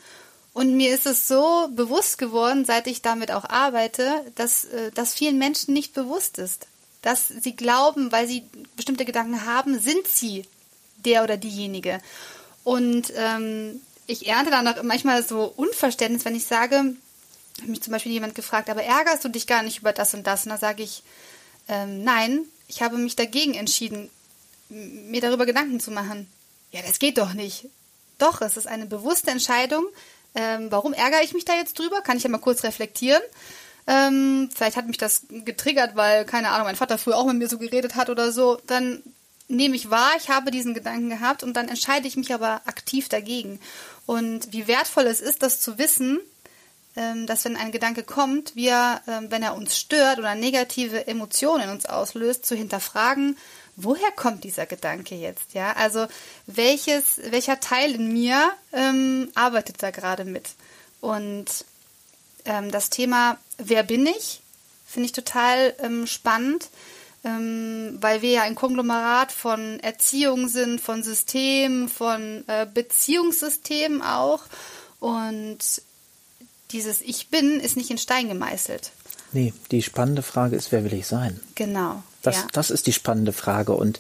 Und 0.53 0.77
mir 0.77 0.95
ist 0.95 1.07
es 1.07 1.27
so 1.27 1.69
bewusst 1.75 2.19
geworden, 2.19 2.65
seit 2.65 2.87
ich 2.87 3.03
damit 3.03 3.33
auch 3.33 3.45
arbeite, 3.45 4.21
dass 4.35 4.67
äh, 4.67 4.91
das 4.95 5.15
vielen 5.15 5.39
Menschen 5.39 5.75
nicht 5.75 5.95
bewusst 5.95 6.39
ist. 6.39 6.67
Dass 7.03 7.29
sie 7.29 7.57
glauben, 7.57 8.13
weil 8.13 8.29
sie 8.29 8.45
bestimmte 8.77 9.05
Gedanken 9.05 9.47
haben, 9.47 9.79
sind 9.79 10.07
sie 10.07 10.45
der 11.05 11.23
oder 11.23 11.37
diejenige. 11.37 12.01
Und 12.63 13.13
ähm, 13.17 13.81
ich 14.07 14.29
ernte 14.29 14.51
dann 14.51 14.67
auch 14.69 14.83
manchmal 14.83 15.23
so 15.23 15.45
Unverständnis, 15.57 16.25
wenn 16.25 16.35
ich 16.35 16.47
sage, 16.47 16.95
mich 17.67 17.83
zum 17.83 17.93
Beispiel 17.93 18.13
jemand 18.13 18.35
gefragt, 18.35 18.69
aber 18.69 18.83
ärgerst 18.83 19.25
du 19.25 19.29
dich 19.29 19.47
gar 19.47 19.63
nicht 19.63 19.79
über 19.79 19.93
das 19.93 20.15
und 20.15 20.27
das? 20.27 20.45
Und 20.45 20.51
dann 20.51 20.59
sage 20.59 20.83
ich, 20.83 21.03
ähm, 21.69 22.03
nein, 22.05 22.45
ich 22.69 22.83
habe 22.83 22.99
mich 22.99 23.17
dagegen 23.17 23.55
entschieden, 23.55 24.11
mir 24.69 25.21
darüber 25.21 25.47
Gedanken 25.47 25.81
zu 25.81 25.91
machen. 25.91 26.29
Ja, 26.73 26.81
das 26.83 26.99
geht 26.99 27.19
doch 27.19 27.35
nicht. 27.35 27.69
Doch, 28.19 28.41
es 28.41 28.57
ist 28.57 28.67
eine 28.67 28.87
bewusste 28.87 29.31
Entscheidung. 29.31 29.87
Ähm, 30.35 30.67
warum 30.71 30.93
ärgere 30.93 31.23
ich 31.23 31.33
mich 31.33 31.45
da 31.45 31.55
jetzt 31.55 31.79
drüber? 31.79 32.01
Kann 32.01 32.17
ich 32.17 32.25
ja 32.25 32.31
mal 32.31 32.39
kurz 32.39 32.65
reflektieren. 32.65 33.23
Ähm, 33.87 34.49
vielleicht 34.55 34.77
hat 34.77 34.87
mich 34.87 34.99
das 34.99 35.23
getriggert, 35.29 35.95
weil, 35.95 36.25
keine 36.25 36.51
Ahnung, 36.51 36.67
mein 36.67 36.77
Vater 36.77 36.99
früher 36.99 37.17
auch 37.17 37.27
mit 37.27 37.37
mir 37.37 37.49
so 37.49 37.59
geredet 37.59 37.95
hat 37.95 38.11
oder 38.11 38.33
so. 38.33 38.59
Dann 38.67 39.03
nehme 39.49 39.77
ich 39.77 39.91
wahr, 39.91 40.13
ich 40.17 40.31
habe 40.31 40.51
diesen 40.51 40.75
Gedanken 40.75 41.11
gehabt 41.11 41.43
und 41.43 41.55
dann 41.55 41.69
entscheide 41.69 42.09
ich 42.09 42.17
mich 42.17 42.33
aber 42.33 42.63
aktiv 42.65 43.09
dagegen. 43.09 43.61
Und 44.07 44.53
wie 44.53 44.67
wertvoll 44.67 45.07
es 45.07 45.21
ist, 45.21 45.43
das 45.43 45.61
zu 45.61 45.79
wissen, 45.79 46.21
ähm, 46.97 47.27
dass 47.27 47.45
wenn 47.45 47.57
ein 47.57 47.73
Gedanke 47.73 48.05
kommt, 48.05 48.55
wir, 48.55 49.01
ähm, 49.09 49.31
wenn 49.31 49.43
er 49.43 49.57
uns 49.57 49.77
stört 49.77 50.19
oder 50.19 50.35
negative 50.35 51.07
Emotionen 51.07 51.65
in 51.65 51.71
uns 51.71 51.87
auslöst, 51.87 52.47
zu 52.47 52.55
hinterfragen, 52.55 53.37
woher 53.77 54.13
kommt 54.13 54.45
dieser 54.45 54.67
Gedanke 54.67 55.17
jetzt? 55.17 55.55
Ja, 55.55 55.73
also 55.73 56.07
welches, 56.47 57.21
welcher 57.31 57.61
Teil 57.61 57.95
in 57.95 58.13
mir 58.13 58.53
ähm, 58.73 59.31
arbeitet 59.35 59.83
da 59.83 59.91
gerade 59.91 60.25
mit? 60.25 60.51
Und 61.01 61.47
ähm, 62.45 62.71
das 62.71 62.91
Thema, 62.91 63.39
wer 63.59 63.83
bin 63.83 64.07
ich, 64.07 64.41
finde 64.87 65.07
ich 65.07 65.13
total 65.13 65.75
ähm, 65.81 66.07
spannend 66.07 66.69
ähm, 67.25 67.99
weil 68.01 68.23
wir 68.23 68.31
ja 68.31 68.43
ein 68.43 68.55
Konglomerat 68.55 69.33
von 69.33 69.81
Erziehung 69.81 70.49
sind, 70.49 70.81
von 70.81 71.03
Systemen, 71.03 71.89
von 71.89 72.45
äh, 72.47 72.67
Beziehungssystemen 72.73 74.03
auch. 74.03 74.43
Und 75.01 75.59
dieses 76.71 77.01
Ich 77.01 77.29
bin 77.29 77.61
ist 77.61 77.77
nicht 77.77 77.91
in 77.91 77.99
Stein 77.99 78.29
gemeißelt. 78.29 78.93
Nee, 79.33 79.53
die 79.71 79.83
spannende 79.83 80.23
Frage 80.23 80.55
ist, 80.57 80.71
wer 80.71 80.85
will 80.85 80.95
ich 80.95 81.07
sein? 81.07 81.41
Genau. 81.55 82.03
Das, 82.23 82.37
ja. 82.37 82.47
das 82.53 82.71
ist 82.71 82.87
die 82.87 82.93
spannende 82.93 83.33
Frage. 83.33 83.73
Und 83.73 83.99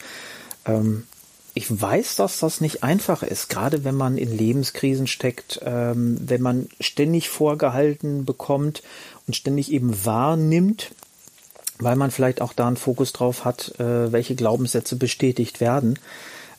ähm, 0.64 1.06
ich 1.54 1.80
weiß, 1.80 2.16
dass 2.16 2.40
das 2.40 2.60
nicht 2.60 2.82
einfach 2.82 3.22
ist, 3.22 3.48
gerade 3.48 3.84
wenn 3.84 3.94
man 3.94 4.18
in 4.18 4.36
Lebenskrisen 4.36 5.06
steckt, 5.06 5.60
ähm, 5.64 6.18
wenn 6.20 6.42
man 6.42 6.68
ständig 6.80 7.28
vorgehalten 7.28 8.24
bekommt 8.24 8.82
und 9.26 9.34
ständig 9.34 9.70
eben 9.70 10.04
wahrnimmt, 10.04 10.90
weil 11.78 11.96
man 11.96 12.10
vielleicht 12.10 12.40
auch 12.40 12.52
da 12.52 12.66
einen 12.66 12.76
Fokus 12.76 13.12
drauf 13.12 13.44
hat, 13.44 13.78
äh, 13.80 14.12
welche 14.12 14.34
Glaubenssätze 14.34 14.96
bestätigt 14.96 15.60
werden. 15.60 15.98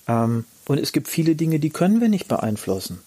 Ähm, 0.07 0.45
und 0.67 0.79
es 0.79 0.91
gibt 0.91 1.07
viele 1.07 1.35
Dinge, 1.35 1.59
die 1.59 1.69
können 1.69 2.01
wir 2.01 2.09
nicht 2.09 2.27
beeinflussen. 2.27 3.01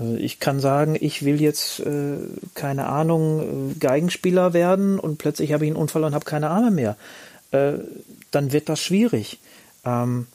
Äh, 0.00 0.16
ich 0.16 0.40
kann 0.40 0.60
sagen, 0.60 0.96
ich 0.98 1.24
will 1.24 1.40
jetzt, 1.40 1.80
äh, 1.80 2.18
keine 2.54 2.86
Ahnung, 2.86 3.72
äh, 3.72 3.74
Geigenspieler 3.78 4.52
werden 4.52 4.98
und 4.98 5.18
plötzlich 5.18 5.52
habe 5.52 5.64
ich 5.64 5.70
einen 5.70 5.80
Unfall 5.80 6.04
und 6.04 6.14
habe 6.14 6.24
keine 6.24 6.50
Arme 6.50 6.70
mehr. 6.70 6.96
Äh, 7.52 7.74
dann 8.30 8.52
wird 8.52 8.68
das 8.68 8.80
schwierig. 8.80 9.38
Ähm, 9.84 10.26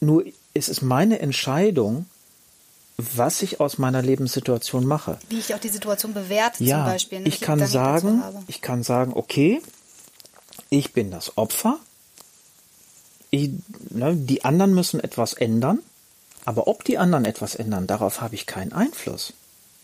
nur 0.00 0.24
es 0.54 0.68
ist 0.68 0.82
meine 0.82 1.18
Entscheidung, 1.18 2.06
was 2.96 3.42
ich 3.42 3.60
aus 3.60 3.78
meiner 3.78 4.02
Lebenssituation 4.02 4.84
mache. 4.84 5.18
Wie 5.28 5.38
ich 5.38 5.54
auch 5.54 5.60
die 5.60 5.68
Situation 5.68 6.14
bewerte 6.14 6.64
ja, 6.64 6.78
zum 6.78 6.92
Beispiel. 6.92 7.20
Ne? 7.20 7.28
Ich 7.28 7.40
kann 7.40 7.64
sagen, 7.64 8.22
ich 8.48 8.60
kann 8.60 8.82
sagen, 8.82 9.12
okay, 9.14 9.60
ich 10.70 10.92
bin 10.92 11.10
das 11.10 11.36
Opfer, 11.36 11.78
ich, 13.30 13.50
ne, 13.90 14.16
die 14.16 14.44
anderen 14.44 14.74
müssen 14.74 15.00
etwas 15.00 15.34
ändern, 15.34 15.80
aber 16.44 16.66
ob 16.66 16.84
die 16.84 16.98
anderen 16.98 17.24
etwas 17.24 17.54
ändern, 17.54 17.86
darauf 17.86 18.20
habe 18.20 18.34
ich 18.34 18.46
keinen 18.46 18.72
Einfluss. 18.72 19.34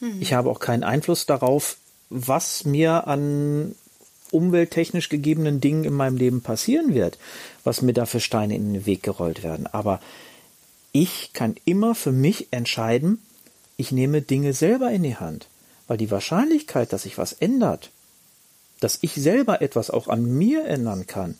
Mhm. 0.00 0.20
Ich 0.20 0.32
habe 0.32 0.50
auch 0.50 0.60
keinen 0.60 0.84
Einfluss 0.84 1.26
darauf, 1.26 1.76
was 2.10 2.64
mir 2.64 3.06
an 3.06 3.74
umwelttechnisch 4.30 5.08
gegebenen 5.08 5.60
Dingen 5.60 5.84
in 5.84 5.92
meinem 5.92 6.16
Leben 6.16 6.42
passieren 6.42 6.94
wird, 6.94 7.18
was 7.62 7.82
mir 7.82 7.92
da 7.92 8.06
für 8.06 8.20
Steine 8.20 8.56
in 8.56 8.72
den 8.72 8.86
Weg 8.86 9.02
gerollt 9.02 9.42
werden. 9.42 9.66
Aber 9.66 10.00
ich 10.92 11.32
kann 11.32 11.54
immer 11.64 11.94
für 11.94 12.12
mich 12.12 12.48
entscheiden, 12.50 13.22
ich 13.76 13.92
nehme 13.92 14.22
Dinge 14.22 14.52
selber 14.52 14.90
in 14.90 15.02
die 15.02 15.16
Hand, 15.16 15.48
weil 15.86 15.96
die 15.96 16.10
Wahrscheinlichkeit, 16.10 16.92
dass 16.92 17.02
sich 17.02 17.18
was 17.18 17.32
ändert, 17.32 17.90
dass 18.84 18.98
ich 19.00 19.14
selber 19.14 19.62
etwas 19.62 19.88
auch 19.88 20.08
an 20.08 20.26
mir 20.26 20.66
ändern 20.66 21.06
kann, 21.06 21.38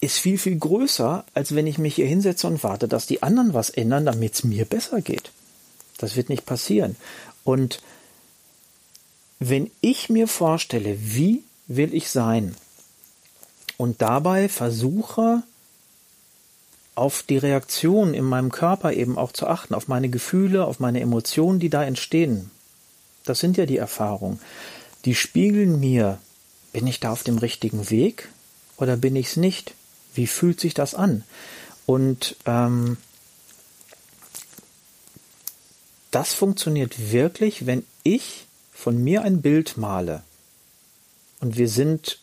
ist 0.00 0.18
viel, 0.18 0.38
viel 0.38 0.56
größer, 0.56 1.24
als 1.34 1.56
wenn 1.56 1.66
ich 1.66 1.76
mich 1.78 1.96
hier 1.96 2.06
hinsetze 2.06 2.46
und 2.46 2.62
warte, 2.62 2.86
dass 2.86 3.08
die 3.08 3.24
anderen 3.24 3.52
was 3.52 3.68
ändern, 3.68 4.06
damit 4.06 4.34
es 4.34 4.44
mir 4.44 4.64
besser 4.64 5.00
geht. 5.00 5.32
Das 5.98 6.14
wird 6.14 6.28
nicht 6.28 6.46
passieren. 6.46 6.94
Und 7.42 7.82
wenn 9.40 9.72
ich 9.80 10.08
mir 10.08 10.28
vorstelle, 10.28 10.96
wie 11.00 11.42
will 11.66 11.92
ich 11.92 12.08
sein 12.10 12.54
und 13.76 14.00
dabei 14.00 14.48
versuche, 14.48 15.42
auf 16.94 17.24
die 17.24 17.38
Reaktion 17.38 18.14
in 18.14 18.24
meinem 18.24 18.52
Körper 18.52 18.92
eben 18.92 19.18
auch 19.18 19.32
zu 19.32 19.48
achten, 19.48 19.74
auf 19.74 19.88
meine 19.88 20.10
Gefühle, 20.10 20.64
auf 20.64 20.78
meine 20.78 21.00
Emotionen, 21.00 21.58
die 21.58 21.70
da 21.70 21.82
entstehen. 21.82 22.52
Das 23.24 23.40
sind 23.40 23.56
ja 23.56 23.66
die 23.66 23.78
Erfahrungen 23.78 24.38
die 25.04 25.14
spiegeln 25.14 25.80
mir, 25.80 26.18
bin 26.72 26.86
ich 26.86 27.00
da 27.00 27.12
auf 27.12 27.22
dem 27.22 27.38
richtigen 27.38 27.90
Weg 27.90 28.28
oder 28.76 28.96
bin 28.96 29.16
ich 29.16 29.28
es 29.28 29.36
nicht? 29.36 29.74
Wie 30.14 30.26
fühlt 30.26 30.60
sich 30.60 30.74
das 30.74 30.94
an? 30.94 31.24
Und 31.86 32.36
ähm, 32.46 32.96
das 36.10 36.32
funktioniert 36.32 37.12
wirklich, 37.12 37.66
wenn 37.66 37.84
ich 38.02 38.46
von 38.72 39.02
mir 39.02 39.22
ein 39.22 39.42
Bild 39.42 39.76
male. 39.76 40.22
Und 41.40 41.56
wir 41.56 41.68
sind 41.68 42.20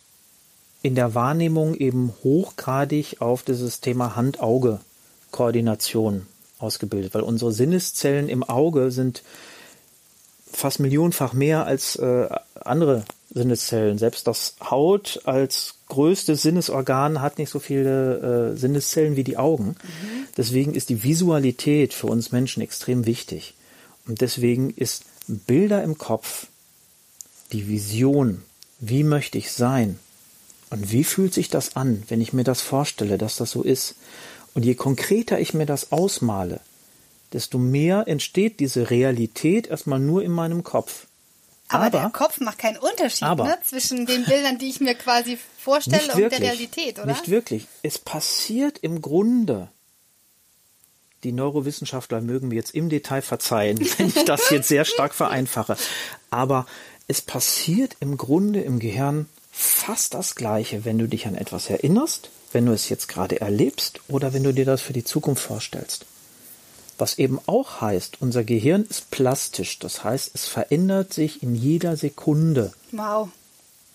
in 0.81 0.95
der 0.95 1.13
Wahrnehmung 1.13 1.75
eben 1.75 2.13
hochgradig 2.23 3.21
auf 3.21 3.43
dieses 3.43 3.81
Thema 3.81 4.15
Hand-Auge-Koordination 4.15 6.25
ausgebildet, 6.57 7.13
weil 7.13 7.21
unsere 7.21 7.51
Sinneszellen 7.51 8.29
im 8.29 8.43
Auge 8.43 8.89
sind 8.91 9.21
fast 10.53 10.79
millionenfach 10.79 11.33
mehr 11.33 11.65
als 11.65 11.95
äh, 11.95 12.27
andere 12.59 13.03
Sinneszellen. 13.33 13.97
Selbst 13.97 14.27
das 14.27 14.55
Haut 14.61 15.21
als 15.25 15.75
größtes 15.87 16.41
Sinnesorgan 16.41 17.21
hat 17.21 17.37
nicht 17.37 17.49
so 17.49 17.59
viele 17.59 18.51
äh, 18.53 18.57
Sinneszellen 18.57 19.15
wie 19.15 19.23
die 19.23 19.37
Augen. 19.37 19.67
Mhm. 19.67 20.27
Deswegen 20.37 20.73
ist 20.73 20.89
die 20.89 21.03
Visualität 21.03 21.93
für 21.93 22.07
uns 22.07 22.31
Menschen 22.31 22.61
extrem 22.61 23.05
wichtig. 23.05 23.53
Und 24.07 24.21
deswegen 24.21 24.71
ist 24.71 25.03
Bilder 25.27 25.83
im 25.83 25.97
Kopf 25.97 26.47
die 27.51 27.67
Vision, 27.67 28.41
wie 28.79 29.03
möchte 29.03 29.37
ich 29.37 29.51
sein 29.51 29.99
und 30.69 30.91
wie 30.91 31.03
fühlt 31.03 31.33
sich 31.33 31.49
das 31.49 31.75
an, 31.75 32.03
wenn 32.07 32.21
ich 32.21 32.33
mir 32.33 32.43
das 32.43 32.61
vorstelle, 32.61 33.17
dass 33.17 33.35
das 33.35 33.51
so 33.51 33.61
ist. 33.61 33.95
Und 34.53 34.63
je 34.63 34.75
konkreter 34.75 35.39
ich 35.39 35.53
mir 35.53 35.65
das 35.65 35.91
ausmale, 35.91 36.59
desto 37.33 37.57
mehr 37.57 38.07
entsteht 38.07 38.59
diese 38.59 38.89
Realität 38.89 39.67
erstmal 39.67 39.99
nur 39.99 40.23
in 40.23 40.31
meinem 40.31 40.63
Kopf. 40.63 41.07
Aber, 41.71 41.85
aber 41.85 41.99
der 41.99 42.09
Kopf 42.09 42.39
macht 42.41 42.57
keinen 42.57 42.77
Unterschied 42.77 43.23
aber, 43.23 43.45
ne, 43.45 43.57
zwischen 43.63 44.05
den 44.05 44.25
Bildern, 44.25 44.57
die 44.57 44.69
ich 44.69 44.81
mir 44.81 44.93
quasi 44.93 45.37
vorstelle 45.57 46.11
und 46.11 46.17
wirklich, 46.17 46.39
der 46.39 46.49
Realität, 46.49 46.99
oder? 46.99 47.07
Nicht 47.07 47.29
wirklich. 47.29 47.67
Es 47.81 47.97
passiert 47.97 48.79
im 48.79 49.01
Grunde. 49.01 49.69
Die 51.23 51.31
Neurowissenschaftler 51.31 52.19
mögen 52.19 52.49
mir 52.49 52.55
jetzt 52.55 52.75
im 52.75 52.89
Detail 52.89 53.21
verzeihen, 53.21 53.79
wenn 53.97 54.09
ich 54.09 54.25
das 54.25 54.49
jetzt 54.49 54.67
sehr 54.67 54.85
stark 54.85 55.13
vereinfache. 55.13 55.77
Aber 56.29 56.65
es 57.07 57.21
passiert 57.21 57.95
im 57.99 58.17
Grunde 58.17 58.61
im 58.61 58.79
Gehirn 58.79 59.29
fast 59.51 60.13
das 60.13 60.35
Gleiche, 60.35 60.83
wenn 60.83 60.97
du 60.97 61.07
dich 61.07 61.27
an 61.27 61.35
etwas 61.35 61.69
erinnerst, 61.69 62.29
wenn 62.51 62.65
du 62.65 62.73
es 62.73 62.89
jetzt 62.89 63.07
gerade 63.07 63.39
erlebst 63.39 64.01
oder 64.07 64.33
wenn 64.33 64.43
du 64.43 64.53
dir 64.53 64.65
das 64.65 64.81
für 64.81 64.93
die 64.93 65.03
Zukunft 65.03 65.43
vorstellst. 65.43 66.05
Was 67.01 67.17
eben 67.17 67.39
auch 67.47 67.81
heißt, 67.81 68.21
unser 68.21 68.43
Gehirn 68.43 68.85
ist 68.87 69.09
plastisch. 69.09 69.79
Das 69.79 70.03
heißt, 70.03 70.35
es 70.35 70.47
verändert 70.47 71.11
sich 71.11 71.41
in 71.41 71.55
jeder 71.55 71.97
Sekunde. 71.97 72.73
Wow. 72.91 73.29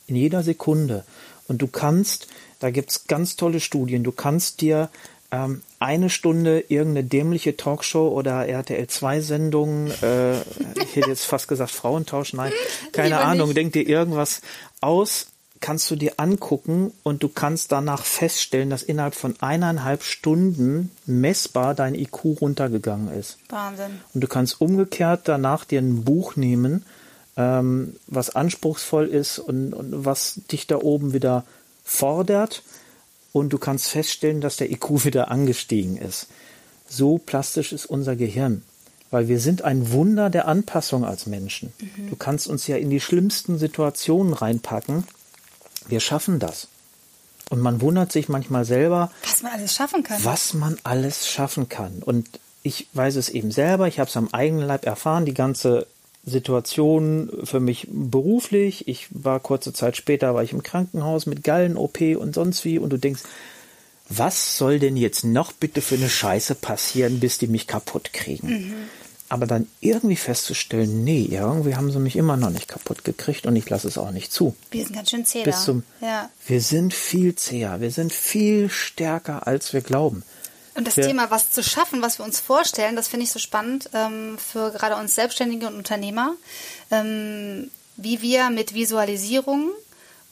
In 0.09 0.17
jeder 0.17 0.43
Sekunde. 0.43 1.05
Und 1.47 1.63
du 1.63 1.69
kannst, 1.69 2.27
da 2.59 2.71
gibt 2.73 2.91
es 2.91 3.07
ganz 3.07 3.37
tolle 3.37 3.61
Studien, 3.61 4.03
du 4.03 4.11
kannst 4.11 4.61
dir 4.61 4.89
ähm, 5.31 5.63
eine 5.79 6.11
Stunde 6.11 6.65
irgendeine 6.67 7.07
dämliche 7.07 7.57
Talkshow 7.57 8.09
oder 8.09 8.49
RTL 8.49 8.89
2 8.89 9.21
Sendung, 9.21 9.87
äh, 10.03 10.41
ich 10.41 10.97
hätte 10.97 11.11
jetzt 11.11 11.27
fast 11.27 11.47
gesagt 11.47 11.71
Frauentausch, 11.71 12.33
nein, 12.33 12.53
keine 12.93 13.11
Lieber 13.11 13.25
Ahnung, 13.25 13.49
nicht. 13.51 13.57
denk 13.57 13.73
dir 13.75 13.89
irgendwas 13.89 14.41
aus 14.81 15.29
kannst 15.61 15.91
du 15.91 15.97
dir 15.97 16.15
angucken 16.19 16.93
und 17.03 17.23
du 17.23 17.29
kannst 17.29 17.73
danach 17.73 18.05
feststellen, 18.05 18.71
dass 18.71 18.83
innerhalb 18.83 19.15
von 19.15 19.35
eineinhalb 19.41 20.03
Stunden 20.03 20.91
messbar 21.07 21.75
dein 21.75 21.95
IQ 21.95 22.41
runtergegangen 22.41 23.13
ist. 23.13 23.39
Wahnsinn. 23.49 24.01
Und 24.15 24.21
du 24.21 24.29
kannst 24.29 24.61
umgekehrt 24.61 25.23
danach 25.25 25.65
dir 25.65 25.81
ein 25.81 26.05
Buch 26.05 26.37
nehmen, 26.37 26.85
ähm, 27.37 27.97
was 28.07 28.35
anspruchsvoll 28.35 29.07
ist 29.07 29.39
und, 29.39 29.73
und 29.73 30.05
was 30.05 30.41
dich 30.51 30.67
da 30.67 30.77
oben 30.77 31.13
wieder 31.13 31.45
fordert 31.85 32.63
und 33.33 33.53
du 33.53 33.59
kannst 33.59 33.89
feststellen, 33.89 34.41
dass 34.41 34.57
der 34.57 34.71
IQ 34.71 34.91
wieder 35.05 35.31
angestiegen 35.31 35.97
ist. 35.97 36.29
So 36.89 37.19
plastisch 37.19 37.73
ist 37.73 37.87
unser 37.87 38.17
Gehirn. 38.17 38.63
Weil 39.11 39.29
wir 39.29 39.39
sind 39.39 39.63
ein 39.63 39.93
Wunder 39.93 40.31
der 40.31 40.49
Anpassung 40.49 41.05
als 41.05 41.27
Menschen. 41.27 41.73
Mhm. 41.79 42.11
Du 42.11 42.17
kannst 42.17 42.49
uns 42.49 42.67
ja 42.67 42.77
in 42.77 42.91
die 42.91 43.01
schlimmsten 43.01 43.57
Situationen 43.57 44.33
reinpacken 44.33 45.05
wir 45.89 46.01
schaffen 46.01 46.39
das. 46.39 46.69
Und 47.49 47.61
man 47.61 47.81
wundert 47.81 48.11
sich 48.11 48.29
manchmal 48.29 48.65
selber, 48.65 49.11
was 49.23 49.43
man 49.43 49.53
alles 49.53 49.75
schaffen 49.75 50.03
kann. 50.03 50.25
Was 50.25 50.55
man 50.55 50.79
alles 50.83 51.29
schaffen 51.29 51.69
kann. 51.69 52.03
Und 52.05 52.27
ich 52.63 52.89
weiß 52.95 53.15
es 53.17 53.29
eben 53.29 53.53
selber, 53.53 53.87
ich 53.87 54.01
habe 54.01 54.11
es 54.11 54.17
am 54.17 54.29
eigenen 54.33 54.67
Leib 54.67 54.85
erfahren, 54.85 55.25
die 55.25 55.35
ganze 55.35 55.87
Situation 56.25 57.31
für 57.45 57.61
mich 57.61 57.87
beruflich. 57.89 58.89
Ich 58.89 59.07
war 59.11 59.39
kurze 59.39 59.73
Zeit 59.73 59.97
später, 59.97 60.35
war 60.35 60.43
ich 60.43 60.53
im 60.53 60.65
Krankenhaus 60.65 61.27
mit 61.27 61.45
Gallen-OP 61.45 62.01
und 62.19 62.35
sonst 62.35 62.65
wie. 62.65 62.81
Und 62.81 62.91
du 62.91 62.97
denkst, 62.97 63.23
was 64.09 64.59
soll 64.59 64.81
denn 64.81 64.97
jetzt 64.97 65.25
noch 65.25 65.53
bitte 65.53 65.81
für 65.81 65.95
eine 65.95 66.09
Scheiße 66.09 66.57
passieren, 66.57 67.21
bis 67.21 67.39
die 67.39 67.47
mich 67.47 67.69
kaputt 67.69 68.13
kriegen? 68.13 68.49
Mhm 68.49 68.75
aber 69.29 69.47
dann 69.47 69.69
irgendwie 69.81 70.17
festzustellen, 70.17 71.05
nee, 71.05 71.29
irgendwie 71.31 71.75
haben 71.75 71.91
sie 71.91 71.99
mich 71.99 72.17
immer 72.17 72.37
noch 72.37 72.51
nicht 72.51 72.69
kaputt 72.69 73.05
gekriegt 73.05 73.47
und 73.47 73.57
ich 73.57 73.69
lasse 73.69 73.89
es 73.89 73.99
auch 73.99 74.11
nicht 74.11 74.33
zu. 74.33 74.55
Wir 74.71 74.85
sind 74.85 74.95
ganz 74.95 75.11
schön 75.11 75.25
zäh 75.25 75.43
Bis 75.43 75.65
zum, 75.65 75.83
ja. 76.01 76.31
Wir 76.47 76.61
sind 76.61 76.95
viel 76.95 77.35
zäher, 77.35 77.81
wir 77.81 77.91
sind 77.91 78.13
viel 78.13 78.71
stärker, 78.71 79.47
als 79.47 79.73
wir 79.73 79.81
glauben. 79.81 80.23
Und 80.75 80.87
das 80.87 80.97
wir, 80.97 81.07
Thema, 81.07 81.31
was 81.31 81.51
zu 81.51 81.65
schaffen, 81.65 82.03
was 82.03 82.19
wir 82.19 82.25
uns 82.25 82.39
vorstellen, 82.39 82.97
das 82.97 83.09
finde 83.09 83.25
ich 83.25 83.33
so 83.33 83.39
spannend 83.39 83.89
ähm, 83.95 84.37
für 84.39 84.71
gerade 84.71 84.97
uns 84.97 85.15
Selbstständige 85.15 85.67
und 85.67 85.75
Unternehmer, 85.75 86.35
ähm, 86.91 87.71
wie 87.97 88.21
wir 88.21 88.51
mit 88.51 88.75
Visualisierung 88.75 89.71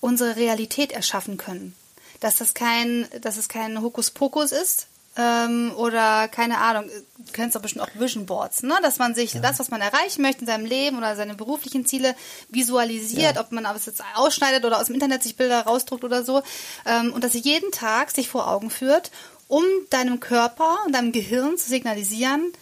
unsere 0.00 0.36
Realität 0.36 0.92
erschaffen 0.92 1.38
können. 1.38 1.74
Dass 2.20 2.36
das 2.36 2.52
kein, 2.52 3.08
dass 3.22 3.38
es 3.38 3.48
kein 3.48 3.80
Hokuspokus 3.80 4.52
ist, 4.52 4.86
ähm, 5.16 5.72
oder 5.76 6.28
keine 6.28 6.58
Ahnung, 6.58 6.90
du 7.18 7.32
kennst 7.32 7.54
doch 7.54 7.62
bestimmt 7.62 7.84
auch 7.84 7.90
Vision 7.94 8.26
Boards, 8.26 8.62
ne? 8.62 8.74
dass 8.82 8.98
man 8.98 9.14
sich 9.14 9.34
ja. 9.34 9.40
das, 9.40 9.58
was 9.58 9.70
man 9.70 9.80
erreichen 9.80 10.22
möchte 10.22 10.40
in 10.40 10.46
seinem 10.46 10.66
Leben 10.66 10.98
oder 10.98 11.14
seine 11.14 11.34
beruflichen 11.34 11.86
Ziele 11.86 12.14
visualisiert, 12.48 13.36
ja. 13.36 13.40
ob 13.40 13.52
man 13.52 13.64
es 13.76 13.86
jetzt 13.86 14.02
ausschneidet 14.14 14.64
oder 14.64 14.80
aus 14.80 14.86
dem 14.86 14.94
Internet 14.94 15.22
sich 15.22 15.36
Bilder 15.36 15.62
rausdruckt 15.62 16.04
oder 16.04 16.24
so 16.24 16.42
ähm, 16.84 17.12
und 17.12 17.22
dass 17.22 17.32
sie 17.32 17.38
jeden 17.38 17.70
Tag 17.70 18.10
sich 18.10 18.28
vor 18.28 18.48
Augen 18.48 18.70
führt, 18.70 19.10
um 19.46 19.64
deinem 19.90 20.20
Körper 20.20 20.78
und 20.86 20.94
deinem 20.94 21.12
Gehirn 21.12 21.56
zu 21.58 21.68
signalisieren, 21.68 22.52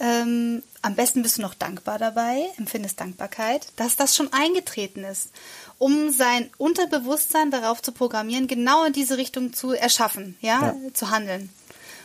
ähm, 0.00 0.62
am 0.82 0.96
besten 0.96 1.22
bist 1.22 1.38
du 1.38 1.42
noch 1.42 1.54
dankbar 1.54 1.96
dabei, 1.96 2.48
empfindest 2.58 3.00
Dankbarkeit, 3.00 3.68
dass 3.76 3.94
das 3.94 4.16
schon 4.16 4.32
eingetreten 4.32 5.04
ist, 5.04 5.30
um 5.78 6.10
sein 6.10 6.50
Unterbewusstsein 6.58 7.52
darauf 7.52 7.80
zu 7.80 7.92
programmieren, 7.92 8.48
genau 8.48 8.84
in 8.84 8.92
diese 8.92 9.16
Richtung 9.16 9.52
zu 9.52 9.72
erschaffen, 9.72 10.36
ja, 10.40 10.74
ja. 10.74 10.92
zu 10.92 11.10
handeln. 11.10 11.50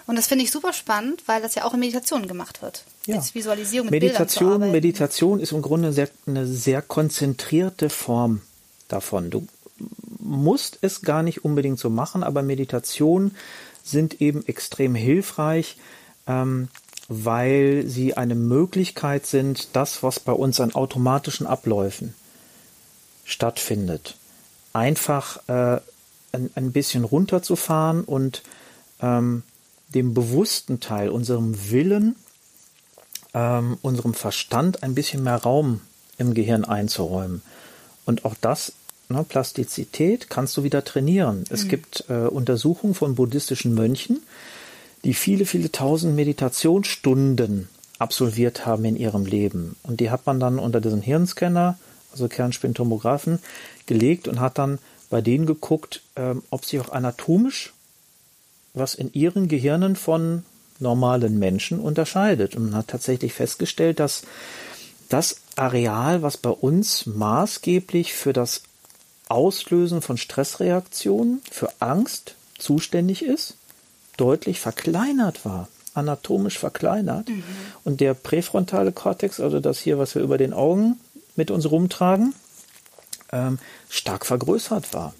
Und 0.08 0.16
das 0.16 0.28
finde 0.28 0.46
ich 0.46 0.52
super 0.52 0.72
spannend, 0.72 1.24
weil 1.28 1.42
das 1.42 1.56
ja 1.56 1.66
auch 1.66 1.74
in 1.74 1.82
Meditation 1.82 2.28
gemacht 2.28 2.62
wird. 2.62 2.86
Ja. 3.06 3.22
Visualisierung 3.34 3.90
mit 3.90 4.02
Meditation, 4.02 4.72
Meditation 4.72 5.40
ist 5.42 5.52
im 5.52 5.62
Grunde 5.62 5.92
sehr, 5.92 6.10
eine 6.26 6.48
sehr 6.48 6.82
konzentrierte 6.82 7.90
Form 7.90 8.42
davon. 8.88 9.30
Du 9.30 9.48
musst 10.20 10.80
es 10.82 11.02
gar 11.02 11.24
nicht 11.24 11.44
unbedingt 11.44 11.78
so 11.78 11.90
machen, 11.90 12.24
aber 12.24 12.42
Meditationen 12.42 13.36
sind 13.84 14.22
eben 14.22 14.46
extrem 14.48 14.96
hilfreich, 14.96 15.78
ähm, 16.26 16.70
weil 17.10 17.84
sie 17.86 18.16
eine 18.16 18.36
Möglichkeit 18.36 19.26
sind, 19.26 19.70
das, 19.74 20.04
was 20.04 20.22
bei 20.22 20.34
uns 20.34 20.60
an 20.60 20.74
automatischen 20.74 21.48
Abläufen 21.48 22.14
stattfindet, 23.26 24.16
einfach 24.72 25.38
äh, 25.48 25.82
ein, 26.32 26.50
ein 26.56 26.72
bisschen 26.72 27.04
runterzufahren 27.04 28.04
und 28.04 28.42
ähm, 29.02 29.44
dem 29.90 30.14
bewussten 30.14 30.80
Teil, 30.80 31.10
unserem 31.10 31.72
Willen, 31.72 32.16
ähm, 33.34 33.78
unserem 33.82 34.14
Verstand 34.14 34.84
ein 34.84 34.96
bisschen 34.96 35.24
mehr 35.24 35.38
Raum 35.38 35.82
im 36.18 36.34
Gehirn 36.34 36.66
einzuräumen. 36.66 37.42
Und 38.06 38.26
auch 38.26 38.36
das, 38.40 38.74
ne, 39.10 39.24
Plastizität, 39.24 40.30
kannst 40.30 40.58
du 40.58 40.64
wieder 40.64 40.84
trainieren. 40.84 41.40
Mhm. 41.40 41.46
Es 41.50 41.68
gibt 41.68 42.06
äh, 42.10 42.28
Untersuchungen 42.28 42.96
von 42.96 43.16
buddhistischen 43.16 43.74
Mönchen, 43.74 44.22
die 45.04 45.14
viele, 45.14 45.46
viele 45.46 45.72
tausend 45.72 46.16
Meditationsstunden 46.16 47.70
absolviert 48.00 48.66
haben 48.66 48.86
in 48.86 48.96
ihrem 48.96 49.26
Leben. 49.26 49.76
Und 49.84 50.00
die 50.00 50.10
hat 50.10 50.26
man 50.26 50.40
dann 50.40 50.60
unter 50.60 50.82
diesen 50.82 51.02
Hirnscanner, 51.02 51.78
also 52.12 52.28
Kernspintomographen, 52.28 53.40
gelegt 53.86 54.28
und 54.28 54.40
hat 54.40 54.58
dann 54.58 54.80
bei 55.10 55.22
denen 55.22 55.46
geguckt, 55.46 56.02
ähm, 56.16 56.44
ob 56.50 56.66
sie 56.66 56.80
auch 56.80 56.90
anatomisch 56.90 57.74
was 58.80 58.96
in 58.96 59.12
ihren 59.14 59.48
Gehirnen 59.48 59.96
von 59.96 60.44
normalen 60.80 61.40
Menschen 61.40 61.80
unterscheidet. 61.80 62.56
Und 62.56 62.66
man 62.66 62.76
hat 62.76 62.88
tatsächlich 62.88 63.34
festgestellt, 63.34 64.00
dass 64.00 64.24
das 65.10 65.38
Areal, 65.56 66.22
was 66.22 66.38
bei 66.38 66.50
uns 66.50 67.06
maßgeblich 67.06 68.14
für 68.14 68.34
das 68.34 68.64
Auslösen 69.30 70.02
von 70.02 70.18
Stressreaktionen, 70.18 71.42
für 71.50 71.70
Angst 71.80 72.36
zuständig 72.58 73.24
ist, 73.24 73.56
deutlich 74.18 74.60
verkleinert 74.60 75.46
war, 75.46 75.68
anatomisch 75.94 76.58
verkleinert. 76.58 77.30
Mhm. 77.30 77.44
Und 77.84 78.02
der 78.02 78.14
präfrontale 78.14 78.92
Kortex, 78.92 79.40
also 79.40 79.60
das 79.60 79.80
hier, 79.80 79.98
was 79.98 80.16
wir 80.16 80.22
über 80.22 80.38
den 80.38 80.54
Augen 80.54 81.00
mit 81.36 81.52
uns 81.52 81.70
rumtragen, 81.70 82.34
ähm, 83.32 83.60
stark 83.90 84.26
vergrößert 84.26 84.94
war. 84.94 85.14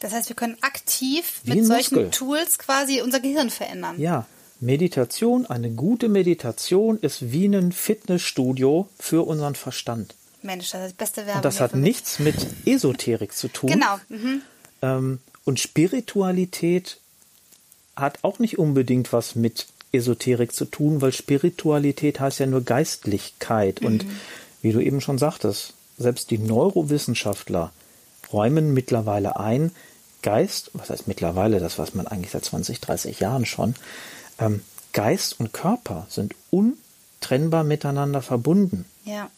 Das 0.00 0.12
heißt, 0.12 0.28
wir 0.28 0.36
können 0.36 0.56
aktiv 0.60 1.40
Wie 1.44 1.54
mit 1.54 1.66
solchen 1.66 1.94
Muskel. 1.94 2.10
Tools 2.10 2.58
quasi 2.58 3.00
unser 3.00 3.20
Gehirn 3.20 3.50
verändern. 3.50 3.98
Ja, 3.98 4.26
Meditation, 4.60 5.46
eine 5.46 5.70
gute 5.70 6.08
Meditation 6.08 6.98
ist 6.98 7.30
wie 7.32 7.46
ein 7.46 7.72
Fitnessstudio 7.72 8.88
für 8.98 9.26
unseren 9.26 9.54
Verstand. 9.54 10.14
Mensch, 10.42 10.70
das 10.70 10.86
ist 10.86 10.92
die 10.92 10.96
beste 10.96 11.20
Werbung. 11.22 11.36
Und 11.36 11.44
das 11.44 11.60
hat 11.60 11.74
nichts 11.74 12.18
mit 12.18 12.34
Esoterik 12.64 13.32
zu 13.32 13.48
tun. 13.48 13.70
Genau. 13.70 13.98
Mhm. 14.08 14.42
Ähm, 14.82 15.18
und 15.44 15.60
Spiritualität 15.60 16.98
hat 17.96 18.18
auch 18.22 18.38
nicht 18.38 18.58
unbedingt 18.58 19.12
was 19.12 19.34
mit 19.34 19.66
Esoterik 19.92 20.52
zu 20.52 20.66
tun, 20.66 21.00
weil 21.00 21.12
Spiritualität 21.12 22.20
heißt 22.20 22.40
ja 22.40 22.46
nur 22.46 22.62
Geistlichkeit. 22.62 23.80
Mhm. 23.80 23.86
Und 23.86 24.06
wie 24.62 24.72
du 24.72 24.80
eben 24.80 25.00
schon 25.00 25.18
sagtest, 25.18 25.74
selbst 25.98 26.30
die 26.30 26.38
Neurowissenschaftler 26.38 27.72
räumen 28.32 28.74
mittlerweile 28.74 29.38
ein, 29.38 29.72
Geist, 30.22 30.70
was 30.72 30.90
heißt 30.90 31.06
mittlerweile, 31.06 31.60
das 31.60 31.78
weiß 31.78 31.94
man 31.94 32.08
eigentlich 32.08 32.32
seit 32.32 32.44
20, 32.44 32.80
30 32.80 33.20
Jahren 33.20 33.46
schon, 33.46 33.76
ähm, 34.40 34.60
Geist 34.92 35.38
und 35.38 35.52
Körper 35.52 36.06
sind 36.10 36.34
untrennbar 36.50 37.62
miteinander 37.62 38.22
verbunden. 38.22 38.86
Ja. 39.04 39.30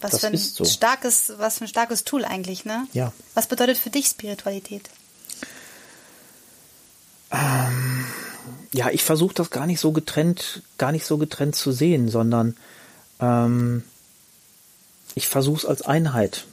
Was 0.00 0.12
das 0.12 0.20
für 0.20 0.26
ein 0.26 0.34
ist 0.34 0.56
so. 0.56 0.64
starkes, 0.64 1.34
was 1.38 1.58
für 1.58 1.64
ein 1.64 1.68
starkes 1.68 2.04
Tool 2.04 2.24
eigentlich, 2.24 2.64
ne? 2.64 2.88
Ja. 2.92 3.12
Was 3.34 3.46
bedeutet 3.46 3.78
für 3.78 3.90
dich 3.90 4.06
Spiritualität? 4.06 4.90
ja, 8.72 8.90
ich 8.90 9.02
versuche 9.02 9.34
das 9.34 9.50
gar 9.50 9.66
nicht 9.66 9.80
so 9.80 9.92
getrennt, 9.92 10.62
gar 10.78 10.92
nicht 10.92 11.06
so 11.06 11.18
getrennt 11.18 11.56
zu 11.56 11.72
sehen, 11.72 12.08
sondern 12.08 12.56
ähm, 13.20 13.84
ich 15.14 15.28
versuche 15.28 15.58
es 15.58 15.64
als 15.64 15.82
Einheit, 15.82 16.46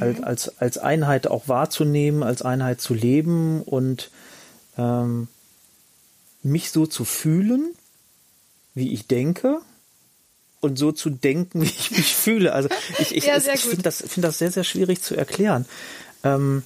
als, 0.00 0.22
als, 0.22 0.58
als 0.58 0.78
Einheit 0.78 1.26
auch 1.26 1.48
wahrzunehmen, 1.48 2.22
als 2.22 2.42
Einheit 2.42 2.80
zu 2.80 2.94
leben 2.94 3.62
und 3.62 4.10
ähm, 4.78 5.28
mich 6.42 6.70
so 6.70 6.86
zu 6.86 7.04
fühlen, 7.04 7.70
wie 8.74 8.92
ich 8.92 9.06
denke 9.06 9.60
und 10.60 10.78
so 10.78 10.92
zu 10.92 11.10
denken, 11.10 11.62
wie 11.62 11.66
ich 11.66 11.90
mich 11.90 12.14
fühle. 12.14 12.52
Also 12.52 12.68
ich, 12.98 13.14
ich, 13.14 13.24
Ja, 13.26 13.36
ich, 13.36 13.60
finde 13.60 13.82
das, 13.82 13.98
finde 13.98 14.28
das 14.28 14.38
sehr, 14.38 14.50
sehr 14.50 14.64
schwierig 14.64 15.02
zu 15.02 15.16
erklären. 15.16 15.66
Ähm, 16.24 16.62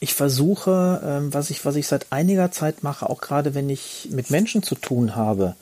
ich 0.00 0.14
versuche, 0.14 1.00
ähm, 1.04 1.34
was 1.34 1.50
ich, 1.50 1.64
was 1.64 1.76
ich 1.76 1.88
seit 1.88 2.12
einiger 2.12 2.52
Zeit 2.52 2.82
mache, 2.82 3.08
auch 3.08 3.20
gerade 3.20 3.54
wenn 3.54 3.68
ich 3.68 4.08
mit 4.10 4.30
Menschen 4.30 4.62
zu 4.62 4.74
tun 4.74 5.16
habe, 5.16 5.56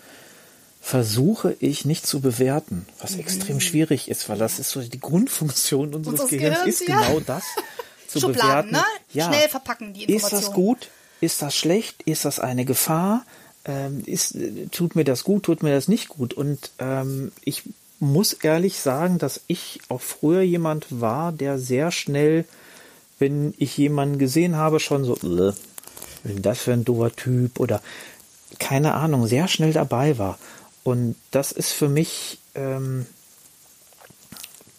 versuche 0.86 1.56
ich 1.58 1.84
nicht 1.84 2.06
zu 2.06 2.20
bewerten, 2.20 2.86
was 3.00 3.14
Mhm. 3.14 3.20
extrem 3.20 3.58
schwierig 3.60 4.08
ist, 4.08 4.28
weil 4.28 4.38
das 4.38 4.60
ist 4.60 4.70
so 4.70 4.80
die 4.80 5.00
Grundfunktion 5.00 5.92
unseres, 5.92 6.20
Unseres 6.20 6.30
Gehirns, 6.30 6.58
Gehirns, 6.58 6.80
ist 6.80 6.88
ja. 6.88 7.00
genau 7.00 7.20
das. 7.26 7.42
Zu 8.06 8.20
Schubladen, 8.20 8.70
bewerten. 8.70 8.70
ne? 8.70 8.84
Ja. 9.12 9.26
Schnell 9.26 9.48
verpacken 9.48 9.92
die 9.94 10.04
Ist 10.04 10.32
das 10.32 10.52
gut? 10.52 10.88
Ist 11.20 11.42
das 11.42 11.56
schlecht? 11.56 12.02
Ist 12.04 12.24
das 12.24 12.38
eine 12.38 12.64
Gefahr? 12.64 13.24
Ähm, 13.64 14.04
ist, 14.06 14.36
äh, 14.36 14.68
tut 14.70 14.94
mir 14.94 15.02
das 15.02 15.24
gut? 15.24 15.42
Tut 15.42 15.64
mir 15.64 15.74
das 15.74 15.88
nicht 15.88 16.08
gut? 16.08 16.34
Und 16.34 16.70
ähm, 16.78 17.32
ich 17.42 17.64
muss 17.98 18.32
ehrlich 18.32 18.78
sagen, 18.78 19.18
dass 19.18 19.40
ich 19.48 19.80
auch 19.88 20.00
früher 20.00 20.42
jemand 20.42 20.86
war, 20.90 21.32
der 21.32 21.58
sehr 21.58 21.90
schnell, 21.90 22.44
wenn 23.18 23.54
ich 23.58 23.76
jemanden 23.76 24.18
gesehen 24.20 24.54
habe, 24.54 24.78
schon 24.78 25.04
so, 25.04 25.14
"Äh, 25.16 25.20
was 25.48 25.56
ist 25.56 26.24
denn 26.36 26.42
das 26.42 26.58
für 26.60 26.74
ein 26.74 26.84
doofer 26.84 27.10
Typ 27.16 27.58
oder 27.58 27.82
keine 28.60 28.94
Ahnung, 28.94 29.26
sehr 29.26 29.48
schnell 29.48 29.72
dabei 29.72 30.16
war. 30.16 30.38
Und 30.86 31.16
das 31.32 31.50
ist 31.50 31.72
für 31.72 31.88
mich, 31.88 32.38
ähm, 32.54 33.06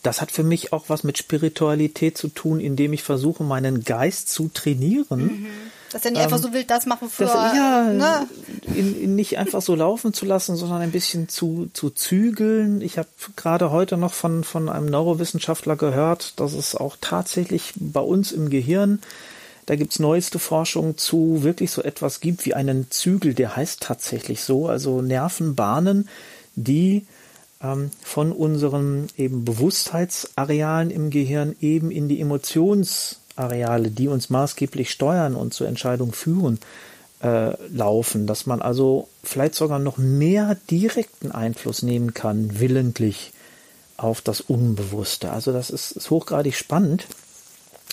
das 0.04 0.22
hat 0.22 0.32
für 0.32 0.43
mich 0.43 0.72
auch 0.72 0.86
was 0.88 1.04
mit 1.04 1.17
Spiritualität 1.17 2.17
zu 2.17 2.30
tun, 2.30 2.62
indem 2.62 2.93
ich 2.93 3.04
versuche, 3.04 3.43
meinen 3.43 3.84
Geist 3.84 4.30
zu 4.30 4.50
trainieren. 4.54 5.48
Dass 5.91 6.06
er 6.06 6.12
nicht 6.12 6.22
einfach 6.22 6.38
so 6.38 6.54
wild 6.54 6.70
das 6.70 6.86
macht, 6.86 7.02
wofür 7.02 7.28
Ähm, 7.28 7.34
Das, 7.34 7.56
ja, 7.56 7.84
ne? 7.84 8.28
in, 8.74 9.02
in 9.02 9.15
nicht 9.15 9.38
einfach 9.38 9.62
so 9.62 9.76
laufen 9.76 10.13
zu 10.13 10.26
lassen, 10.26 10.56
sondern 10.56 10.82
ein 10.82 10.91
bisschen 10.91 11.28
zu, 11.28 11.70
zu 11.74 11.89
zügeln. 11.89 12.82
Ich 12.82 12.98
habe 12.98 13.10
gerade 13.36 13.72
heute 13.72 13.98
noch 13.98 14.13
von, 14.13 14.46
von 14.46 14.70
einem 14.70 14.86
Neurowissenschaftler 14.86 15.76
gehört, 15.76 16.39
dass 16.39 16.54
es 16.54 16.74
auch 16.74 16.96
tatsächlich 17.02 17.74
bei 17.76 18.02
uns 18.02 18.32
im 18.32 18.50
Gehirn, 18.50 19.02
da 19.68 19.76
gibt's 19.76 20.00
neueste 20.00 20.40
Forschung 20.40 20.98
zu, 20.98 21.44
wirklich 21.44 21.72
so 21.72 21.84
etwas 21.84 22.22
gibt 22.22 22.46
wie 22.46 22.54
einen 22.54 22.90
Zügel, 22.90 23.34
der 23.34 23.56
heißt 23.56 23.82
tatsächlich 23.82 24.42
so, 24.42 24.68
also 24.68 25.02
Nervenbahnen, 25.02 26.08
die 26.56 27.06
ähm, 27.62 27.92
von 28.02 28.32
unseren 28.32 29.08
eben 29.18 29.44
Bewusstheitsarealen 29.44 30.90
im 30.90 31.10
Gehirn 31.10 31.56
eben 31.60 31.92
in 31.92 32.08
die 32.08 32.22
Emotionsareale, 32.22 33.92
die 33.92 34.08
uns 34.08 34.30
maßgeblich 34.30 34.90
steuern 34.90 35.36
und 35.36 35.54
zur 35.54 35.68
Entscheidung 35.68 36.14
führen, 36.14 36.60
äh, 37.22 37.52
laufen, 37.68 38.26
dass 38.26 38.46
man 38.46 38.62
also 38.62 39.10
vielleicht 39.22 39.56
sogar 39.56 39.80
noch 39.80 39.98
mehr 39.98 40.56
direkten 40.72 41.34
Einfluss 41.34 41.82
nehmen 41.82 42.14
kann, 42.14 42.60
willentlich 42.60 43.34
auf 43.98 44.22
das 44.22 44.40
Unbewusste. 44.40 45.32
Also 45.32 45.52
das 45.52 45.72
ist, 45.72 45.92
ist 45.92 46.10
hochgradig 46.10 46.56
spannend. 46.56 47.06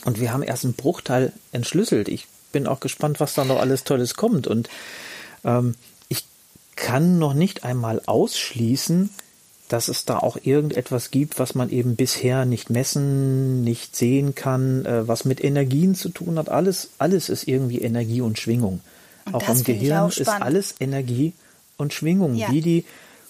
Und 0.05 0.21
wir 0.21 0.33
haben 0.33 0.43
erst 0.43 0.65
einen 0.65 0.75
Bruchteil 0.75 1.33
entschlüsselt. 1.53 2.09
Ich 2.09 2.27
bin 2.53 2.67
auch 2.67 2.81
gespannt, 2.81 3.21
was 3.21 3.35
da 3.35 3.45
noch 3.45 3.59
alles 3.59 3.85
Tolles 3.85 4.15
kommt. 4.15 4.47
Und 4.47 4.69
ähm, 5.45 5.75
ich 6.09 6.25
kann 6.77 7.19
noch 7.19 7.35
nicht 7.35 7.65
einmal 7.65 8.03
ausschließen, 8.07 9.11
dass 9.69 9.89
es 9.89 10.05
da 10.05 10.19
auch 10.19 10.37
irgendetwas 10.43 11.11
gibt, 11.11 11.39
was 11.39 11.55
man 11.55 11.71
eben 11.71 11.97
bisher 11.97 12.45
nicht 12.45 12.71
messen, 12.71 13.65
nicht 13.65 13.97
sehen 13.97 14.35
kann, 14.35 14.85
äh, 14.85 15.09
was 15.09 15.25
mit 15.25 15.43
Energien 15.43 15.95
zu 15.95 16.11
tun 16.11 16.39
hat. 16.39 16.49
Alles, 16.49 16.91
alles 16.99 17.29
ist 17.29 17.49
irgendwie 17.49 17.81
Energie 17.81 18.21
und 18.21 18.39
Schwingung. 18.39 18.81
Und 19.27 19.35
auch 19.35 19.49
im 19.49 19.65
Gehirn 19.65 19.99
auch 20.01 20.17
ist 20.17 20.29
alles 20.29 20.75
Energie 20.81 21.33
und 21.79 21.95
Schwingung. 21.95 22.35
Ja. 22.35 22.51
Wie 22.51 22.61
die 22.61 22.85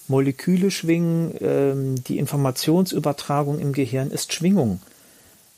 Moleküle 0.09 0.71
schwingen, 0.71 1.35
ähm, 1.41 2.05
die 2.05 2.19
Informationsübertragung 2.19 3.59
im 3.59 3.73
Gehirn 3.73 4.11
ist 4.11 4.33
Schwingung. 4.33 4.81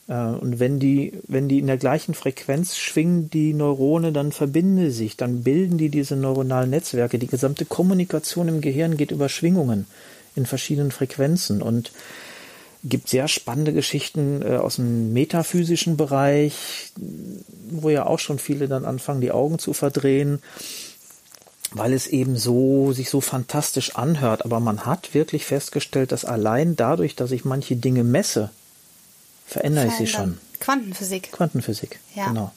Äh, 0.09 0.15
Und 0.15 0.59
wenn 0.61 0.79
die, 0.79 1.13
wenn 1.27 1.49
die 1.49 1.59
in 1.59 1.67
der 1.67 1.79
gleichen 1.79 2.15
Frequenz 2.15 2.77
schwingen, 2.77 3.31
die 3.31 3.55
Neurone, 3.55 4.13
dann 4.13 4.33
verbinden 4.33 4.91
sich, 4.91 5.17
dann 5.17 5.43
bilden 5.43 5.79
die 5.79 5.89
diese 5.89 6.17
neuronalen 6.17 6.71
Netzwerke. 6.71 7.19
Die 7.19 7.27
gesamte 7.27 7.65
Kommunikation 7.65 8.49
im 8.49 8.61
Gehirn 8.61 8.97
geht 8.97 9.11
über 9.11 9.29
Schwingungen 9.29 9.87
in 10.35 10.47
verschiedenen 10.47 10.91
Frequenzen 10.91 11.63
und 11.63 11.93
gibt 12.85 13.09
sehr 13.09 13.27
spannende 13.27 13.73
Geschichten 13.73 14.43
äh, 14.43 14.57
aus 14.57 14.77
dem 14.77 15.13
metaphysischen 15.13 15.97
Bereich, 15.97 16.93
wo 17.71 17.91
ja 17.91 18.07
auch 18.07 18.19
schon 18.19 18.39
viele 18.39 18.69
dann 18.69 18.85
anfangen, 18.85 19.21
die 19.21 19.33
Augen 19.33 19.59
zu 19.59 19.73
verdrehen, 19.73 20.41
weil 21.73 21.93
es 21.93 22.07
eben 22.07 22.37
so 22.37 22.93
sich 22.93 23.11
so 23.11 23.21
fantastisch 23.21 23.97
anhört. 23.97 24.45
Aber 24.45 24.61
man 24.61 24.87
hat 24.87 25.15
wirklich 25.15 25.47
festgestellt, 25.47 26.13
dass 26.13 26.25
allein 26.25 26.77
dadurch, 26.77 27.17
dass 27.17 27.33
ich 27.33 27.45
manche 27.45 27.75
Dinge 27.77 28.05
messe, 28.05 28.51
verändere 29.47 29.87
ich 29.87 29.95
sie 29.95 30.07
schon. 30.07 30.39
Quantenphysik. 30.61 31.33
Quantenphysik, 31.33 32.01
Ja. 32.15 32.29
genau. 32.29 32.53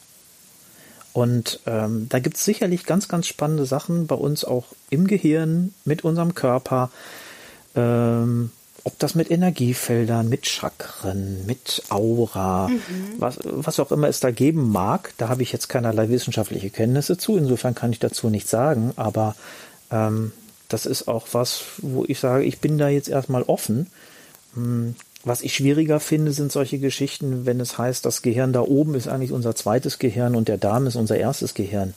Und 1.12 1.60
ähm, 1.66 2.08
da 2.10 2.20
gibt 2.20 2.38
es 2.38 2.46
sicherlich 2.46 2.86
ganz, 2.86 3.08
ganz 3.08 3.28
spannende 3.28 3.66
Sachen 3.66 4.08
bei 4.08 4.16
uns 4.16 4.46
auch 4.46 4.66
im 4.90 5.08
Gehirn, 5.08 5.74
mit 5.84 6.04
unserem 6.04 6.36
Körper. 6.36 6.92
Ähm, 7.76 8.52
ob 8.84 8.98
das 9.00 9.16
mit 9.16 9.30
Energiefeldern, 9.30 10.30
mit 10.30 10.48
Chakren, 10.48 11.46
mit 11.46 11.84
Aura, 11.90 12.70
was, 13.18 13.40
was 13.44 13.80
auch 13.80 13.92
immer 13.92 14.08
es 14.08 14.20
da 14.22 14.32
geben 14.32 14.72
mag, 14.72 15.14
da 15.18 15.28
habe 15.30 15.44
ich 15.44 15.52
jetzt 15.52 15.68
keinerlei 15.68 16.10
wissenschaftliche 16.10 16.70
Kenntnisse 16.70 17.18
zu. 17.18 17.38
Insofern 17.38 17.76
kann 17.76 17.92
ich 17.92 18.00
dazu 18.00 18.30
nichts 18.30 18.50
sagen, 18.52 18.94
aber 18.96 19.36
ähm, 19.92 20.32
das 20.70 20.86
ist 20.86 21.08
auch 21.08 21.28
was, 21.34 21.64
wo 21.80 22.06
ich 22.08 22.20
sage, 22.20 22.46
ich 22.46 22.60
bin 22.60 22.78
da 22.78 22.88
jetzt 22.88 23.10
erstmal 23.10 23.44
offen. 23.44 23.88
Was 25.24 25.42
ich 25.42 25.54
schwieriger 25.54 26.00
finde, 26.00 26.32
sind 26.32 26.52
solche 26.52 26.80
Geschichten, 26.80 27.46
wenn 27.46 27.60
es 27.60 27.78
heißt, 27.78 28.06
das 28.06 28.22
Gehirn 28.22 28.54
da 28.54 28.62
oben 28.62 28.96
ist 28.96 29.08
eigentlich 29.08 29.34
unser 29.34 29.56
zweites 29.56 30.00
Gehirn 30.00 30.36
und 30.36 30.48
der 30.48 30.58
Darm 30.58 30.88
ist 30.88 30.96
unser 30.96 31.18
erstes 31.18 31.54
Gehirn. 31.54 31.94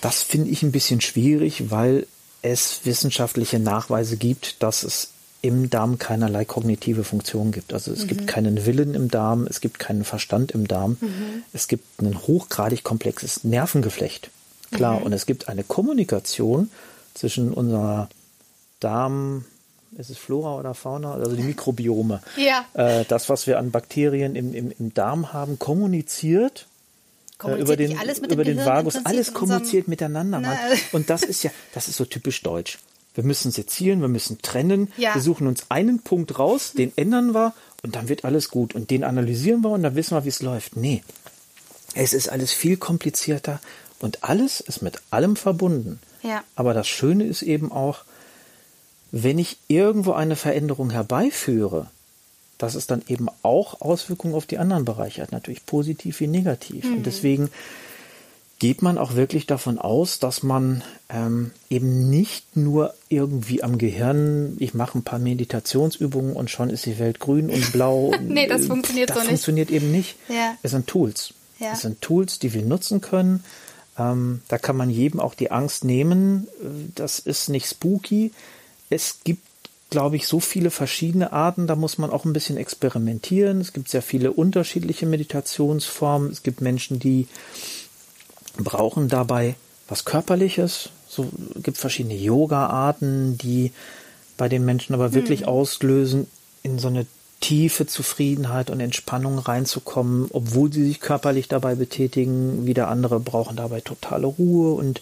Das 0.00 0.22
finde 0.22 0.50
ich 0.50 0.62
ein 0.62 0.72
bisschen 0.72 1.00
schwierig, 1.00 1.70
weil 1.70 2.06
es 2.42 2.80
wissenschaftliche 2.84 3.58
Nachweise 3.58 4.16
gibt, 4.16 4.62
dass 4.62 4.84
es 4.84 5.10
im 5.42 5.70
Darm 5.70 5.98
keinerlei 5.98 6.44
kognitive 6.44 7.02
Funktion 7.02 7.50
gibt. 7.50 7.72
Also 7.72 7.92
es 7.92 8.06
gibt 8.06 8.26
keinen 8.26 8.66
Willen 8.66 8.94
im 8.94 9.10
Darm, 9.10 9.46
es 9.48 9.60
gibt 9.60 9.78
keinen 9.78 10.04
Verstand 10.04 10.52
im 10.52 10.68
Darm. 10.68 10.98
Es 11.52 11.66
gibt 11.66 12.00
ein 12.00 12.18
hochgradig 12.26 12.84
komplexes 12.84 13.42
Nervengeflecht. 13.42 14.30
Klar, 14.70 15.02
und 15.02 15.12
es 15.12 15.26
gibt 15.26 15.48
eine 15.48 15.64
Kommunikation 15.64 16.70
zwischen 17.14 17.52
unserer 17.52 18.08
Darm, 18.80 19.44
ist 20.00 20.10
es 20.10 20.18
Flora 20.18 20.56
oder 20.56 20.74
Fauna, 20.74 21.14
also 21.14 21.36
die 21.36 21.42
Mikrobiome. 21.42 22.20
Ja. 22.36 22.64
Äh, 22.74 23.04
das, 23.06 23.28
was 23.28 23.46
wir 23.46 23.58
an 23.58 23.70
Bakterien 23.70 24.34
im, 24.34 24.54
im, 24.54 24.72
im 24.76 24.94
Darm 24.94 25.32
haben, 25.32 25.58
kommuniziert 25.58 26.66
äh, 27.44 27.60
über 27.60 27.76
den, 27.76 27.98
über 28.30 28.44
den 28.44 28.58
Vagus. 28.58 28.96
Alles 29.04 29.34
kommuniziert 29.34 29.88
miteinander. 29.88 30.40
Mann. 30.40 30.56
Und 30.92 31.10
das 31.10 31.22
ist 31.22 31.42
ja, 31.42 31.50
das 31.74 31.88
ist 31.88 31.96
so 31.96 32.04
typisch 32.04 32.42
deutsch. 32.42 32.78
Wir 33.14 33.24
müssen 33.24 33.50
sezieren, 33.50 34.00
wir 34.00 34.08
müssen 34.08 34.40
trennen. 34.40 34.92
Ja. 34.96 35.14
Wir 35.14 35.22
suchen 35.22 35.46
uns 35.46 35.66
einen 35.68 36.00
Punkt 36.00 36.38
raus, 36.38 36.72
den 36.72 36.92
ändern 36.96 37.34
wir 37.34 37.54
und 37.82 37.96
dann 37.96 38.08
wird 38.08 38.24
alles 38.24 38.50
gut. 38.50 38.74
Und 38.74 38.90
den 38.90 39.04
analysieren 39.04 39.62
wir 39.62 39.70
und 39.70 39.82
dann 39.82 39.96
wissen 39.96 40.16
wir, 40.16 40.24
wie 40.24 40.28
es 40.28 40.42
läuft. 40.42 40.76
Nee. 40.76 41.02
Es 41.94 42.12
ist 42.12 42.28
alles 42.28 42.52
viel 42.52 42.76
komplizierter 42.76 43.60
und 43.98 44.22
alles 44.22 44.60
ist 44.60 44.80
mit 44.80 45.02
allem 45.10 45.34
verbunden. 45.34 45.98
Ja. 46.22 46.44
Aber 46.54 46.72
das 46.72 46.86
Schöne 46.86 47.24
ist 47.24 47.42
eben 47.42 47.72
auch, 47.72 48.04
wenn 49.12 49.38
ich 49.38 49.58
irgendwo 49.68 50.12
eine 50.12 50.36
Veränderung 50.36 50.90
herbeiführe, 50.90 51.88
dass 52.58 52.74
es 52.74 52.86
dann 52.86 53.02
eben 53.08 53.28
auch 53.42 53.80
Auswirkungen 53.80 54.34
auf 54.34 54.46
die 54.46 54.58
anderen 54.58 54.84
Bereiche 54.84 55.22
hat, 55.22 55.32
natürlich 55.32 55.64
positiv 55.66 56.20
wie 56.20 56.26
negativ. 56.26 56.84
Und 56.84 57.06
deswegen 57.06 57.48
geht 58.58 58.82
man 58.82 58.98
auch 58.98 59.14
wirklich 59.14 59.46
davon 59.46 59.78
aus, 59.78 60.18
dass 60.18 60.42
man 60.42 60.82
ähm, 61.08 61.52
eben 61.70 62.10
nicht 62.10 62.58
nur 62.58 62.92
irgendwie 63.08 63.62
am 63.62 63.78
Gehirn, 63.78 64.56
ich 64.58 64.74
mache 64.74 64.98
ein 64.98 65.02
paar 65.02 65.18
Meditationsübungen 65.18 66.34
und 66.36 66.50
schon 66.50 66.68
ist 66.68 66.84
die 66.84 66.98
Welt 66.98 67.18
grün 67.20 67.48
und 67.48 67.72
blau. 67.72 68.12
Nee, 68.20 68.46
das 68.46 68.62
Äh, 68.64 68.66
funktioniert 68.66 69.08
das 69.08 69.16
so 69.16 69.20
nicht. 69.22 69.28
funktioniert 69.30 69.70
eben 69.70 69.90
nicht. 69.90 70.16
Ja. 70.28 70.54
Es 70.62 70.72
sind 70.72 70.86
Tools. 70.86 71.32
Ja. 71.58 71.72
Es 71.72 71.80
sind 71.80 72.02
Tools, 72.02 72.38
die 72.38 72.52
wir 72.52 72.62
nutzen 72.62 73.00
können. 73.00 73.42
Ähm, 73.98 74.42
da 74.48 74.58
kann 74.58 74.76
man 74.76 74.90
jedem 74.90 75.20
auch 75.20 75.34
die 75.34 75.50
Angst 75.50 75.84
nehmen. 75.84 76.46
Äh, 76.62 76.66
Das 76.94 77.18
ist 77.18 77.48
nicht 77.48 77.66
spooky. 77.66 78.32
Es 78.90 79.20
gibt 79.24 79.40
glaube 79.90 80.16
ich, 80.16 80.26
so 80.26 80.40
viele 80.40 80.70
verschiedene 80.70 81.32
Arten, 81.32 81.66
da 81.66 81.74
muss 81.74 81.98
man 81.98 82.10
auch 82.10 82.24
ein 82.24 82.32
bisschen 82.32 82.56
experimentieren. 82.56 83.60
Es 83.60 83.72
gibt 83.72 83.88
sehr 83.88 84.02
viele 84.02 84.32
unterschiedliche 84.32 85.04
Meditationsformen. 85.04 86.30
Es 86.30 86.42
gibt 86.42 86.60
Menschen, 86.60 87.00
die 87.00 87.26
brauchen 88.56 89.08
dabei 89.08 89.56
was 89.88 90.04
Körperliches. 90.04 90.90
So 91.08 91.28
gibt 91.56 91.76
verschiedene 91.76 92.14
Yoga-Arten, 92.14 93.36
die 93.36 93.72
bei 94.36 94.48
den 94.48 94.64
Menschen 94.64 94.94
aber 94.94 95.12
wirklich 95.12 95.40
hm. 95.40 95.48
auslösen, 95.48 96.28
in 96.62 96.78
so 96.78 96.88
eine 96.88 97.06
tiefe 97.40 97.86
Zufriedenheit 97.86 98.70
und 98.70 98.80
Entspannung 98.80 99.38
reinzukommen, 99.38 100.28
obwohl 100.30 100.72
sie 100.72 100.84
sich 100.84 101.00
körperlich 101.00 101.48
dabei 101.48 101.74
betätigen. 101.74 102.64
Wieder 102.66 102.88
andere 102.88 103.18
brauchen 103.18 103.56
dabei 103.56 103.80
totale 103.80 104.26
Ruhe 104.26 104.74
und 104.74 105.00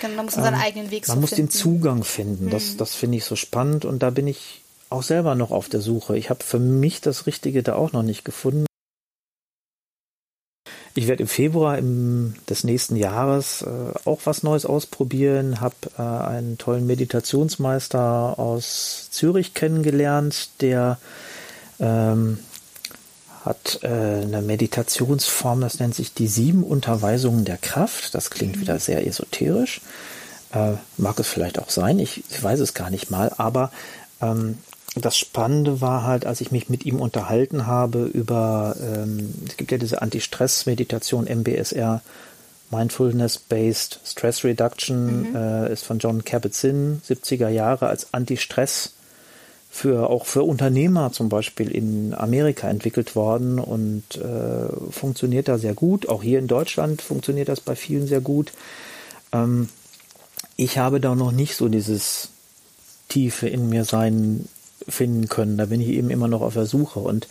Genau, 0.00 0.14
man 0.16 0.26
muss 0.26 0.36
ähm, 0.36 0.42
seinen 0.42 0.60
eigenen 0.60 0.90
Weg 0.90 1.08
Man 1.08 1.16
so 1.16 1.20
muss 1.20 1.30
finden. 1.30 1.48
den 1.48 1.50
Zugang 1.50 2.04
finden. 2.04 2.50
Das, 2.50 2.72
mhm. 2.72 2.76
das 2.78 2.94
finde 2.94 3.18
ich 3.18 3.24
so 3.24 3.36
spannend 3.36 3.84
und 3.84 4.02
da 4.02 4.10
bin 4.10 4.26
ich 4.26 4.62
auch 4.90 5.02
selber 5.02 5.34
noch 5.34 5.50
auf 5.50 5.68
der 5.68 5.80
Suche. 5.80 6.16
Ich 6.16 6.30
habe 6.30 6.42
für 6.42 6.58
mich 6.58 7.00
das 7.00 7.26
Richtige 7.26 7.62
da 7.62 7.74
auch 7.74 7.92
noch 7.92 8.02
nicht 8.02 8.24
gefunden. 8.24 8.66
Ich 10.94 11.06
werde 11.06 11.22
im 11.22 11.28
Februar 11.28 11.78
im, 11.78 12.34
des 12.48 12.64
nächsten 12.64 12.96
Jahres 12.96 13.62
äh, 13.62 13.92
auch 14.04 14.20
was 14.24 14.42
Neues 14.42 14.66
ausprobieren, 14.66 15.60
habe 15.60 15.76
äh, 15.96 16.02
einen 16.02 16.58
tollen 16.58 16.86
Meditationsmeister 16.86 18.36
aus 18.38 19.08
Zürich 19.12 19.54
kennengelernt, 19.54 20.50
der 20.60 20.98
ähm, 21.78 22.38
hat 23.48 23.80
äh, 23.82 23.88
eine 23.88 24.42
Meditationsform, 24.42 25.62
das 25.62 25.80
nennt 25.80 25.94
sich 25.94 26.12
die 26.12 26.28
sieben 26.28 26.62
Unterweisungen 26.62 27.46
der 27.46 27.56
Kraft. 27.56 28.14
Das 28.14 28.30
klingt 28.30 28.56
mhm. 28.56 28.60
wieder 28.60 28.78
sehr 28.78 29.06
esoterisch. 29.06 29.80
Äh, 30.52 30.74
mag 30.98 31.18
es 31.18 31.28
vielleicht 31.28 31.58
auch 31.58 31.70
sein, 31.70 31.98
ich, 31.98 32.24
ich, 32.30 32.42
weiß 32.42 32.60
es 32.60 32.74
gar 32.74 32.90
nicht 32.90 33.10
mal, 33.10 33.32
aber 33.36 33.70
ähm, 34.22 34.58
das 34.94 35.16
Spannende 35.16 35.80
war 35.80 36.04
halt, 36.04 36.24
als 36.24 36.40
ich 36.40 36.50
mich 36.50 36.68
mit 36.68 36.86
ihm 36.86 37.00
unterhalten 37.00 37.66
habe 37.66 38.04
über, 38.04 38.74
ähm, 38.80 39.34
es 39.46 39.56
gibt 39.56 39.70
ja 39.70 39.78
diese 39.78 40.00
Anti-Stress-Meditation 40.00 41.26
MBSR, 41.26 42.00
Mindfulness-Based 42.70 44.00
Stress 44.04 44.44
Reduction, 44.44 45.30
mhm. 45.30 45.36
äh, 45.36 45.72
ist 45.72 45.84
von 45.84 45.98
John 45.98 46.24
Kabat-Zinn, 46.24 47.02
70er 47.06 47.48
Jahre 47.48 47.88
als 47.88 48.12
Anti-Stress 48.12 48.92
für 49.70 50.08
auch 50.10 50.26
für 50.26 50.42
Unternehmer 50.42 51.12
zum 51.12 51.28
Beispiel 51.28 51.70
in 51.70 52.14
Amerika 52.14 52.68
entwickelt 52.68 53.14
worden 53.14 53.58
und 53.58 54.16
äh, 54.16 54.68
funktioniert 54.90 55.48
da 55.48 55.58
sehr 55.58 55.74
gut. 55.74 56.08
Auch 56.08 56.22
hier 56.22 56.38
in 56.38 56.48
Deutschland 56.48 57.02
funktioniert 57.02 57.48
das 57.48 57.60
bei 57.60 57.76
vielen 57.76 58.06
sehr 58.06 58.20
gut. 58.20 58.52
Ähm, 59.32 59.68
ich 60.56 60.78
habe 60.78 61.00
da 61.00 61.14
noch 61.14 61.32
nicht 61.32 61.54
so 61.54 61.68
dieses 61.68 62.30
Tiefe 63.08 63.48
in 63.48 63.68
mir 63.68 63.84
sein 63.84 64.48
finden 64.88 65.28
können. 65.28 65.58
Da 65.58 65.66
bin 65.66 65.80
ich 65.80 65.88
eben 65.88 66.10
immer 66.10 66.28
noch 66.28 66.40
auf 66.40 66.54
der 66.54 66.66
Suche. 66.66 67.00
Und 67.00 67.28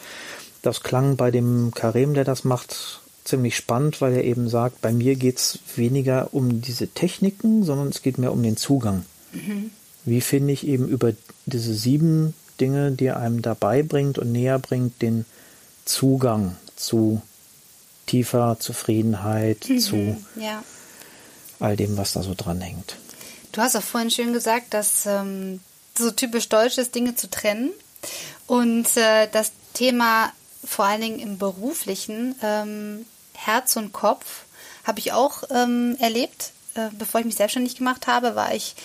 das 0.62 0.84
klang 0.84 1.18
bei 1.18 1.32
dem 1.32 1.72
Karem, 1.74 2.14
der 2.14 2.24
das 2.24 2.44
macht, 2.44 3.02
ziemlich 3.26 3.58
spannend, 3.58 4.00
weil 4.00 4.14
er 4.14 4.24
eben 4.24 4.48
sagt, 4.48 4.82
bei 4.82 4.94
mir 4.94 5.16
geht 5.16 5.38
es 5.38 5.60
weniger 5.76 6.34
um 6.34 6.62
diese 6.62 6.88
Techniken, 6.88 7.64
sondern 7.64 7.90
es 7.90 8.02
geht 8.02 8.18
mehr 8.18 8.32
um 8.32 8.42
den 8.44 8.58
Zugang. 8.58 9.06
Mhm 9.34 9.72
wie 10.08 10.22
finde 10.22 10.54
ich 10.54 10.66
eben 10.66 10.88
über 10.88 11.12
diese 11.46 11.74
sieben 11.74 12.34
Dinge, 12.62 12.92
die 12.92 13.12
einem 13.12 13.42
dabei 13.42 13.84
bringt 13.84 14.18
und 14.18 14.32
näher 14.32 14.58
bringt, 14.58 15.02
den 15.02 15.26
Zugang 15.84 16.56
zu 16.78 17.22
tiefer 18.06 18.58
Zufriedenheit, 18.60 19.68
mhm, 19.68 19.80
zu 19.80 20.18
ja. 20.36 20.64
all 21.60 21.76
dem, 21.76 21.98
was 21.98 22.14
da 22.14 22.24
so 22.24 22.34
dranhängt. 22.36 22.96
Du 23.52 23.62
hast 23.62 23.76
auch 23.76 23.84
vorhin 23.84 24.10
schön 24.10 24.32
gesagt, 24.32 24.74
dass 24.74 25.06
ähm, 25.06 25.60
so 25.98 26.12
typisch 26.12 26.48
deutsch 26.48 26.78
ist, 26.78 26.96
Dinge 26.96 27.16
zu 27.16 27.30
trennen. 27.30 27.72
Und 28.46 28.96
äh, 28.96 29.28
das 29.32 29.52
Thema 29.74 30.32
vor 30.64 30.86
allen 30.86 31.02
Dingen 31.02 31.20
im 31.20 31.38
beruflichen 31.38 32.36
ähm, 32.42 33.06
Herz 33.34 33.76
und 33.76 33.92
Kopf 33.92 34.46
habe 34.86 35.00
ich 35.00 35.12
auch 35.12 35.44
ähm, 35.50 35.98
erlebt. 36.00 36.54
Äh, 36.76 36.90
bevor 36.98 37.20
ich 37.20 37.26
mich 37.26 37.36
selbstständig 37.36 37.76
gemacht 37.76 38.08
habe, 38.08 38.36
war 38.36 38.56
ich 38.56 38.76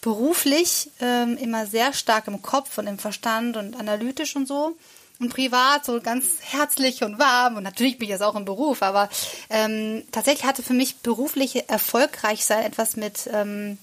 beruflich 0.00 0.90
ähm, 1.00 1.36
immer 1.36 1.66
sehr 1.66 1.92
stark 1.92 2.26
im 2.26 2.42
Kopf 2.42 2.78
und 2.78 2.86
im 2.86 2.98
Verstand 2.98 3.56
und 3.56 3.78
analytisch 3.78 4.36
und 4.36 4.46
so. 4.46 4.76
Und 5.18 5.28
privat 5.28 5.84
so 5.84 6.00
ganz 6.00 6.26
herzlich 6.40 7.04
und 7.04 7.18
warm. 7.18 7.56
Und 7.56 7.62
natürlich 7.62 7.98
bin 7.98 8.08
ich 8.08 8.14
das 8.14 8.22
auch 8.22 8.36
im 8.36 8.46
Beruf, 8.46 8.82
aber 8.82 9.10
ähm, 9.50 10.02
tatsächlich 10.12 10.46
hatte 10.46 10.62
für 10.62 10.72
mich 10.72 10.96
berufliche 10.98 11.68
Erfolgreichsein 11.68 12.64
etwas 12.64 12.96
mit, 12.96 13.28
ähm, 13.30 13.76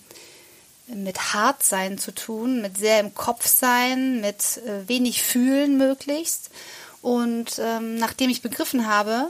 mit 0.88 1.34
hart 1.36 1.62
sein 1.62 2.00
zu 2.00 2.12
tun, 2.12 2.62
mit 2.64 2.78
sehr 2.78 3.00
im 3.00 3.14
Kopf 3.14 3.46
sein, 3.46 4.20
mit 4.20 4.58
äh, 4.66 4.88
wenig 4.88 5.22
fühlen 5.22 5.78
möglichst. 5.78 6.50
Und 7.04 7.60
ähm, 7.60 7.98
nachdem 7.98 8.32
ich 8.32 8.42
begriffen 8.42 8.88
habe, 8.88 9.30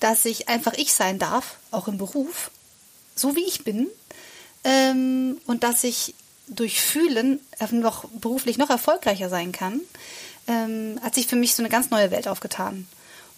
dass 0.00 0.24
ich 0.24 0.48
einfach 0.48 0.72
ich 0.72 0.92
sein 0.92 1.20
darf, 1.20 1.56
auch 1.70 1.86
im 1.86 1.98
Beruf, 1.98 2.50
so 3.14 3.36
wie 3.36 3.44
ich 3.44 3.62
bin, 3.62 3.86
ähm, 4.64 5.40
und 5.46 5.64
dass 5.64 5.84
ich 5.84 6.14
durch 6.48 6.80
Fühlen 6.80 7.40
noch 7.70 8.04
beruflich 8.08 8.58
noch 8.58 8.70
erfolgreicher 8.70 9.28
sein 9.28 9.52
kann, 9.52 9.80
ähm, 10.46 10.98
hat 11.02 11.14
sich 11.14 11.26
für 11.26 11.36
mich 11.36 11.54
so 11.54 11.62
eine 11.62 11.70
ganz 11.70 11.90
neue 11.90 12.10
Welt 12.10 12.28
aufgetan. 12.28 12.86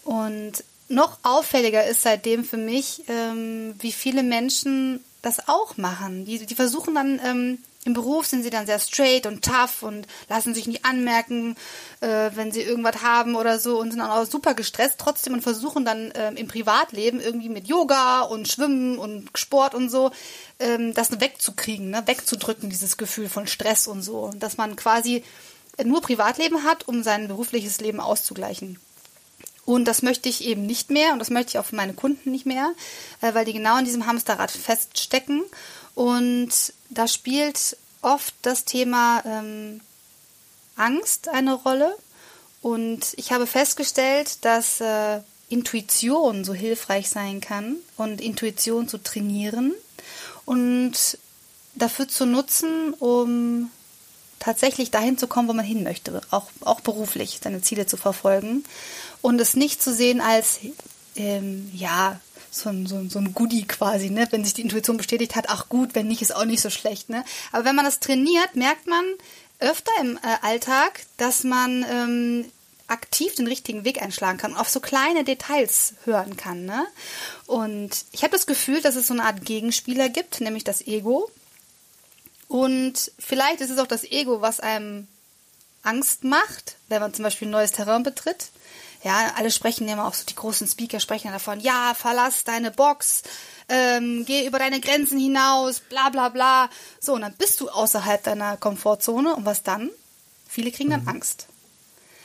Und 0.04 0.64
noch 0.88 1.18
auffälliger 1.22 1.84
ist 1.86 2.02
seitdem 2.02 2.44
für 2.44 2.56
mich, 2.56 3.04
ähm, 3.08 3.74
wie 3.78 3.92
viele 3.92 4.22
Menschen 4.22 5.00
das 5.22 5.48
auch 5.48 5.76
machen. 5.76 6.24
Die, 6.24 6.44
die 6.44 6.54
versuchen 6.54 6.94
dann 6.94 7.20
ähm, 7.24 7.58
im 7.84 7.92
Beruf 7.92 8.26
sind 8.26 8.42
sie 8.42 8.50
dann 8.50 8.66
sehr 8.66 8.78
straight 8.78 9.26
und 9.26 9.44
tough 9.44 9.82
und 9.82 10.06
lassen 10.28 10.54
sich 10.54 10.66
nicht 10.66 10.84
anmerken, 10.84 11.54
äh, 12.00 12.30
wenn 12.34 12.50
sie 12.50 12.62
irgendwas 12.62 13.02
haben 13.02 13.34
oder 13.36 13.58
so 13.58 13.78
und 13.78 13.90
sind 13.90 14.00
dann 14.00 14.10
auch 14.10 14.24
super 14.24 14.54
gestresst 14.54 14.96
trotzdem 14.98 15.34
und 15.34 15.42
versuchen 15.42 15.84
dann 15.84 16.10
äh, 16.12 16.32
im 16.32 16.48
Privatleben 16.48 17.20
irgendwie 17.20 17.50
mit 17.50 17.68
Yoga 17.68 18.22
und 18.22 18.48
Schwimmen 18.48 18.98
und 18.98 19.28
Sport 19.34 19.74
und 19.74 19.90
so 19.90 20.10
ähm, 20.58 20.94
das 20.94 21.20
wegzukriegen, 21.20 21.90
ne? 21.90 22.02
wegzudrücken, 22.06 22.70
dieses 22.70 22.96
Gefühl 22.96 23.28
von 23.28 23.46
Stress 23.46 23.86
und 23.86 24.02
so. 24.02 24.30
Dass 24.36 24.56
man 24.56 24.76
quasi 24.76 25.22
nur 25.84 26.00
Privatleben 26.00 26.64
hat, 26.64 26.88
um 26.88 27.02
sein 27.02 27.28
berufliches 27.28 27.80
Leben 27.80 28.00
auszugleichen. 28.00 28.78
Und 29.66 29.86
das 29.86 30.02
möchte 30.02 30.28
ich 30.28 30.44
eben 30.44 30.66
nicht 30.66 30.90
mehr 30.90 31.12
und 31.12 31.18
das 31.18 31.30
möchte 31.30 31.50
ich 31.50 31.58
auch 31.58 31.64
für 31.64 31.76
meine 31.76 31.94
Kunden 31.94 32.30
nicht 32.30 32.46
mehr, 32.46 32.72
äh, 33.20 33.34
weil 33.34 33.44
die 33.44 33.52
genau 33.52 33.78
in 33.78 33.84
diesem 33.84 34.06
Hamsterrad 34.06 34.50
feststecken 34.50 35.42
und 35.94 36.50
da 36.90 37.08
spielt 37.08 37.76
oft 38.02 38.34
das 38.42 38.64
Thema 38.64 39.22
ähm, 39.24 39.80
Angst 40.76 41.28
eine 41.28 41.54
Rolle. 41.54 41.94
Und 42.62 43.14
ich 43.16 43.32
habe 43.32 43.46
festgestellt, 43.46 44.44
dass 44.44 44.80
äh, 44.80 45.20
Intuition 45.48 46.44
so 46.44 46.54
hilfreich 46.54 47.10
sein 47.10 47.40
kann 47.40 47.76
und 47.96 48.20
Intuition 48.20 48.88
zu 48.88 48.98
trainieren 48.98 49.74
und 50.46 51.18
dafür 51.74 52.08
zu 52.08 52.24
nutzen, 52.26 52.94
um 52.94 53.70
tatsächlich 54.38 54.90
dahin 54.90 55.18
zu 55.18 55.26
kommen, 55.26 55.48
wo 55.48 55.52
man 55.52 55.64
hin 55.64 55.82
möchte, 55.82 56.20
auch, 56.30 56.48
auch 56.60 56.80
beruflich 56.80 57.40
seine 57.42 57.62
Ziele 57.62 57.86
zu 57.86 57.96
verfolgen 57.96 58.64
und 59.22 59.40
es 59.40 59.54
nicht 59.54 59.82
zu 59.82 59.92
sehen 59.92 60.20
als, 60.20 60.60
ähm, 61.16 61.70
ja, 61.74 62.20
so 62.54 62.70
ein, 62.70 62.86
so, 62.86 62.96
ein, 62.96 63.10
so 63.10 63.18
ein 63.18 63.34
Goodie 63.34 63.66
quasi, 63.66 64.10
ne? 64.10 64.28
Wenn 64.30 64.44
sich 64.44 64.54
die 64.54 64.62
Intuition 64.62 64.96
bestätigt 64.96 65.34
hat, 65.34 65.46
ach 65.48 65.68
gut, 65.68 65.94
wenn 65.94 66.08
nicht, 66.08 66.22
ist 66.22 66.34
auch 66.34 66.44
nicht 66.44 66.60
so 66.60 66.70
schlecht, 66.70 67.08
ne? 67.08 67.24
Aber 67.52 67.64
wenn 67.64 67.76
man 67.76 67.84
das 67.84 68.00
trainiert, 68.00 68.54
merkt 68.54 68.86
man 68.86 69.04
öfter 69.58 69.92
im 70.00 70.16
äh, 70.16 70.20
Alltag, 70.42 71.04
dass 71.16 71.44
man 71.44 71.84
ähm, 71.90 72.44
aktiv 72.86 73.34
den 73.34 73.46
richtigen 73.46 73.84
Weg 73.84 74.02
einschlagen 74.02 74.38
kann 74.38 74.52
und 74.52 74.58
auf 74.58 74.68
so 74.68 74.80
kleine 74.80 75.24
Details 75.24 75.94
hören 76.04 76.36
kann, 76.36 76.64
ne? 76.64 76.86
Und 77.46 78.04
ich 78.12 78.22
habe 78.22 78.32
das 78.32 78.46
Gefühl, 78.46 78.80
dass 78.80 78.96
es 78.96 79.08
so 79.08 79.14
eine 79.14 79.24
Art 79.24 79.44
Gegenspieler 79.44 80.08
gibt, 80.08 80.40
nämlich 80.40 80.64
das 80.64 80.86
Ego. 80.86 81.30
Und 82.48 83.10
vielleicht 83.18 83.60
ist 83.60 83.70
es 83.70 83.78
auch 83.78 83.86
das 83.86 84.04
Ego, 84.04 84.40
was 84.40 84.60
einem 84.60 85.08
Angst 85.82 86.24
macht, 86.24 86.76
wenn 86.88 87.00
man 87.00 87.12
zum 87.12 87.24
Beispiel 87.24 87.48
ein 87.48 87.52
neues 87.52 87.72
Terrain 87.72 88.02
betritt. 88.02 88.50
Ja, 89.04 89.34
alle 89.36 89.50
sprechen 89.50 89.86
ja 89.86 89.92
immer 89.92 90.08
auch 90.08 90.14
so, 90.14 90.24
die 90.26 90.34
großen 90.34 90.66
Speaker 90.66 90.98
sprechen 90.98 91.30
davon, 91.30 91.60
ja, 91.60 91.92
verlass 91.94 92.44
deine 92.44 92.70
Box, 92.70 93.22
ähm, 93.68 94.24
geh 94.26 94.46
über 94.46 94.58
deine 94.58 94.80
Grenzen 94.80 95.18
hinaus, 95.18 95.80
bla 95.80 96.08
bla 96.08 96.30
bla. 96.30 96.70
So, 97.00 97.12
und 97.12 97.20
dann 97.20 97.34
bist 97.34 97.60
du 97.60 97.68
außerhalb 97.68 98.22
deiner 98.22 98.56
Komfortzone 98.56 99.36
und 99.36 99.44
was 99.44 99.62
dann? 99.62 99.90
Viele 100.48 100.72
kriegen 100.72 100.90
dann 100.90 101.02
mhm. 101.02 101.08
Angst. 101.08 101.48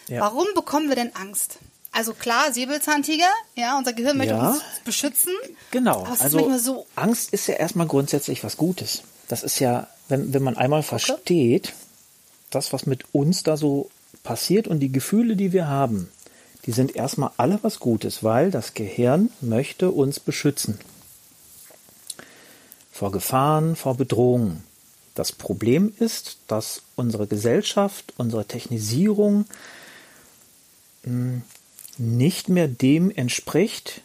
Ja. 0.07 0.21
Warum 0.21 0.47
bekommen 0.55 0.88
wir 0.88 0.95
denn 0.95 1.13
Angst? 1.15 1.59
Also 1.91 2.13
klar, 2.13 2.53
Säbelzahntiger, 2.53 3.30
ja, 3.55 3.77
unser 3.77 3.93
Gehirn 3.93 4.17
möchte 4.17 4.36
ja, 4.36 4.51
uns 4.51 4.61
beschützen. 4.86 5.34
Genau. 5.71 6.03
also 6.19 6.57
so 6.57 6.86
Angst 6.95 7.34
ist 7.34 7.47
ja 7.47 7.55
erstmal 7.55 7.88
grundsätzlich 7.88 8.43
was 8.43 8.55
Gutes. 8.55 9.03
Das 9.27 9.43
ist 9.43 9.59
ja, 9.59 9.88
wenn, 10.07 10.34
wenn 10.34 10.43
man 10.43 10.55
einmal 10.55 10.80
okay. 10.80 10.89
versteht, 10.89 11.73
das, 12.51 12.71
was 12.71 12.86
mit 12.86 13.03
uns 13.13 13.43
da 13.43 13.57
so 13.57 13.89
passiert 14.23 14.67
und 14.67 14.80
die 14.80 14.91
Gefühle, 14.91 15.36
die 15.36 15.51
wir 15.51 15.67
haben, 15.67 16.09
die 16.66 16.72
sind 16.72 16.95
erstmal 16.95 17.32
alle 17.38 17.60
was 17.62 17.80
Gutes, 17.80 18.24
weil 18.24 18.51
das 18.51 18.74
Gehirn 18.74 19.30
möchte 19.41 19.91
uns 19.91 20.20
beschützen. 20.20 20.80
Vor 22.91 23.12
Gefahren, 23.12 23.76
vor 23.76 23.95
Bedrohungen. 23.95 24.64
Das 25.16 25.32
Problem 25.32 25.93
ist, 25.99 26.38
dass 26.47 26.82
unsere 26.95 27.28
Gesellschaft, 27.28 28.14
unsere 28.18 28.45
Technisierung 28.45 29.45
hm, 31.03 31.41
nicht 31.97 32.49
mehr 32.49 32.68
dem 32.68 33.12
entspricht, 33.12 34.01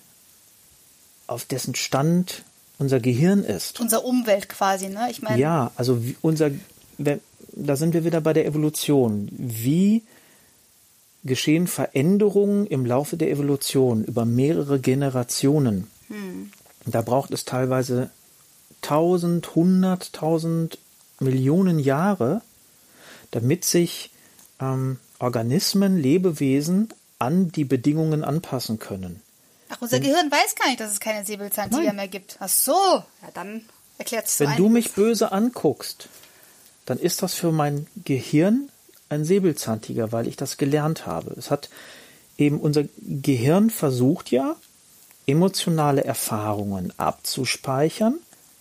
auf 1.27 1.45
dessen 1.45 1.75
Stand 1.75 2.43
unser 2.79 3.01
Gehirn 3.01 3.45
ist. 3.45 3.81
Unser 3.81 4.05
Umwelt 4.05 4.49
quasi, 4.49 4.89
ne? 4.89 5.09
Ich 5.11 5.23
meine. 5.23 5.41
Ja, 5.41 5.71
also 5.77 6.03
unser, 6.21 6.51
da 6.99 7.77
sind 7.77 7.95
wir 7.95 8.05
wieder 8.05 8.21
bei 8.21 8.33
der 8.33 8.47
Evolution. 8.47 9.29
Wie 9.33 10.03
geschehen 11.25 11.67
Veränderungen 11.67 12.67
im 12.67 12.87
Laufe 12.87 13.17
der 13.17 13.31
Evolution 13.31 14.05
über 14.05 14.25
mehrere 14.25 14.79
Generationen? 14.79 15.89
Hm. 16.09 16.51
Da 16.87 17.03
braucht 17.03 17.31
es 17.31 17.45
teilweise 17.45 18.11
tausend, 18.83 19.55
hunderttausend 19.55 20.79
Millionen 21.21 21.79
Jahre, 21.79 22.43
damit 23.31 23.65
sich 23.65 24.11
ähm, 24.61 24.99
Organismen, 25.19 25.97
Lebewesen 25.97 26.93
an 27.19 27.51
die 27.51 27.65
Bedingungen 27.65 28.25
anpassen 28.25 28.79
können. 28.79 29.23
Ach, 29.71 29.81
unser 29.81 30.01
Gehirn 30.01 30.31
weiß 30.31 30.55
gar 30.57 30.69
nicht, 30.69 30.81
dass 30.81 30.93
es 30.93 31.01
keine 31.01 31.25
Säbelzahntiger 31.25 31.93
mehr 31.93 32.09
gibt. 32.09 32.37
Ach 32.41 32.49
so, 32.49 32.73
ja, 32.73 33.31
dann 33.33 33.63
erklärt 33.97 34.27
es 34.27 34.39
Wenn 34.41 34.49
einiges. 34.49 34.65
du 34.65 34.69
mich 34.69 34.93
böse 34.93 35.33
anguckst, 35.33 36.09
dann 36.85 36.99
ist 36.99 37.23
das 37.23 37.35
für 37.35 37.51
mein 37.51 37.87
Gehirn 38.05 38.69
ein 39.09 39.25
Säbelzahntiger, 39.25 40.13
weil 40.13 40.29
ich 40.29 40.37
das 40.37 40.57
gelernt 40.57 41.07
habe. 41.07 41.35
Es 41.37 41.51
hat 41.51 41.69
eben 42.39 42.61
unser 42.61 42.85
Gehirn 42.99 43.71
versucht 43.71 44.31
ja, 44.31 44.57
emotionale 45.27 46.05
Erfahrungen 46.05 46.93
abzuspeichern, 46.97 48.19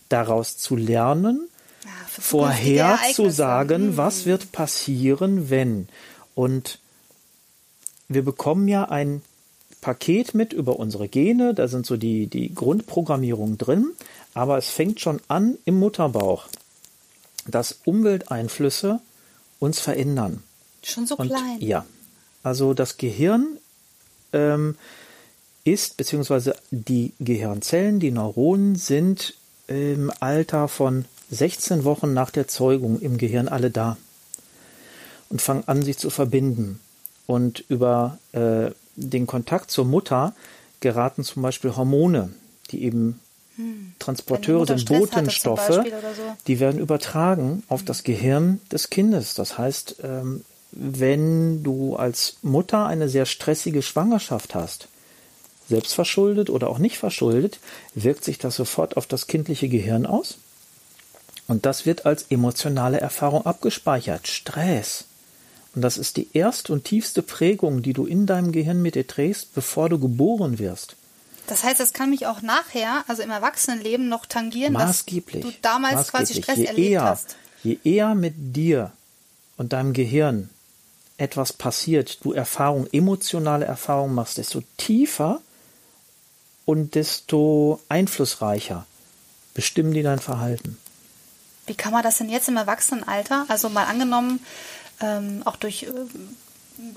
daraus 0.10 0.58
zu 0.58 0.76
lernen, 0.76 1.50
ja, 1.84 1.90
vorherzusagen, 2.08 3.82
hm. 3.82 3.98
was 3.98 4.26
wird 4.26 4.52
passieren, 4.52 5.50
wenn. 5.50 5.88
Und 6.36 6.80
wir 8.08 8.24
bekommen 8.24 8.68
ja 8.68 8.86
ein 8.86 9.22
Paket 9.82 10.34
mit 10.34 10.54
über 10.54 10.80
unsere 10.80 11.10
Gene, 11.10 11.54
da 11.54 11.68
sind 11.68 11.86
so 11.86 11.98
die, 11.98 12.28
die 12.28 12.54
Grundprogrammierungen 12.54 13.58
drin, 13.58 13.92
aber 14.34 14.58
es 14.58 14.70
fängt 14.70 15.02
schon 15.02 15.20
an 15.28 15.58
im 15.66 15.78
Mutterbauch, 15.78 16.48
dass 17.48 17.80
Umwelteinflüsse 17.84 19.02
uns 19.64 19.80
verändern. 19.80 20.44
Schon 20.84 21.08
so 21.08 21.16
Und, 21.16 21.30
klein. 21.30 21.58
Ja. 21.60 21.86
Also 22.44 22.74
das 22.74 22.98
Gehirn 22.98 23.58
ähm, 24.34 24.76
ist, 25.64 25.98
beziehungsweise 25.98 26.56
die 26.72 27.14
Gehirnzellen, 27.20 28.00
die 28.00 28.12
Neuronen 28.12 28.76
sind 28.76 29.36
im 29.68 30.12
Alter 30.20 30.68
von 30.68 31.06
16 31.32 31.86
Wochen 31.86 32.14
nach 32.14 32.30
der 32.30 32.48
Zeugung 32.48 33.00
im 33.00 33.18
Gehirn 33.18 33.48
alle 33.48 33.72
da 33.72 33.98
und 35.30 35.42
fangen 35.42 35.64
an, 35.68 35.82
sich 35.82 35.98
zu 35.98 36.10
verbinden. 36.10 36.80
Und 37.26 37.64
über 37.70 38.20
äh, 38.34 38.72
den 38.98 39.26
Kontakt 39.26 39.72
zur 39.72 39.86
Mutter 39.86 40.36
geraten 40.82 41.24
zum 41.24 41.42
Beispiel 41.42 41.76
Hormone, 41.76 42.34
die 42.72 42.84
eben. 42.84 43.20
Transporteure 44.00 44.66
sind, 44.66 44.86
Botenstoffe, 44.86 45.68
so. 45.68 45.84
die 46.48 46.60
werden 46.60 46.80
übertragen 46.80 47.64
auf 47.68 47.84
das 47.84 48.04
Gehirn 48.04 48.60
des 48.72 48.90
Kindes. 48.90 49.36
Das 49.36 49.58
heißt, 49.58 49.98
ähm, 50.04 50.44
wenn 50.72 51.64
du 51.64 51.96
als 51.96 52.38
Mutter 52.42 52.88
eine 52.88 53.10
sehr 53.10 53.26
stressige 53.28 53.84
Schwangerschaft 53.84 54.56
hast, 54.56 54.88
selbstverschuldet 55.70 56.50
oder 56.50 56.70
auch 56.70 56.80
nicht 56.80 56.98
verschuldet, 56.98 57.60
wirkt 57.94 58.24
sich 58.24 58.40
das 58.40 58.56
sofort 58.56 58.98
auf 58.98 59.06
das 59.06 59.28
kindliche 59.28 59.70
Gehirn 59.70 60.06
aus. 60.06 60.38
Und 61.48 61.66
das 61.66 61.86
wird 61.86 62.06
als 62.06 62.24
emotionale 62.30 63.00
Erfahrung 63.00 63.46
abgespeichert. 63.46 64.28
Stress. 64.28 65.06
Und 65.76 65.82
das 65.82 65.98
ist 65.98 66.18
die 66.18 66.30
erste 66.34 66.74
und 66.74 66.86
tiefste 66.86 67.22
Prägung, 67.22 67.82
die 67.82 67.94
du 67.94 68.06
in 68.06 68.26
deinem 68.26 68.52
Gehirn 68.52 68.82
mit 68.82 68.96
dir 68.96 69.08
trägst, 69.08 69.54
bevor 69.54 69.90
du 69.90 70.00
geboren 70.00 70.60
wirst. 70.60 70.96
Das 71.48 71.64
heißt, 71.64 71.80
das 71.80 71.94
kann 71.94 72.10
mich 72.10 72.26
auch 72.26 72.42
nachher, 72.42 73.04
also 73.08 73.22
im 73.22 73.30
Erwachsenenleben, 73.30 74.08
noch 74.08 74.26
tangieren, 74.26 74.74
maßgeblich, 74.74 75.44
dass 75.44 75.52
du 75.54 75.58
damals 75.62 75.96
maßgeblich. 75.96 76.28
quasi 76.28 76.42
Stress 76.42 76.58
je 76.58 76.66
erlebt 76.66 76.92
eher, 76.92 77.04
hast. 77.04 77.36
Je 77.64 77.78
eher 77.84 78.16
mit 78.16 78.34
dir 78.38 78.92
und 79.58 79.74
deinem 79.74 79.94
Gehirn 79.94 80.50
etwas 81.18 81.54
passiert, 81.54 82.24
du 82.24 82.34
Erfahrung, 82.34 82.88
emotionale 82.92 83.66
Erfahrungen 83.66 84.16
machst, 84.16 84.38
desto 84.38 84.62
tiefer 84.78 85.42
und 86.66 86.96
desto 86.96 87.82
einflussreicher 87.90 88.86
bestimmen 89.54 89.94
die 89.94 90.04
dein 90.04 90.20
Verhalten. 90.20 90.78
Wie 91.66 91.76
kann 91.76 91.94
man 91.94 92.04
das 92.04 92.18
denn 92.18 92.30
jetzt 92.30 92.50
im 92.50 92.58
Erwachsenenalter? 92.58 93.46
Also 93.48 93.70
mal 93.70 93.86
angenommen, 93.86 94.40
ähm, 95.00 95.42
auch 95.46 95.56
durch 95.56 95.84
äh, 95.84 95.90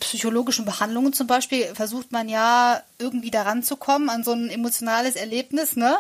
psychologischen 0.01 0.65
Behandlungen 0.65 1.13
zum 1.13 1.27
Beispiel 1.27 1.67
versucht 1.75 2.13
man 2.13 2.29
ja 2.29 2.83
irgendwie 2.99 3.31
daran 3.31 3.63
zu 3.63 3.77
kommen 3.77 4.09
an 4.09 4.25
so 4.25 4.33
ein 4.33 4.49
emotionales 4.49 5.17
Erlebnis, 5.17 5.77
ne? 5.77 5.97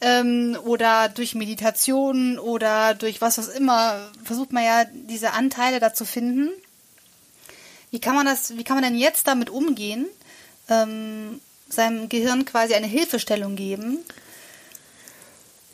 Ähm, 0.00 0.56
oder 0.64 1.08
durch 1.08 1.34
Meditation 1.34 2.38
oder 2.38 2.94
durch 2.94 3.20
was 3.20 3.38
auch 3.38 3.54
immer 3.54 4.10
versucht 4.24 4.52
man 4.52 4.64
ja 4.64 4.84
diese 4.84 5.32
Anteile 5.32 5.80
da 5.80 5.94
zu 5.94 6.04
finden. 6.04 6.50
Wie 7.90 8.00
kann 8.00 8.14
man 8.14 8.26
das? 8.26 8.56
Wie 8.56 8.64
kann 8.64 8.76
man 8.76 8.84
denn 8.84 8.98
jetzt 8.98 9.26
damit 9.26 9.50
umgehen? 9.50 10.06
Ähm, 10.68 11.40
seinem 11.68 12.08
Gehirn 12.08 12.44
quasi 12.44 12.74
eine 12.74 12.86
Hilfestellung 12.86 13.56
geben? 13.56 13.98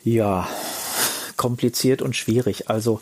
Ja, 0.03 0.47
kompliziert 1.37 2.01
und 2.01 2.15
schwierig. 2.15 2.69
Also 2.69 3.01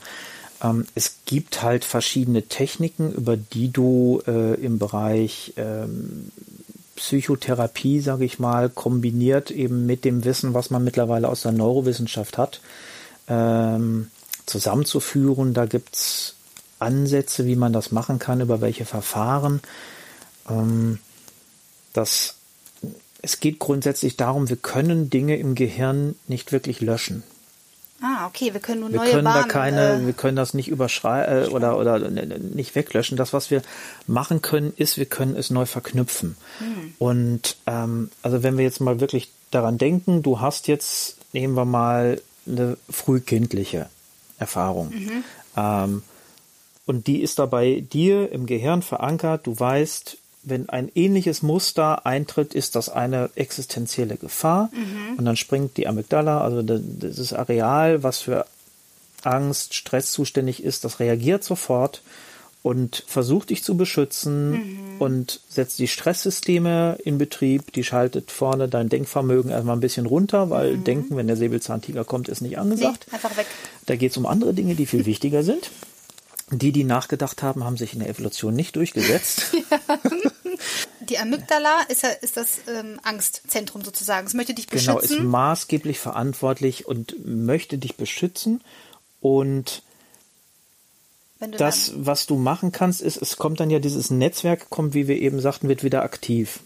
ähm, 0.65 0.85
es 0.95 1.17
gibt 1.25 1.61
halt 1.61 1.85
verschiedene 1.85 2.43
Techniken, 2.43 3.11
über 3.11 3.37
die 3.37 3.71
du 3.71 4.21
äh, 4.27 4.55
im 4.55 4.79
Bereich 4.79 5.53
ähm, 5.57 6.31
Psychotherapie, 6.95 7.99
sage 7.99 8.25
ich 8.25 8.39
mal, 8.39 8.69
kombiniert 8.69 9.51
eben 9.51 9.85
mit 9.85 10.05
dem 10.05 10.23
Wissen, 10.23 10.53
was 10.53 10.69
man 10.69 10.83
mittlerweile 10.83 11.27
aus 11.27 11.41
der 11.41 11.51
Neurowissenschaft 11.51 12.37
hat, 12.37 12.61
ähm, 13.27 14.09
zusammenzuführen. 14.45 15.53
Da 15.53 15.65
gibt's 15.65 16.35
Ansätze, 16.79 17.45
wie 17.45 17.55
man 17.55 17.73
das 17.73 17.91
machen 17.91 18.19
kann, 18.19 18.41
über 18.41 18.61
welche 18.61 18.85
Verfahren. 18.85 19.61
Ähm, 20.49 20.99
das, 21.93 22.35
es 23.21 23.39
geht 23.39 23.59
grundsätzlich 23.59 24.17
darum, 24.17 24.49
wir 24.49 24.57
können 24.57 25.09
Dinge 25.09 25.37
im 25.37 25.55
Gehirn 25.55 26.15
nicht 26.27 26.51
wirklich 26.51 26.81
löschen. 26.81 27.23
Ah, 28.07 28.27
okay, 28.27 28.53
wir 28.53 28.59
können 28.59 28.81
nur 28.81 28.91
wir 28.91 28.99
neue 28.99 29.11
können 29.11 29.23
Bahnen, 29.23 29.41
da 29.43 29.47
keine, 29.47 29.93
äh, 29.93 30.05
wir 30.05 30.13
können 30.13 30.35
das 30.35 30.53
nicht 30.53 30.67
überschreiten 30.67 31.45
äh, 31.45 31.47
oder 31.47 31.79
oder 31.79 31.97
nicht 31.97 32.75
weglöschen. 32.75 33.17
Das, 33.17 33.33
was 33.33 33.49
wir 33.49 33.63
machen 34.05 34.43
können, 34.43 34.73
ist, 34.77 34.97
wir 34.97 35.07
können 35.07 35.35
es 35.35 35.49
neu 35.49 35.65
verknüpfen. 35.65 36.37
Hm. 36.59 36.93
Und 36.99 37.57
ähm, 37.65 38.11
also 38.21 38.43
wenn 38.43 38.57
wir 38.57 38.63
jetzt 38.63 38.79
mal 38.79 38.99
wirklich 38.99 39.31
daran 39.49 39.79
denken, 39.79 40.21
du 40.21 40.39
hast 40.39 40.67
jetzt, 40.67 41.17
nehmen 41.33 41.55
wir 41.55 41.65
mal 41.65 42.21
eine 42.47 42.77
frühkindliche 42.89 43.89
Erfahrung. 44.37 44.89
Mhm. 44.89 45.23
Ähm, 45.57 46.03
und 46.85 47.07
die 47.07 47.21
ist 47.21 47.39
dabei 47.39 47.79
dir 47.91 48.31
im 48.31 48.45
Gehirn 48.45 48.83
verankert. 48.83 49.47
Du 49.47 49.59
weißt, 49.59 50.17
wenn 50.45 50.69
ein 50.69 50.91
ähnliches 50.95 51.41
Muster 51.41 52.05
eintritt, 52.05 52.53
ist 52.53 52.75
das 52.75 52.89
eine 52.89 53.29
existenzielle 53.35 54.15
Gefahr. 54.17 54.69
Mhm. 54.71 55.17
Und 55.17 55.25
dann 55.25 55.35
springt 55.35 55.77
die 55.77 55.87
Amygdala, 55.87 56.41
also 56.41 56.61
das 56.61 57.33
Areal, 57.33 58.03
was 58.03 58.19
für 58.19 58.45
Angst, 59.23 59.73
Stress 59.73 60.11
zuständig 60.11 60.63
ist, 60.63 60.85
das 60.85 60.99
reagiert 60.99 61.43
sofort 61.43 62.01
und 62.65 63.03
versucht 63.05 63.51
dich 63.51 63.63
zu 63.63 63.77
beschützen 63.77 64.51
mhm. 64.51 64.95
und 64.97 65.39
setzt 65.49 65.77
die 65.77 65.87
Stresssysteme 65.87 66.97
in 67.03 67.17
Betrieb. 67.17 67.71
Die 67.73 67.83
schaltet 67.83 68.31
vorne 68.31 68.67
dein 68.67 68.89
Denkvermögen 68.89 69.51
erstmal 69.51 69.75
ein 69.77 69.81
bisschen 69.81 70.07
runter, 70.07 70.49
weil 70.49 70.77
mhm. 70.77 70.83
Denken, 70.83 71.17
wenn 71.17 71.27
der 71.27 71.37
Säbelzahntiger 71.37 72.03
kommt, 72.05 72.27
ist 72.27 72.41
nicht 72.41 72.57
angesagt. 72.57 73.05
Nee, 73.07 73.15
einfach 73.15 73.37
weg. 73.37 73.45
Da 73.85 73.95
geht 73.95 74.11
es 74.11 74.17
um 74.17 74.25
andere 74.25 74.53
Dinge, 74.55 74.73
die 74.73 74.87
viel 74.87 75.05
wichtiger 75.05 75.43
sind. 75.43 75.69
Die, 76.51 76.71
die 76.71 76.83
nachgedacht 76.83 77.41
haben, 77.41 77.63
haben 77.63 77.77
sich 77.77 77.93
in 77.93 77.99
der 77.99 78.09
Evolution 78.09 78.55
nicht 78.55 78.75
durchgesetzt. 78.75 79.53
Ja. 79.71 79.99
Die 81.09 81.17
Amygdala 81.17 81.81
ist, 81.89 82.05
ist 82.21 82.37
das 82.37 82.59
ähm, 82.67 82.99
Angstzentrum 83.03 83.83
sozusagen. 83.83 84.25
Es 84.25 84.33
möchte 84.33 84.53
dich 84.53 84.67
beschützen. 84.67 84.95
Genau, 84.95 85.19
ist 85.19 85.19
maßgeblich 85.19 85.99
verantwortlich 85.99 86.87
und 86.87 87.15
möchte 87.25 87.77
dich 87.77 87.95
beschützen. 87.95 88.63
Und 89.19 89.83
das, 91.39 91.91
was 91.95 92.25
du 92.25 92.37
machen 92.37 92.71
kannst, 92.71 93.01
ist, 93.01 93.21
es 93.21 93.37
kommt 93.37 93.59
dann 93.59 93.69
ja 93.69 93.79
dieses 93.79 94.09
Netzwerk, 94.09 94.69
kommt, 94.69 94.93
wie 94.93 95.07
wir 95.07 95.17
eben 95.17 95.41
sagten, 95.41 95.67
wird 95.67 95.83
wieder 95.83 96.03
aktiv. 96.03 96.61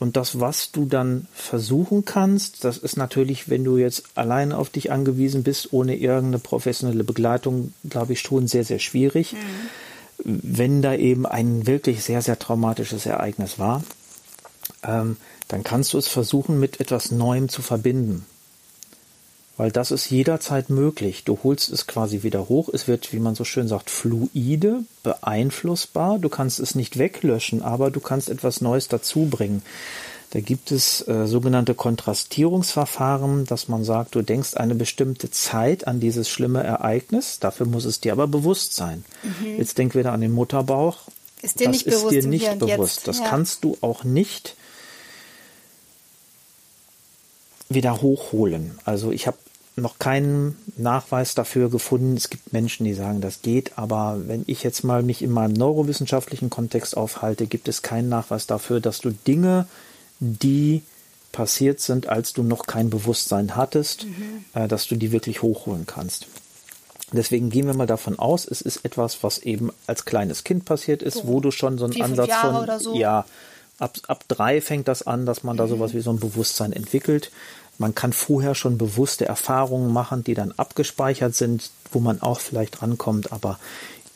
Und 0.00 0.16
das, 0.16 0.38
was 0.38 0.70
du 0.70 0.84
dann 0.84 1.26
versuchen 1.32 2.04
kannst, 2.04 2.64
das 2.64 2.78
ist 2.78 2.96
natürlich, 2.96 3.48
wenn 3.48 3.64
du 3.64 3.78
jetzt 3.78 4.04
allein 4.14 4.52
auf 4.52 4.70
dich 4.70 4.92
angewiesen 4.92 5.42
bist, 5.42 5.72
ohne 5.72 5.96
irgendeine 5.96 6.38
professionelle 6.38 7.02
Begleitung, 7.02 7.72
glaube 7.88 8.12
ich, 8.12 8.20
schon 8.20 8.46
sehr, 8.46 8.64
sehr 8.64 8.78
schwierig. 8.78 9.32
Mhm. 9.32 9.38
Wenn 10.24 10.82
da 10.82 10.94
eben 10.94 11.26
ein 11.26 11.66
wirklich 11.66 12.04
sehr, 12.04 12.22
sehr 12.22 12.38
traumatisches 12.38 13.06
Ereignis 13.06 13.58
war, 13.58 13.82
ähm, 14.84 15.16
dann 15.48 15.64
kannst 15.64 15.94
du 15.94 15.98
es 15.98 16.06
versuchen, 16.06 16.60
mit 16.60 16.80
etwas 16.80 17.10
Neuem 17.10 17.48
zu 17.48 17.62
verbinden. 17.62 18.24
Weil 19.58 19.72
das 19.72 19.90
ist 19.90 20.08
jederzeit 20.08 20.70
möglich. 20.70 21.24
Du 21.24 21.40
holst 21.42 21.70
es 21.70 21.88
quasi 21.88 22.22
wieder 22.22 22.48
hoch. 22.48 22.68
Es 22.72 22.86
wird, 22.86 23.12
wie 23.12 23.18
man 23.18 23.34
so 23.34 23.44
schön 23.44 23.66
sagt, 23.66 23.90
fluide, 23.90 24.84
beeinflussbar. 25.02 26.20
Du 26.20 26.28
kannst 26.28 26.60
es 26.60 26.76
nicht 26.76 26.96
weglöschen, 26.96 27.60
aber 27.62 27.90
du 27.90 27.98
kannst 27.98 28.30
etwas 28.30 28.60
Neues 28.60 28.86
dazubringen. 28.86 29.62
Da 30.30 30.40
gibt 30.40 30.70
es 30.70 31.06
äh, 31.08 31.26
sogenannte 31.26 31.74
Kontrastierungsverfahren, 31.74 33.46
dass 33.46 33.66
man 33.66 33.82
sagt, 33.82 34.14
du 34.14 34.22
denkst 34.22 34.54
eine 34.54 34.76
bestimmte 34.76 35.30
Zeit 35.30 35.88
an 35.88 35.98
dieses 35.98 36.28
schlimme 36.28 36.62
Ereignis, 36.62 37.40
dafür 37.40 37.66
muss 37.66 37.84
es 37.84 38.00
dir 38.00 38.12
aber 38.12 38.28
bewusst 38.28 38.74
sein. 38.74 39.04
Mhm. 39.22 39.58
Jetzt 39.58 39.78
denk 39.78 39.94
wieder 39.94 40.12
an 40.12 40.20
den 40.20 40.32
Mutterbauch. 40.32 40.98
Ist 41.42 41.58
dir 41.58 41.64
das 41.64 41.72
nicht 41.72 41.86
ist 41.86 41.94
bewusst. 41.96 42.14
Dir 42.14 42.26
nicht 42.28 42.58
bewusst. 42.58 42.96
Jetzt. 42.96 43.08
Das 43.08 43.18
ja. 43.20 43.28
kannst 43.28 43.64
du 43.64 43.76
auch 43.80 44.04
nicht 44.04 44.54
wieder 47.70 48.00
hochholen. 48.00 48.78
Also 48.84 49.10
ich 49.12 49.26
habe 49.26 49.36
noch 49.80 49.98
keinen 49.98 50.56
Nachweis 50.76 51.34
dafür 51.34 51.70
gefunden. 51.70 52.16
Es 52.16 52.30
gibt 52.30 52.52
Menschen, 52.52 52.84
die 52.84 52.94
sagen, 52.94 53.20
das 53.20 53.42
geht, 53.42 53.76
aber 53.76 54.20
wenn 54.26 54.44
ich 54.46 54.62
jetzt 54.62 54.84
mal 54.84 55.02
mich 55.02 55.22
in 55.22 55.30
meinem 55.30 55.52
neurowissenschaftlichen 55.52 56.50
Kontext 56.50 56.96
aufhalte, 56.96 57.46
gibt 57.46 57.68
es 57.68 57.82
keinen 57.82 58.08
Nachweis 58.08 58.46
dafür, 58.46 58.80
dass 58.80 59.00
du 59.00 59.10
Dinge, 59.10 59.66
die 60.20 60.82
passiert 61.32 61.80
sind, 61.80 62.08
als 62.08 62.32
du 62.32 62.42
noch 62.42 62.66
kein 62.66 62.90
Bewusstsein 62.90 63.54
hattest, 63.56 64.04
mhm. 64.04 64.44
äh, 64.54 64.68
dass 64.68 64.86
du 64.86 64.96
die 64.96 65.12
wirklich 65.12 65.42
hochholen 65.42 65.86
kannst. 65.86 66.26
Deswegen 67.12 67.48
gehen 67.48 67.66
wir 67.66 67.74
mal 67.74 67.86
davon 67.86 68.18
aus, 68.18 68.46
es 68.46 68.60
ist 68.60 68.84
etwas, 68.84 69.22
was 69.22 69.38
eben 69.38 69.70
als 69.86 70.04
kleines 70.04 70.44
Kind 70.44 70.64
passiert 70.64 71.02
ist, 71.02 71.18
so. 71.18 71.26
wo 71.26 71.40
du 71.40 71.50
schon 71.50 71.78
so 71.78 71.86
einen 71.86 72.02
Ansatz 72.02 72.34
von, 72.34 72.80
so. 72.80 72.94
ja, 72.94 73.24
ab, 73.78 73.96
ab 74.08 74.24
drei 74.28 74.60
fängt 74.60 74.88
das 74.88 75.06
an, 75.06 75.24
dass 75.24 75.42
man 75.42 75.56
mhm. 75.56 75.58
da 75.58 75.66
sowas 75.68 75.94
wie 75.94 76.00
so 76.00 76.10
ein 76.10 76.18
Bewusstsein 76.18 76.72
entwickelt. 76.72 77.30
Man 77.78 77.94
kann 77.94 78.12
vorher 78.12 78.54
schon 78.54 78.76
bewusste 78.76 79.24
Erfahrungen 79.24 79.92
machen, 79.92 80.24
die 80.24 80.34
dann 80.34 80.52
abgespeichert 80.52 81.34
sind, 81.34 81.70
wo 81.92 82.00
man 82.00 82.20
auch 82.20 82.40
vielleicht 82.40 82.82
rankommt, 82.82 83.32
aber 83.32 83.58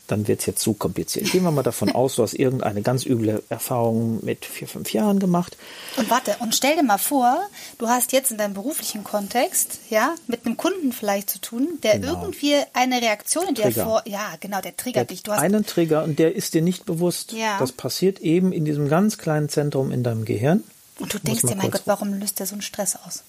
dann 0.08 0.28
wird 0.28 0.40
es 0.40 0.46
jetzt 0.46 0.60
zu 0.60 0.74
kompliziert. 0.74 1.30
Gehen 1.30 1.42
wir 1.42 1.50
mal 1.50 1.62
davon 1.62 1.90
aus, 1.94 2.16
du 2.16 2.22
hast 2.22 2.34
irgendeine 2.34 2.82
ganz 2.82 3.06
üble 3.06 3.42
Erfahrung 3.48 4.22
mit 4.24 4.44
vier, 4.44 4.68
fünf 4.68 4.92
Jahren 4.92 5.18
gemacht. 5.18 5.56
Und 5.96 6.10
warte, 6.10 6.36
und 6.40 6.54
stell 6.54 6.76
dir 6.76 6.82
mal 6.82 6.98
vor, 6.98 7.38
du 7.78 7.88
hast 7.88 8.12
jetzt 8.12 8.30
in 8.30 8.38
deinem 8.38 8.54
beruflichen 8.54 9.04
Kontext, 9.04 9.78
ja, 9.90 10.14
mit 10.26 10.44
einem 10.44 10.56
Kunden 10.56 10.92
vielleicht 10.92 11.30
zu 11.30 11.40
tun, 11.40 11.78
der 11.82 11.98
genau. 11.98 12.20
irgendwie 12.20 12.56
eine 12.74 13.00
Reaktion 13.00 13.48
in 13.48 13.54
dir 13.54 13.72
vor, 13.72 14.02
ja, 14.06 14.34
genau, 14.40 14.60
der 14.60 14.76
triggert 14.76 15.08
der 15.10 15.16
dich. 15.16 15.22
Du 15.22 15.32
hast 15.32 15.40
einen 15.40 15.64
Trigger 15.64 16.04
und 16.04 16.18
der 16.18 16.34
ist 16.34 16.54
dir 16.54 16.62
nicht 16.62 16.84
bewusst. 16.84 17.32
Ja. 17.32 17.58
Das 17.58 17.72
passiert 17.72 18.20
eben 18.20 18.52
in 18.52 18.64
diesem 18.64 18.88
ganz 18.88 19.18
kleinen 19.18 19.48
Zentrum 19.48 19.92
in 19.92 20.02
deinem 20.02 20.24
Gehirn. 20.24 20.62
Und 20.98 21.14
du 21.14 21.18
denkst 21.18 21.42
dir, 21.42 21.56
mein 21.56 21.70
Gott, 21.70 21.82
warum 21.86 22.12
löst 22.12 22.38
der 22.38 22.46
so 22.46 22.54
einen 22.54 22.62
Stress 22.62 22.96
aus? 23.06 23.22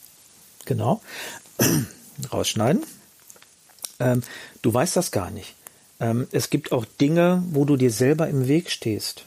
Genau. 0.65 1.01
Rausschneiden. 2.31 2.83
Ähm, 3.99 4.21
du 4.61 4.73
weißt 4.73 4.95
das 4.95 5.11
gar 5.11 5.31
nicht. 5.31 5.55
Ähm, 5.99 6.27
es 6.31 6.49
gibt 6.49 6.71
auch 6.71 6.85
Dinge, 6.99 7.43
wo 7.51 7.65
du 7.65 7.77
dir 7.77 7.91
selber 7.91 8.27
im 8.27 8.47
Weg 8.47 8.69
stehst. 8.69 9.25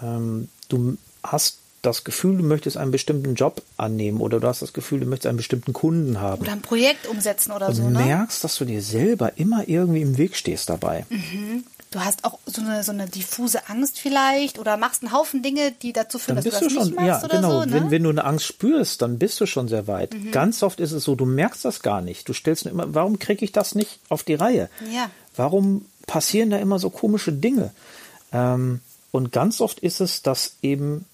Ähm, 0.00 0.48
du 0.68 0.96
hast 1.22 1.58
das 1.82 2.04
Gefühl, 2.04 2.38
du 2.38 2.44
möchtest 2.44 2.76
einen 2.76 2.90
bestimmten 2.90 3.34
Job 3.34 3.62
annehmen 3.76 4.20
oder 4.20 4.40
du 4.40 4.46
hast 4.46 4.62
das 4.62 4.72
Gefühl, 4.72 5.00
du 5.00 5.06
möchtest 5.06 5.26
einen 5.26 5.36
bestimmten 5.36 5.72
Kunden 5.72 6.20
haben. 6.20 6.42
Oder 6.42 6.52
ein 6.52 6.62
Projekt 6.62 7.06
umsetzen 7.06 7.52
oder 7.52 7.68
und 7.68 7.74
so. 7.74 7.82
Du 7.82 7.90
ne? 7.90 8.04
merkst, 8.04 8.42
dass 8.42 8.56
du 8.56 8.64
dir 8.64 8.80
selber 8.82 9.36
immer 9.36 9.68
irgendwie 9.68 10.00
im 10.00 10.16
Weg 10.16 10.36
stehst 10.36 10.70
dabei. 10.70 11.04
Mhm. 11.10 11.64
Du 11.94 12.04
hast 12.04 12.24
auch 12.24 12.40
so 12.44 12.60
eine, 12.60 12.82
so 12.82 12.90
eine 12.90 13.06
diffuse 13.06 13.68
Angst 13.68 14.00
vielleicht 14.00 14.58
oder 14.58 14.76
machst 14.76 15.04
einen 15.04 15.12
Haufen 15.12 15.44
Dinge, 15.44 15.70
die 15.70 15.92
dazu 15.92 16.18
führen, 16.18 16.34
dann 16.34 16.44
dass 16.44 16.58
du 16.58 16.64
das 16.64 16.72
schon, 16.72 16.86
nicht 16.86 16.96
machst 16.96 17.06
ja, 17.06 17.24
oder 17.24 17.36
genau. 17.36 17.50
so. 17.50 17.64
Ne? 17.66 17.72
Wenn, 17.72 17.90
wenn 17.92 18.02
du 18.02 18.10
eine 18.10 18.24
Angst 18.24 18.46
spürst, 18.46 19.00
dann 19.00 19.20
bist 19.20 19.40
du 19.40 19.46
schon 19.46 19.68
sehr 19.68 19.86
weit. 19.86 20.12
Mhm. 20.12 20.32
Ganz 20.32 20.64
oft 20.64 20.80
ist 20.80 20.90
es 20.90 21.04
so, 21.04 21.14
du 21.14 21.24
merkst 21.24 21.64
das 21.64 21.82
gar 21.82 22.00
nicht. 22.00 22.28
Du 22.28 22.32
stellst 22.32 22.64
nur 22.64 22.72
immer, 22.72 22.92
warum 22.92 23.20
kriege 23.20 23.44
ich 23.44 23.52
das 23.52 23.76
nicht 23.76 24.00
auf 24.08 24.24
die 24.24 24.34
Reihe? 24.34 24.70
Ja. 24.92 25.08
Warum 25.36 25.86
passieren 26.08 26.50
da 26.50 26.56
immer 26.56 26.80
so 26.80 26.90
komische 26.90 27.32
Dinge? 27.32 27.70
Ähm, 28.32 28.80
und 29.12 29.30
ganz 29.30 29.60
oft 29.60 29.78
ist 29.78 30.00
es, 30.00 30.22
dass 30.22 30.56
eben 30.62 31.04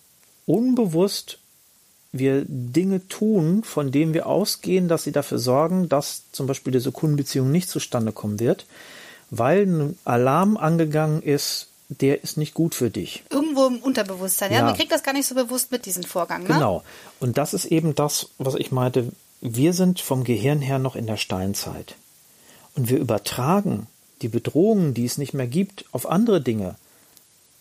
unbewusst 0.47 1.37
wir 2.11 2.47
Dinge 2.49 3.07
tun, 3.07 3.65
von 3.65 3.93
denen 3.93 4.15
wir 4.15 4.27
ausgehen, 4.27 4.89
dass 4.89 5.05
sie 5.05 5.13
dafür 5.13 5.39
sorgen, 5.39 5.91
dass 5.91 6.23
zum 6.33 6.47
Beispiel 6.47 6.73
diese 6.73 6.91
Kundenbeziehung 6.91 7.51
nicht 7.51 7.69
zustande 7.69 8.13
kommen 8.13 8.41
wird 8.41 8.65
weil 9.31 9.67
ein 9.67 9.99
Alarm 10.05 10.57
angegangen 10.57 11.23
ist, 11.23 11.69
der 11.89 12.23
ist 12.23 12.37
nicht 12.37 12.55
gut 12.55 12.75
für 12.75 12.91
dich. 12.91 13.25
Irgendwo 13.31 13.67
im 13.67 13.79
Unterbewusstsein, 13.79 14.53
ja. 14.53 14.59
ja. 14.59 14.65
Man 14.65 14.77
kriegt 14.77 14.93
das 14.93 15.03
gar 15.03 15.13
nicht 15.13 15.27
so 15.27 15.35
bewusst 15.35 15.73
mit, 15.73 15.87
diesen 15.87 16.05
Vorgang. 16.05 16.43
Ne? 16.43 16.49
Genau. 16.49 16.85
Und 17.19 17.37
das 17.37 17.53
ist 17.55 17.65
eben 17.65 17.95
das, 17.95 18.29
was 18.39 18.55
ich 18.55 18.71
meinte. 18.71 19.09
Wir 19.41 19.73
sind 19.73 20.01
vom 20.01 20.23
Gehirn 20.23 20.61
her 20.61 20.79
noch 20.79 20.95
in 20.95 21.07
der 21.07 21.17
Steinzeit. 21.17 21.97
Und 22.77 22.91
wir 22.91 22.99
übertragen 22.99 23.89
die 24.23 24.29
Bedrohungen, 24.29 24.95
die 24.95 25.05
es 25.05 25.19
nicht 25.19 25.35
mehr 25.35 25.47
gibt, 25.47 25.85
auf 25.93 26.09
andere 26.09 26.41
Dinge. 26.41 26.77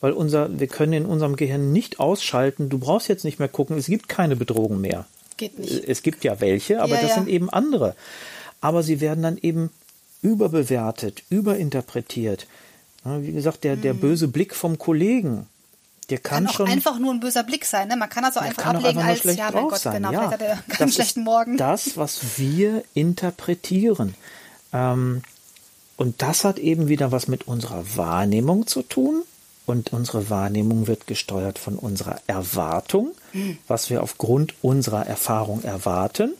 Weil 0.02 0.12
unser, 0.12 0.60
wir 0.60 0.68
können 0.68 0.94
in 0.94 1.06
unserem 1.06 1.36
Gehirn 1.36 1.72
nicht 1.72 2.00
ausschalten, 2.00 2.70
du 2.70 2.78
brauchst 2.78 3.08
jetzt 3.08 3.26
nicht 3.26 3.40
mehr 3.40 3.48
gucken, 3.48 3.78
es 3.78 3.88
gibt 3.88 4.08
keine 4.08 4.36
Bedrohungen 4.36 4.82
mehr. 4.82 5.06
Geht 5.38 5.58
nicht. 5.58 5.86
Es 5.86 6.04
gibt 6.04 6.24
ja 6.24 6.40
welche, 6.40 6.82
aber 6.82 6.96
ja, 6.96 7.02
das 7.02 7.12
ja. 7.12 7.16
sind 7.16 7.30
eben 7.30 7.50
andere. 7.50 7.96
Aber 8.62 8.84
sie 8.84 9.02
werden 9.02 9.24
dann 9.24 9.38
eben 9.38 9.72
überbewertet, 10.22 11.24
überinterpretiert. 11.30 12.48
Wie 13.04 13.32
gesagt, 13.32 13.64
der, 13.64 13.76
der 13.76 13.94
hm. 13.94 14.00
böse 14.00 14.28
Blick 14.28 14.54
vom 14.54 14.78
Kollegen, 14.78 15.48
der 16.10 16.18
kann, 16.18 16.46
kann 16.46 16.54
schon 16.54 16.70
einfach 16.70 17.00
nur 17.00 17.14
ein 17.14 17.20
böser 17.20 17.44
Blick 17.44 17.66
sein. 17.66 17.88
Ne? 17.88 17.96
Man 17.96 18.10
kann 18.10 18.24
das 18.24 18.36
auch 18.36 18.42
einfach 18.42 18.66
ablegen 18.66 19.00
als 19.00 19.24
ja, 19.24 19.52
mein 19.52 19.68
Gott, 19.68 19.80
sein. 19.80 19.96
genau, 19.96 20.12
ja, 20.12 20.28
vielleicht 20.28 20.34
hat 20.34 20.42
er 20.42 20.52
einen 20.68 20.78
ganz 20.78 20.96
schlechten 20.96 21.24
Morgen. 21.24 21.58
Das, 21.58 21.98
was 21.98 22.38
wir 22.38 22.84
interpretieren. 22.94 24.16
Ähm, 24.74 25.22
und 25.98 26.22
das 26.22 26.44
hat 26.44 26.60
eben 26.60 26.88
wieder 26.88 27.12
was 27.12 27.28
mit 27.28 27.48
unserer 27.48 27.96
Wahrnehmung 27.96 28.68
zu 28.68 28.82
tun. 28.82 29.24
Und 29.66 29.94
unsere 29.94 30.32
Wahrnehmung 30.32 30.88
wird 30.88 31.06
gesteuert 31.06 31.60
von 31.60 31.76
unserer 31.76 32.20
Erwartung, 32.26 33.12
hm. 33.34 33.60
was 33.68 33.92
wir 33.92 34.02
aufgrund 34.02 34.56
unserer 34.64 35.06
Erfahrung 35.06 35.64
erwarten. 35.64 36.34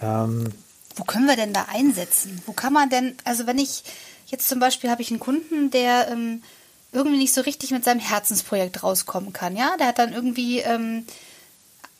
Ähm, 0.00 0.52
wo 0.96 1.04
können 1.04 1.26
wir 1.26 1.36
denn 1.36 1.52
da 1.52 1.66
einsetzen? 1.70 2.42
Wo 2.46 2.52
kann 2.52 2.72
man 2.72 2.90
denn, 2.90 3.16
also 3.24 3.46
wenn 3.46 3.58
ich 3.58 3.84
jetzt 4.26 4.48
zum 4.48 4.60
Beispiel 4.60 4.90
habe 4.90 5.02
ich 5.02 5.10
einen 5.10 5.20
Kunden, 5.20 5.70
der 5.70 6.08
ähm, 6.08 6.42
irgendwie 6.92 7.18
nicht 7.18 7.34
so 7.34 7.40
richtig 7.40 7.70
mit 7.70 7.84
seinem 7.84 8.00
Herzensprojekt 8.00 8.82
rauskommen 8.82 9.32
kann, 9.32 9.56
ja, 9.56 9.76
der 9.76 9.88
hat 9.88 9.98
dann 9.98 10.12
irgendwie, 10.12 10.60
ähm, 10.60 11.06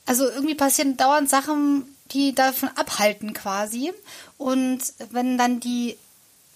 also 0.07 0.29
irgendwie 0.29 0.55
passieren 0.55 0.97
dauernd 0.97 1.31
Sachen, 1.31 1.85
die 2.13 2.35
davon 2.35 2.69
abhalten 2.77 3.33
quasi. 3.33 3.93
Und 4.37 4.81
wenn 5.11 5.39
dann 5.39 5.61
die 5.61 5.97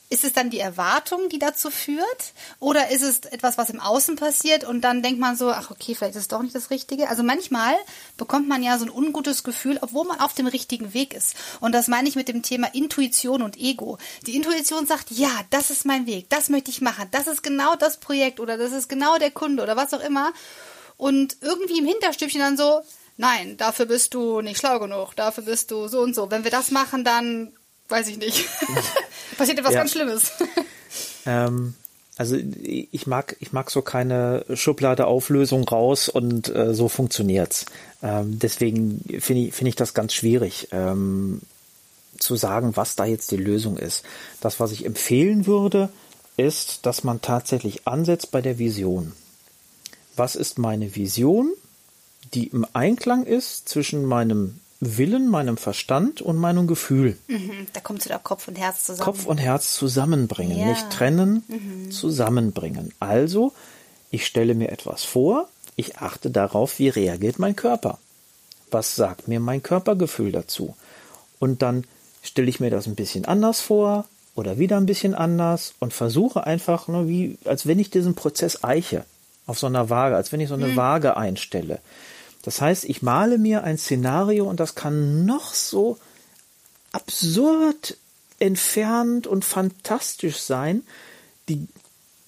ist 0.08 0.24
es 0.24 0.32
dann 0.32 0.50
die 0.50 0.60
Erwartung, 0.60 1.28
die 1.28 1.38
dazu 1.38 1.70
führt? 1.70 2.32
Oder 2.60 2.90
ist 2.90 3.02
es 3.02 3.20
etwas, 3.20 3.58
was 3.58 3.70
im 3.70 3.80
Außen 3.80 4.16
passiert 4.16 4.64
und 4.64 4.82
dann 4.82 5.02
denkt 5.02 5.18
man 5.18 5.36
so, 5.36 5.50
ach 5.50 5.70
okay, 5.70 5.94
vielleicht 5.94 6.14
ist 6.14 6.22
es 6.22 6.28
doch 6.28 6.42
nicht 6.42 6.54
das 6.54 6.70
Richtige? 6.70 7.08
Also 7.08 7.22
manchmal 7.22 7.74
bekommt 8.16 8.48
man 8.48 8.62
ja 8.62 8.78
so 8.78 8.84
ein 8.84 8.90
ungutes 8.90 9.42
Gefühl, 9.42 9.78
obwohl 9.80 10.06
man 10.06 10.20
auf 10.20 10.34
dem 10.34 10.46
richtigen 10.46 10.94
Weg 10.94 11.12
ist. 11.12 11.34
Und 11.60 11.72
das 11.72 11.88
meine 11.88 12.08
ich 12.08 12.14
mit 12.14 12.28
dem 12.28 12.42
Thema 12.42 12.72
Intuition 12.72 13.42
und 13.42 13.56
Ego. 13.56 13.98
Die 14.26 14.36
Intuition 14.36 14.86
sagt, 14.86 15.10
ja, 15.10 15.30
das 15.50 15.70
ist 15.70 15.84
mein 15.84 16.06
Weg, 16.06 16.30
das 16.30 16.48
möchte 16.48 16.70
ich 16.70 16.80
machen, 16.80 17.08
das 17.10 17.26
ist 17.26 17.42
genau 17.42 17.74
das 17.74 17.98
Projekt 17.98 18.38
oder 18.38 18.56
das 18.56 18.72
ist 18.72 18.88
genau 18.88 19.18
der 19.18 19.30
Kunde 19.30 19.62
oder 19.62 19.76
was 19.76 19.92
auch 19.92 20.00
immer. 20.00 20.32
Und 20.96 21.36
irgendwie 21.40 21.78
im 21.78 21.86
Hinterstübchen 21.86 22.40
dann 22.40 22.56
so, 22.56 22.80
nein, 23.16 23.56
dafür 23.56 23.86
bist 23.86 24.14
du 24.14 24.40
nicht 24.40 24.58
schlau 24.58 24.78
genug, 24.78 25.14
dafür 25.16 25.44
bist 25.44 25.70
du 25.70 25.88
so 25.88 26.00
und 26.00 26.14
so. 26.14 26.30
Wenn 26.30 26.44
wir 26.44 26.50
das 26.50 26.70
machen, 26.70 27.04
dann 27.04 27.52
weiß 27.88 28.08
ich 28.08 28.18
nicht. 28.18 28.44
Passiert 29.38 29.58
etwas 29.58 29.74
ja. 29.74 29.80
ganz 29.80 29.92
Schlimmes. 29.92 30.32
ähm, 31.26 31.74
also 32.16 32.36
ich 32.36 33.06
mag, 33.06 33.36
ich 33.40 33.52
mag 33.52 33.70
so 33.70 33.82
keine 33.82 34.44
Schublade 34.54 35.06
Auflösung 35.06 35.68
raus 35.68 36.08
und 36.08 36.48
äh, 36.54 36.72
so 36.72 36.88
funktioniert's. 36.88 37.66
Ähm, 38.02 38.38
deswegen 38.38 39.04
finde 39.20 39.42
ich, 39.42 39.54
finde 39.54 39.68
ich 39.68 39.76
das 39.76 39.92
ganz 39.92 40.14
schwierig. 40.14 40.68
Ähm, 40.72 41.42
zu 42.18 42.36
sagen, 42.36 42.76
was 42.76 42.96
da 42.96 43.04
jetzt 43.04 43.30
die 43.30 43.36
Lösung 43.36 43.76
ist. 43.76 44.02
Das, 44.40 44.58
was 44.58 44.72
ich 44.72 44.86
empfehlen 44.86 45.46
würde, 45.46 45.90
ist, 46.38 46.86
dass 46.86 47.04
man 47.04 47.20
tatsächlich 47.20 47.86
ansetzt 47.86 48.30
bei 48.30 48.40
der 48.40 48.58
Vision. 48.58 49.12
Was 50.16 50.34
ist 50.34 50.58
meine 50.58 50.96
Vision, 50.96 51.52
die 52.34 52.46
im 52.48 52.66
Einklang 52.72 53.24
ist 53.24 53.68
zwischen 53.68 54.04
meinem 54.04 54.60
Willen, 54.80 55.28
meinem 55.28 55.56
Verstand 55.56 56.20
und 56.20 56.36
meinem 56.36 56.66
Gefühl. 56.66 57.16
Mhm, 57.28 57.66
da 57.72 57.80
kommt 57.80 58.04
wieder 58.04 58.18
Kopf 58.18 58.48
und 58.48 58.56
Herz 58.56 58.84
zusammen. 58.84 59.04
Kopf 59.04 59.26
und 59.26 59.38
Herz 59.38 59.74
zusammenbringen, 59.74 60.58
ja. 60.58 60.66
nicht 60.66 60.90
trennen, 60.90 61.42
mhm. 61.48 61.90
zusammenbringen. 61.90 62.92
Also, 63.00 63.52
ich 64.10 64.26
stelle 64.26 64.54
mir 64.54 64.70
etwas 64.70 65.04
vor, 65.04 65.48
ich 65.76 65.98
achte 65.98 66.30
darauf, 66.30 66.78
wie 66.78 66.88
reagiert 66.88 67.38
mein 67.38 67.56
Körper. 67.56 67.98
Was 68.70 68.96
sagt 68.96 69.28
mir 69.28 69.40
mein 69.40 69.62
Körpergefühl 69.62 70.32
dazu? 70.32 70.76
Und 71.38 71.62
dann 71.62 71.84
stelle 72.22 72.48
ich 72.48 72.60
mir 72.60 72.70
das 72.70 72.86
ein 72.86 72.96
bisschen 72.96 73.24
anders 73.24 73.60
vor 73.60 74.06
oder 74.34 74.58
wieder 74.58 74.76
ein 74.76 74.86
bisschen 74.86 75.14
anders 75.14 75.74
und 75.80 75.92
versuche 75.92 76.44
einfach, 76.44 76.88
nur 76.88 77.08
wie, 77.08 77.38
als 77.44 77.66
wenn 77.66 77.78
ich 77.78 77.90
diesen 77.90 78.14
Prozess 78.14 78.64
eiche 78.64 79.04
auf 79.46 79.58
so 79.58 79.66
einer 79.66 79.88
Waage, 79.90 80.16
als 80.16 80.32
wenn 80.32 80.40
ich 80.40 80.48
so 80.48 80.54
eine 80.54 80.68
mhm. 80.68 80.76
Waage 80.76 81.16
einstelle. 81.16 81.80
Das 82.46 82.60
heißt, 82.60 82.84
ich 82.84 83.02
male 83.02 83.38
mir 83.38 83.64
ein 83.64 83.76
Szenario 83.76 84.48
und 84.48 84.60
das 84.60 84.76
kann 84.76 85.26
noch 85.26 85.52
so 85.52 85.98
absurd 86.92 87.96
entfernt 88.38 89.26
und 89.26 89.44
fantastisch 89.44 90.38
sein. 90.38 90.84
Die 91.48 91.66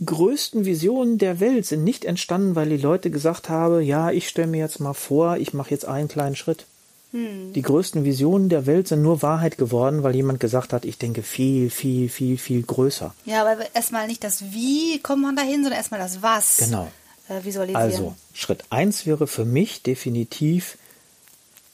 größten 0.05 0.65
Visionen 0.65 1.19
der 1.19 1.39
Welt 1.39 1.67
sind 1.67 1.85
nicht 1.85 2.05
entstanden, 2.05 2.57
weil 2.57 2.69
die 2.69 2.79
Leute 2.79 3.13
gesagt 3.13 3.49
haben, 3.49 3.81
ja, 3.81 4.11
ich 4.11 4.29
stelle 4.29 4.49
mir 4.49 4.59
jetzt 4.59 4.81
mal 4.81 4.93
vor, 4.93 5.37
ich 5.37 5.55
mache 5.55 5.71
jetzt 5.71 5.85
einen 5.85 6.09
kleinen 6.09 6.35
Schritt. 6.35 6.67
Hm. 7.13 7.53
Die 7.53 7.63
größten 7.63 8.05
Visionen 8.05 8.49
der 8.49 8.67
Welt 8.67 8.89
sind 8.89 9.03
nur 9.03 9.23
Wahrheit 9.23 9.57
geworden, 9.57 10.03
weil 10.03 10.17
jemand 10.17 10.41
gesagt 10.41 10.73
hat, 10.73 10.85
ich 10.85 10.99
denke 10.99 11.23
viel, 11.23 11.71
viel, 11.71 12.09
viel, 12.09 12.39
viel 12.39 12.65
größer. 12.65 13.15
Ja, 13.25 13.43
aber 13.43 13.73
erstmal 13.73 14.09
nicht 14.09 14.25
das 14.25 14.43
Wie 14.51 14.99
kommt 14.99 15.23
man 15.23 15.37
dahin, 15.37 15.63
sondern 15.63 15.75
erstmal 15.75 16.01
das 16.01 16.23
Was. 16.23 16.57
Genau. 16.57 16.89
Äh, 17.29 17.45
visualisieren. 17.45 17.83
Also, 17.83 18.17
Schritt 18.35 18.65
eins 18.71 19.07
wäre 19.07 19.27
für 19.27 19.45
mich 19.45 19.83
definitiv, 19.83 20.79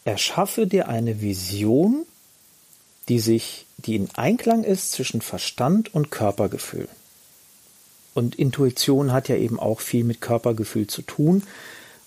erschaffe 0.04 0.66
dir 0.66 0.88
eine 0.88 1.20
Vision, 1.20 2.06
die 3.08 3.20
sich, 3.20 3.66
die 3.78 3.96
in 3.96 4.10
Einklang 4.14 4.64
ist 4.64 4.92
zwischen 4.92 5.20
Verstand 5.20 5.94
und 5.94 6.10
Körpergefühl. 6.10 6.88
Und 8.14 8.36
Intuition 8.36 9.12
hat 9.12 9.28
ja 9.28 9.36
eben 9.36 9.58
auch 9.58 9.80
viel 9.80 10.04
mit 10.04 10.20
Körpergefühl 10.20 10.86
zu 10.86 11.02
tun, 11.02 11.42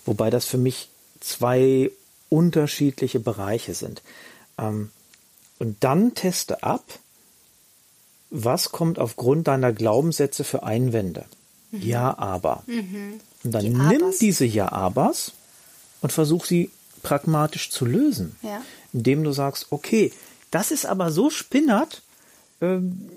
wobei 0.06 0.30
das 0.30 0.46
für 0.46 0.58
mich 0.58 0.88
zwei 1.20 1.90
unterschiedliche 2.30 3.20
Bereiche 3.20 3.74
sind. 3.74 4.02
Ähm, 4.58 4.90
und 5.58 5.82
dann 5.84 6.14
teste 6.14 6.62
ab, 6.62 6.84
was 8.30 8.72
kommt 8.72 8.98
aufgrund 8.98 9.48
deiner 9.48 9.72
Glaubenssätze 9.72 10.44
für 10.44 10.62
Einwände. 10.62 11.24
Mhm. 11.70 11.82
Ja, 11.82 12.18
aber. 12.18 12.62
Mhm. 12.66 13.20
Und 13.44 13.52
dann 13.52 13.62
Die 13.62 13.70
nimm 13.70 13.80
Abers. 14.02 14.18
diese 14.18 14.44
Ja-Abers 14.44 15.32
und 16.00 16.12
versuch 16.12 16.44
sie 16.44 16.70
pragmatisch 17.02 17.70
zu 17.70 17.84
lösen. 17.86 18.36
Ja. 18.42 18.62
Indem 18.92 19.22
du 19.24 19.32
sagst, 19.32 19.66
okay, 19.70 20.12
das 20.50 20.70
ist 20.70 20.86
aber 20.86 21.10
so 21.12 21.30
spinnert, 21.30 22.02
ähm, 22.60 23.08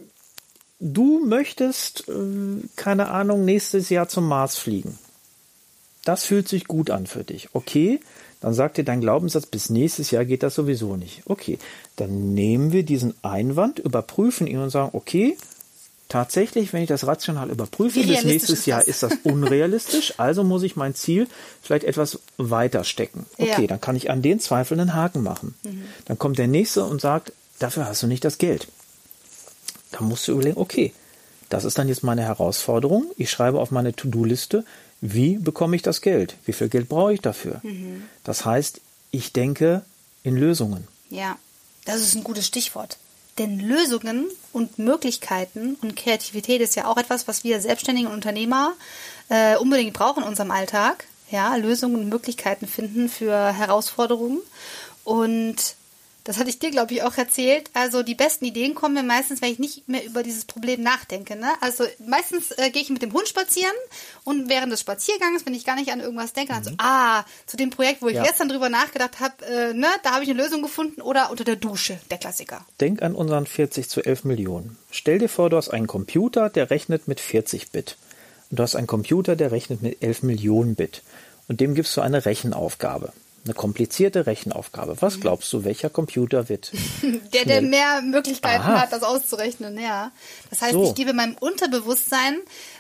du 0.80 1.26
möchtest, 1.26 2.08
äh, 2.10 2.68
keine 2.76 3.10
Ahnung, 3.10 3.46
nächstes 3.46 3.90
Jahr 3.90 4.08
zum 4.10 4.28
Mars 4.28 4.58
fliegen. 4.58 4.98
Das 6.04 6.24
fühlt 6.24 6.48
sich 6.48 6.66
gut 6.66 6.90
an 6.90 7.06
für 7.08 7.24
dich. 7.24 7.50
Okay, 7.54 8.00
dann 8.42 8.54
sagt 8.56 8.78
dir 8.78 8.84
dein 8.84 9.02
Glaubenssatz, 9.02 9.46
bis 9.46 9.70
nächstes 9.70 10.10
Jahr 10.12 10.26
geht 10.26 10.42
das 10.42 10.56
sowieso 10.56 10.98
nicht. 10.98 11.22
Okay, 11.26 11.60
dann 11.96 12.34
nehmen 12.34 12.72
wir 12.72 12.84
diesen 12.84 13.14
Einwand, 13.22 13.78
überprüfen 13.80 14.48
ihn 14.48 14.58
und 14.58 14.72
sagen, 14.72 14.90
okay, 14.94 15.38
tatsächlich, 16.12 16.74
wenn 16.74 16.84
ich 16.84 16.90
das 16.90 17.08
rational 17.08 17.50
überprüfe, 17.50 18.04
bis 18.04 18.26
nächstes 18.26 18.66
Jahr 18.66 18.86
ist 18.86 19.02
das 19.02 19.14
unrealistisch, 19.24 20.16
also 20.18 20.44
muss 20.44 20.62
ich 20.64 20.76
mein 20.76 20.94
Ziel 20.94 21.26
vielleicht 21.62 21.86
etwas 21.86 22.20
weiter 22.36 22.84
stecken. 22.84 23.26
Okay, 23.38 23.62
ja. 23.62 23.68
dann 23.68 23.80
kann 23.80 23.96
ich 23.96 24.10
an 24.10 24.22
den 24.22 24.42
Zweifeln 24.42 24.82
einen 24.82 24.94
Haken 24.94 25.24
machen. 25.24 25.56
Mhm. 25.64 25.86
Dann 26.06 26.20
kommt 26.20 26.38
der 26.38 26.48
nächste 26.48 26.84
und 26.84 27.00
sagt, 27.00 27.32
dafür 27.60 27.86
hast 27.86 28.04
du 28.04 28.08
nicht 28.08 28.26
das 28.26 28.38
Geld. 28.40 28.68
Da 29.92 30.02
musst 30.02 30.28
du 30.28 30.34
überlegen, 30.34 30.58
okay, 30.58 30.92
das 31.48 31.64
ist 31.64 31.78
dann 31.78 31.88
jetzt 31.88 32.04
meine 32.04 32.24
Herausforderung. 32.24 33.06
Ich 33.16 33.32
schreibe 33.32 33.62
auf 33.62 33.72
meine 33.72 33.96
To-Do-Liste, 33.96 34.66
wie 35.00 35.38
bekomme 35.38 35.78
ich 35.78 35.82
das 35.82 36.02
Geld? 36.02 36.36
Wie 36.46 36.54
viel 36.54 36.68
Geld 36.68 36.90
brauche 36.90 37.14
ich 37.14 37.22
dafür? 37.22 37.62
Mhm. 37.64 38.04
Das 38.26 38.44
heißt, 38.44 38.82
ich 39.12 39.32
denke 39.32 39.84
in 40.24 40.36
Lösungen. 40.36 40.90
Ja, 41.10 41.38
das 41.86 42.02
ist 42.02 42.16
ein 42.16 42.26
gutes 42.26 42.48
Stichwort. 42.48 42.98
Denn 43.42 43.60
Lösungen 43.60 44.28
und 44.54 44.78
Möglichkeiten 44.78 45.76
und 45.82 45.96
Kreativität 45.96 46.62
ist 46.62 46.76
ja 46.76 46.86
auch 46.86 46.98
etwas, 46.98 47.28
was 47.28 47.44
wir 47.44 47.60
selbstständigen 47.60 48.12
Unternehmer 48.12 48.74
äh, 49.30 49.58
unbedingt 49.58 49.94
brauchen 49.94 50.22
in 50.22 50.30
unserem 50.30 50.52
Alltag. 50.52 51.08
Ja, 51.32 51.56
Lösungen 51.56 51.96
und 51.96 52.10
Möglichkeiten 52.10 52.68
finden 52.68 53.10
für 53.10 53.52
Herausforderungen. 53.52 54.42
Und 55.06 55.76
das 56.32 56.40
hatte 56.40 56.50
ich 56.50 56.60
dir, 56.60 56.72
glaube 56.72 56.94
ich, 56.94 57.04
auch 57.04 57.18
erzählt. 57.18 57.70
Also 57.74 58.04
die 58.04 58.16
besten 58.16 58.46
Ideen 58.46 58.74
kommen 58.74 58.94
mir 58.94 59.04
meistens, 59.04 59.42
wenn 59.42 59.52
ich 59.52 59.60
nicht 59.60 59.90
mehr 59.90 60.06
über 60.06 60.24
dieses 60.24 60.46
Problem 60.46 60.82
nachdenke. 60.82 61.36
Ne? 61.36 61.50
Also 61.60 61.84
meistens 62.08 62.52
äh, 62.52 62.70
gehe 62.70 62.82
ich 62.82 62.90
mit 62.90 63.02
dem 63.02 63.12
Hund 63.12 63.28
spazieren 63.28 63.74
und 64.24 64.48
während 64.48 64.72
des 64.72 64.80
Spaziergangs, 64.80 65.46
wenn 65.46 65.54
ich 65.54 65.66
gar 65.66 65.76
nicht 65.76 65.92
an 65.92 66.00
irgendwas 66.00 66.32
denke, 66.32 66.54
dann 66.54 66.64
so, 66.64 66.72
mhm. 66.72 66.78
ah, 66.80 67.26
zu 67.48 67.58
dem 67.58 67.70
Projekt, 67.70 68.02
wo 68.02 68.08
ich 68.08 68.16
ja. 68.16 68.24
gestern 68.24 68.48
drüber 68.48 68.70
nachgedacht 68.70 69.20
habe, 69.20 69.46
äh, 69.46 69.74
ne, 69.74 69.88
da 70.04 70.12
habe 70.12 70.24
ich 70.24 70.30
eine 70.30 70.42
Lösung 70.42 70.62
gefunden 70.62 71.02
oder 71.02 71.32
unter 71.32 71.44
der 71.44 71.58
Dusche, 71.58 72.00
der 72.10 72.18
Klassiker. 72.18 72.66
Denk 72.80 73.02
an 73.02 73.14
unseren 73.14 73.46
40 73.46 73.90
zu 73.90 74.02
11 74.02 74.24
Millionen. 74.24 74.78
Stell 74.90 75.20
dir 75.20 75.28
vor, 75.28 75.50
du 75.50 75.58
hast 75.58 75.68
einen 75.68 75.88
Computer, 75.88 76.50
der 76.50 76.70
rechnet 76.70 77.10
mit 77.10 77.20
40 77.20 77.72
Bit. 77.72 77.98
Und 78.50 78.60
du 78.60 78.64
hast 78.64 78.78
einen 78.78 78.88
Computer, 78.88 79.36
der 79.36 79.52
rechnet 79.52 79.82
mit 79.82 80.02
11 80.02 80.24
Millionen 80.24 80.76
Bit. 80.76 81.02
Und 81.50 81.60
dem 81.60 81.76
gibst 81.76 81.98
du 81.98 82.02
eine 82.02 82.24
Rechenaufgabe. 82.24 83.12
Eine 83.44 83.56
komplizierte 83.56 84.28
Rechenaufgabe. 84.28 85.02
Was 85.02 85.18
mhm. 85.18 85.22
glaubst 85.22 85.52
du, 85.52 85.64
welcher 85.64 85.90
Computer 85.90 86.48
wird? 86.48 86.72
der, 87.34 87.46
der 87.46 87.62
mehr 87.64 88.02
Möglichkeiten 88.04 88.62
Aha. 88.64 88.82
hat, 88.82 88.94
das 88.94 89.02
auszurechnen, 89.02 89.80
ja. 89.80 90.12
Das 90.52 90.62
heißt, 90.62 90.74
so. 90.74 90.84
ich 90.84 90.94
gebe 90.94 91.14
meinem 91.14 91.36
Unterbewusstsein 91.40 92.38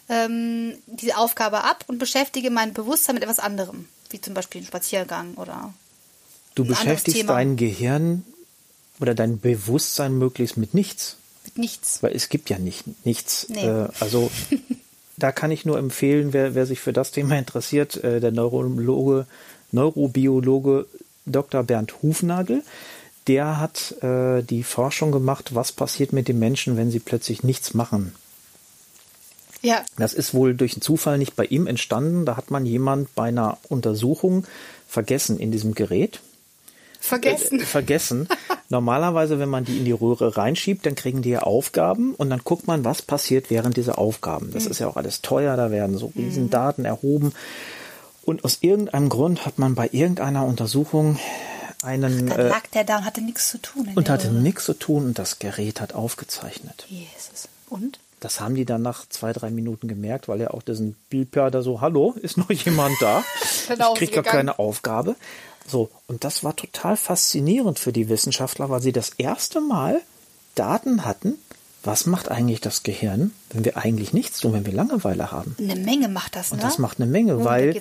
ähm, 0.07 0.73
diese 0.85 1.17
Aufgabe 1.17 1.63
ab 1.63 1.85
und 1.87 1.97
beschäftige 1.97 2.51
mein 2.51 2.73
Bewusstsein 2.73 3.15
mit 3.15 3.23
etwas 3.23 3.39
anderem, 3.39 3.87
wie 4.11 4.21
zum 4.21 4.35
Beispiel 4.35 4.59
einen 4.59 4.67
Spaziergang 4.67 5.33
oder. 5.35 5.73
Du 6.53 6.65
beschäftigst 6.65 7.27
dein 7.27 7.55
Gehirn 7.55 8.23
oder 8.99 9.15
dein 9.15 9.39
Bewusstsein 9.39 10.17
möglichst 10.17 10.57
mit 10.57 10.75
nichts. 10.75 11.17
Mit 11.45 11.57
nichts. 11.57 12.03
Weil 12.03 12.15
es 12.15 12.29
gibt 12.29 12.49
ja 12.51 12.59
nicht 12.59 13.05
nichts. 13.05 13.47
Nee. 13.49 13.65
Äh, 13.65 13.87
also 13.99 14.29
da 15.17 15.31
kann 15.31 15.49
ich 15.49 15.65
nur 15.65 15.79
empfehlen, 15.79 16.33
wer, 16.33 16.53
wer 16.53 16.67
sich 16.67 16.79
für 16.79 16.93
das 16.93 17.11
Thema 17.11 17.35
interessiert, 17.39 18.03
äh, 18.03 18.19
der 18.19 18.31
Neurologe 18.31 19.25
Neurobiologe 19.71 20.87
Dr. 21.25 21.63
Bernd 21.63 22.01
Hufnagel. 22.01 22.63
Der 23.27 23.59
hat 23.59 23.95
äh, 24.01 24.41
die 24.41 24.63
Forschung 24.63 25.11
gemacht, 25.11 25.53
was 25.53 25.71
passiert 25.71 26.11
mit 26.11 26.27
den 26.27 26.39
Menschen, 26.39 26.75
wenn 26.77 26.89
sie 26.89 26.99
plötzlich 26.99 27.43
nichts 27.43 27.73
machen. 27.73 28.15
Ja. 29.61 29.85
Das 29.97 30.13
ist 30.13 30.33
wohl 30.33 30.55
durch 30.55 30.73
einen 30.73 30.81
Zufall 30.81 31.17
nicht 31.17 31.35
bei 31.35 31.45
ihm 31.45 31.67
entstanden. 31.67 32.25
Da 32.25 32.35
hat 32.35 32.49
man 32.49 32.65
jemand 32.65 33.13
bei 33.13 33.25
einer 33.25 33.57
Untersuchung 33.69 34.45
vergessen 34.87 35.39
in 35.39 35.51
diesem 35.51 35.75
Gerät. 35.75 36.19
Vergessen. 36.99 37.59
Äh, 37.59 37.65
vergessen. 37.65 38.27
Normalerweise, 38.69 39.39
wenn 39.39 39.49
man 39.49 39.65
die 39.65 39.77
in 39.77 39.85
die 39.85 39.91
Röhre 39.91 40.37
reinschiebt, 40.37 40.85
dann 40.85 40.95
kriegen 40.95 41.21
die 41.21 41.31
ja 41.31 41.41
Aufgaben 41.41 42.15
und 42.15 42.29
dann 42.29 42.41
guckt 42.43 42.67
man, 42.67 42.85
was 42.85 43.01
passiert 43.01 43.49
während 43.49 43.77
dieser 43.77 43.97
Aufgaben. 43.97 44.51
Das 44.51 44.65
mhm. 44.65 44.71
ist 44.71 44.79
ja 44.79 44.87
auch 44.87 44.97
alles 44.97 45.21
teuer, 45.21 45.57
da 45.57 45.71
werden 45.71 45.97
so 45.97 46.11
riesen 46.15 46.49
Daten 46.49 46.85
erhoben. 46.85 47.33
Und 48.23 48.43
aus 48.45 48.59
irgendeinem 48.61 49.09
Grund 49.09 49.45
hat 49.45 49.57
man 49.57 49.75
bei 49.75 49.89
irgendeiner 49.91 50.45
Untersuchung 50.45 51.17
einen. 51.81 52.31
Ach, 52.31 52.37
da 52.37 52.43
lag 52.43 52.67
der 52.67 52.83
da 52.83 52.97
und 52.97 53.05
hatte 53.05 53.21
nichts 53.21 53.49
zu 53.49 53.57
tun. 53.59 53.89
Und 53.95 54.09
hatte 54.09 54.31
nichts 54.31 54.65
zu 54.65 54.73
tun 54.73 55.05
und 55.05 55.19
das 55.19 55.39
Gerät 55.39 55.81
hat 55.81 55.93
aufgezeichnet. 55.93 56.85
Jesus. 56.89 57.47
Und? 57.69 57.99
Das 58.19 58.39
haben 58.39 58.53
die 58.53 58.65
dann 58.65 58.83
nach 58.83 59.09
zwei, 59.09 59.33
drei 59.33 59.49
Minuten 59.49 59.87
gemerkt, 59.87 60.27
weil 60.27 60.41
er 60.41 60.53
auch 60.53 60.61
diesen 60.61 60.95
Beeper 61.09 61.49
da 61.49 61.63
so, 61.63 61.81
hallo, 61.81 62.13
ist 62.21 62.37
noch 62.37 62.51
jemand 62.51 63.01
da? 63.01 63.23
ich 63.69 63.97
krieg 63.97 64.13
gar 64.13 64.23
keine 64.23 64.59
Aufgabe. 64.59 65.15
So, 65.67 65.89
und 66.07 66.23
das 66.23 66.43
war 66.43 66.55
total 66.55 66.97
faszinierend 66.97 67.79
für 67.79 67.91
die 67.91 68.09
Wissenschaftler, 68.09 68.69
weil 68.69 68.81
sie 68.81 68.91
das 68.91 69.09
erste 69.17 69.61
Mal 69.61 70.01
Daten 70.55 71.05
hatten, 71.05 71.37
was 71.83 72.05
macht 72.05 72.29
eigentlich 72.29 72.61
das 72.61 72.83
Gehirn, 72.83 73.31
wenn 73.49 73.65
wir 73.65 73.77
eigentlich 73.77 74.13
nichts 74.13 74.39
tun, 74.39 74.53
wenn 74.53 74.65
wir 74.65 74.73
Langeweile 74.73 75.31
haben? 75.31 75.55
Eine 75.59 75.75
Menge 75.75 76.09
macht 76.09 76.35
das, 76.35 76.51
ne? 76.51 76.55
Und 76.55 76.63
das 76.63 76.77
macht 76.77 76.99
eine 76.99 77.09
Menge, 77.09 77.37
oh, 77.37 77.43
weil 77.43 77.73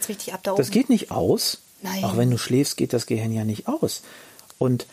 da 0.42 0.54
das 0.54 0.70
geht 0.70 0.88
nicht 0.88 1.10
aus. 1.10 1.58
Nein. 1.82 2.04
Auch 2.04 2.16
wenn 2.16 2.30
du 2.30 2.38
schläfst, 2.38 2.76
geht 2.76 2.92
das 2.92 3.06
Gehirn 3.06 3.32
ja 3.32 3.44
nicht 3.44 3.68
aus. 3.68 4.02
Und 4.58 4.86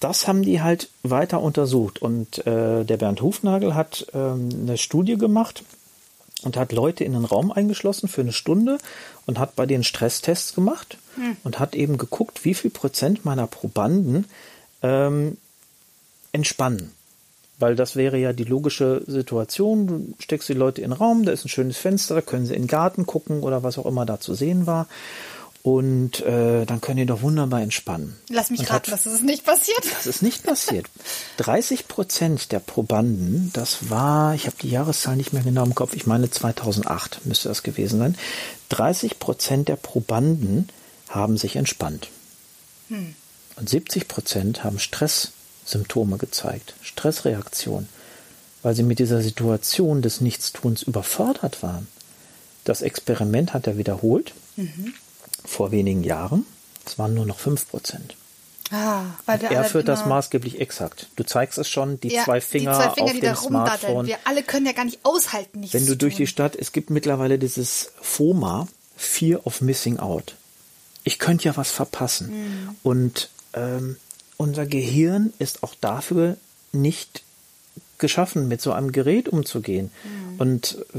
das 0.00 0.26
haben 0.26 0.42
die 0.42 0.62
halt 0.62 0.88
weiter 1.02 1.40
untersucht. 1.40 2.00
Und 2.00 2.46
äh, 2.46 2.84
der 2.84 2.96
Bernd 2.96 3.20
Hufnagel 3.20 3.74
hat 3.74 4.06
ähm, 4.14 4.48
eine 4.50 4.78
Studie 4.78 5.16
gemacht 5.16 5.62
und 6.42 6.56
hat 6.56 6.72
Leute 6.72 7.04
in 7.04 7.12
den 7.12 7.24
Raum 7.24 7.52
eingeschlossen 7.52 8.08
für 8.08 8.22
eine 8.22 8.32
Stunde 8.32 8.78
und 9.26 9.38
hat 9.38 9.56
bei 9.56 9.66
den 9.66 9.84
Stresstests 9.84 10.54
gemacht 10.54 10.98
hm. 11.14 11.36
und 11.44 11.58
hat 11.58 11.74
eben 11.74 11.98
geguckt, 11.98 12.44
wie 12.44 12.54
viel 12.54 12.70
Prozent 12.70 13.24
meiner 13.24 13.46
Probanden 13.46 14.26
ähm, 14.82 15.36
entspannen. 16.32 16.92
Weil 17.58 17.76
das 17.76 17.96
wäre 17.96 18.18
ja 18.18 18.32
die 18.32 18.44
logische 18.44 19.02
Situation. 19.06 19.86
Du 19.86 20.14
steckst 20.18 20.48
die 20.48 20.54
Leute 20.54 20.80
in 20.80 20.90
den 20.90 20.96
Raum, 20.96 21.24
da 21.24 21.32
ist 21.32 21.44
ein 21.44 21.48
schönes 21.48 21.76
Fenster, 21.76 22.14
da 22.14 22.20
können 22.20 22.46
sie 22.46 22.54
in 22.54 22.62
den 22.62 22.68
Garten 22.68 23.06
gucken 23.06 23.42
oder 23.42 23.62
was 23.62 23.78
auch 23.78 23.86
immer 23.86 24.06
da 24.06 24.18
zu 24.18 24.34
sehen 24.34 24.66
war. 24.66 24.88
Und 25.62 26.20
äh, 26.22 26.64
dann 26.66 26.80
können 26.80 26.96
die 26.96 27.06
doch 27.06 27.22
wunderbar 27.22 27.62
entspannen. 27.62 28.16
Lass 28.28 28.50
mich 28.50 28.68
raten, 28.68 28.90
das 28.90 29.06
ist 29.06 29.22
nicht 29.22 29.44
passiert. 29.44 29.84
Das 29.94 30.08
ist 30.08 30.20
nicht 30.20 30.42
passiert. 30.42 30.86
30 31.36 31.86
Prozent 31.86 32.50
der 32.50 32.58
Probanden, 32.58 33.50
das 33.52 33.88
war, 33.88 34.34
ich 34.34 34.46
habe 34.46 34.56
die 34.60 34.70
Jahreszahl 34.70 35.14
nicht 35.14 35.32
mehr 35.32 35.44
genau 35.44 35.64
im 35.64 35.76
Kopf, 35.76 35.94
ich 35.94 36.04
meine 36.04 36.28
2008 36.28 37.24
müsste 37.26 37.48
das 37.48 37.62
gewesen 37.62 38.00
sein. 38.00 38.16
30 38.70 39.20
Prozent 39.20 39.68
der 39.68 39.76
Probanden 39.76 40.68
haben 41.08 41.36
sich 41.36 41.54
entspannt. 41.54 42.08
Hm. 42.88 43.14
Und 43.54 43.68
70 43.68 44.08
Prozent 44.08 44.64
haben 44.64 44.80
Stress 44.80 45.30
Symptome 45.64 46.18
gezeigt, 46.18 46.74
Stressreaktion, 46.82 47.88
weil 48.62 48.74
sie 48.74 48.82
mit 48.82 48.98
dieser 48.98 49.22
Situation 49.22 50.02
des 50.02 50.20
Nichtstuns 50.20 50.82
überfordert 50.82 51.62
waren. 51.62 51.86
Das 52.64 52.82
Experiment 52.82 53.54
hat 53.54 53.66
er 53.66 53.78
wiederholt 53.78 54.34
mhm. 54.56 54.94
vor 55.44 55.72
wenigen 55.72 56.04
Jahren. 56.04 56.46
Es 56.86 56.98
waren 56.98 57.14
nur 57.14 57.26
noch 57.26 57.38
5 57.38 57.68
Prozent. 57.68 58.16
Ah, 58.72 59.04
er 59.26 59.64
führt 59.64 59.86
das 59.86 60.06
maßgeblich 60.06 60.58
exakt. 60.58 61.08
Du 61.16 61.24
zeigst 61.24 61.58
es 61.58 61.68
schon, 61.68 62.00
die 62.00 62.08
ja, 62.08 62.24
zwei 62.24 62.40
Finger, 62.40 62.70
die 62.70 62.76
zwei 62.76 62.94
Finger 62.94 63.32
auf 63.32 63.40
dem 63.40 63.48
Smartphone. 63.48 64.06
Wir 64.06 64.16
alle 64.24 64.42
können 64.42 64.64
ja 64.64 64.72
gar 64.72 64.86
nicht 64.86 65.00
aushalten, 65.02 65.60
nichts 65.60 65.74
Wenn 65.74 65.86
du 65.86 65.94
durch 65.94 66.16
die 66.16 66.26
Stadt, 66.26 66.56
es 66.56 66.72
gibt 66.72 66.88
mittlerweile 66.88 67.38
dieses 67.38 67.92
FOMA, 68.00 68.66
Fear 68.96 69.46
of 69.46 69.60
Missing 69.60 69.98
Out. 69.98 70.36
Ich 71.04 71.18
könnte 71.18 71.44
ja 71.44 71.56
was 71.56 71.70
verpassen. 71.70 72.30
Mhm. 72.30 72.76
Und 72.82 73.30
ähm, 73.52 73.96
unser 74.42 74.66
Gehirn 74.66 75.32
ist 75.38 75.62
auch 75.62 75.74
dafür 75.80 76.36
nicht 76.72 77.22
geschaffen, 77.98 78.48
mit 78.48 78.60
so 78.60 78.72
einem 78.72 78.90
Gerät 78.90 79.28
umzugehen. 79.28 79.90
Mhm. 80.02 80.40
Und 80.40 80.78
äh, 80.94 80.98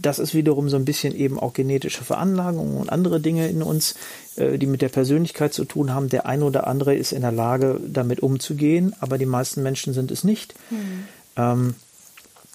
das 0.00 0.18
ist 0.18 0.34
wiederum 0.34 0.70
so 0.70 0.76
ein 0.76 0.86
bisschen 0.86 1.14
eben 1.14 1.38
auch 1.38 1.52
genetische 1.52 2.04
Veranlagung 2.04 2.78
und 2.78 2.90
andere 2.90 3.20
Dinge 3.20 3.48
in 3.48 3.62
uns, 3.62 3.94
äh, 4.36 4.58
die 4.58 4.66
mit 4.66 4.80
der 4.80 4.88
Persönlichkeit 4.88 5.52
zu 5.52 5.66
tun 5.66 5.92
haben. 5.92 6.08
Der 6.08 6.24
eine 6.26 6.44
oder 6.44 6.66
andere 6.66 6.94
ist 6.94 7.12
in 7.12 7.20
der 7.20 7.32
Lage, 7.32 7.78
damit 7.86 8.20
umzugehen, 8.20 8.94
aber 9.00 9.18
die 9.18 9.26
meisten 9.26 9.62
Menschen 9.62 9.92
sind 9.92 10.10
es 10.10 10.24
nicht. 10.24 10.54
Mhm. 10.70 11.04
Ähm, 11.36 11.74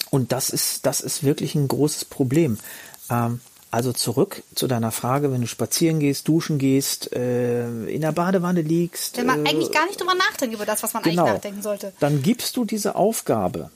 und 0.10 0.32
das 0.32 0.50
ist, 0.50 0.88
das 0.88 1.02
ist 1.02 1.24
wirklich 1.24 1.54
ein 1.54 1.68
großes 1.68 2.06
Problem. 2.06 2.58
Also 3.72 3.94
zurück 3.94 4.42
zu 4.56 4.68
deiner 4.68 4.92
Frage, 4.92 5.32
wenn 5.32 5.42
du 5.42 5.48
spazieren 5.48 6.00
gehst, 6.00 6.28
duschen 6.28 6.58
gehst, 6.58 7.14
äh, 7.14 7.86
in 7.86 8.02
der 8.02 8.12
Badewanne 8.12 8.62
liegst. 8.62 9.18
Wenn 9.18 9.28
man 9.28 9.46
äh, 9.46 9.50
eigentlich 9.50 9.72
gar 9.72 9.86
nicht 9.86 10.02
drüber 10.02 10.16
nachdenkt, 10.16 10.56
über 10.56 10.66
das, 10.66 10.82
was 10.82 10.94
man 10.94 11.04
genau, 11.04 11.24
eigentlich 11.24 11.34
nachdenken 11.36 11.62
sollte. 11.62 11.94
Dann 12.00 12.24
gibst 12.24 12.58
du 12.58 12.66
diese 12.66 12.96
Aufgabe, 12.96 13.70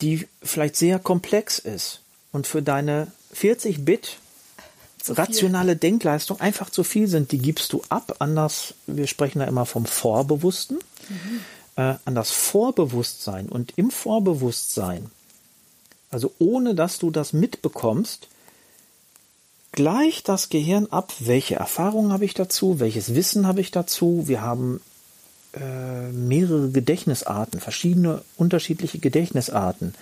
die 0.00 0.26
vielleicht 0.42 0.74
sehr 0.74 0.98
komplex 0.98 1.60
ist 1.60 2.00
und 2.32 2.48
für 2.48 2.62
deine 2.62 3.12
40 3.32 3.84
Bit 3.84 4.16
rationale 5.08 5.76
Denkleistung 5.76 6.40
einfach 6.40 6.70
zu 6.70 6.84
viel 6.84 7.06
sind, 7.06 7.32
die 7.32 7.38
gibst 7.38 7.72
du 7.72 7.82
ab. 7.88 8.16
Anders, 8.18 8.74
wir 8.86 9.06
sprechen 9.06 9.40
da 9.40 9.46
immer 9.46 9.66
vom 9.66 9.86
Vorbewussten, 9.86 10.78
mhm. 11.08 11.40
äh, 11.76 11.94
an 12.04 12.14
das 12.14 12.30
Vorbewusstsein. 12.30 13.48
Und 13.48 13.74
im 13.76 13.90
Vorbewusstsein, 13.90 15.10
also 16.10 16.32
ohne 16.38 16.74
dass 16.74 16.98
du 16.98 17.10
das 17.10 17.32
mitbekommst, 17.32 18.28
gleicht 19.72 20.28
das 20.28 20.48
Gehirn 20.48 20.86
ab, 20.90 21.12
welche 21.18 21.56
Erfahrungen 21.56 22.12
habe 22.12 22.24
ich 22.24 22.34
dazu, 22.34 22.78
welches 22.80 23.14
Wissen 23.14 23.46
habe 23.46 23.60
ich 23.60 23.70
dazu. 23.70 24.24
Wir 24.26 24.42
haben 24.42 24.80
äh, 25.54 26.10
mehrere 26.12 26.70
Gedächtnisarten, 26.70 27.60
verschiedene 27.60 28.22
unterschiedliche 28.36 28.98
Gedächtnisarten. 28.98 29.94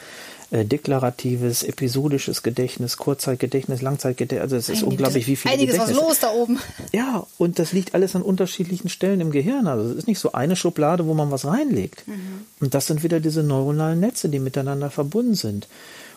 Äh, 0.53 0.65
deklaratives, 0.65 1.63
episodisches 1.63 2.43
Gedächtnis, 2.43 2.97
Kurzzeitgedächtnis, 2.97 3.83
Langzeitgedächtnis. 3.83 4.43
Also 4.43 4.57
es 4.57 4.69
ist 4.69 4.79
Einiges, 4.79 4.89
unglaublich, 4.89 5.27
wie 5.29 5.37
viel 5.37 5.49
Einiges 5.53 5.75
Gedächtnis. 5.75 5.97
was 5.97 6.09
los 6.09 6.19
da 6.19 6.33
oben. 6.33 6.59
Ja, 6.93 7.25
und 7.39 7.61
das 7.61 7.73
liegt 7.73 7.95
alles 7.95 8.17
an 8.17 8.23
unterschiedlichen 8.23 8.89
Stellen 8.89 9.21
im 9.21 9.31
Gehirn. 9.31 9.69
Also 9.69 9.89
es 9.91 9.97
ist 9.97 10.09
nicht 10.09 10.19
so 10.19 10.33
eine 10.33 10.57
Schublade, 10.57 11.07
wo 11.07 11.15
man 11.15 11.31
was 11.31 11.45
reinlegt. 11.45 12.09
Mhm. 12.09 12.47
Und 12.59 12.75
das 12.75 12.89
sind 12.89 13.05
wieder 13.05 13.21
diese 13.21 13.45
neuronalen 13.45 14.01
Netze, 14.01 14.29
die 14.29 14.41
miteinander 14.41 14.91
verbunden 14.91 15.37
sind. 15.37 15.69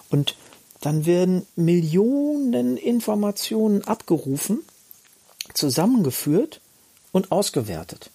Und 0.10 0.36
dann 0.84 1.06
werden 1.06 1.48
Millionen 1.56 2.76
Informationen 2.76 3.86
abgerufen, 3.86 4.64
zusammengeführt 5.54 6.60
und 7.14 7.32
ausgewertet. 7.32 8.12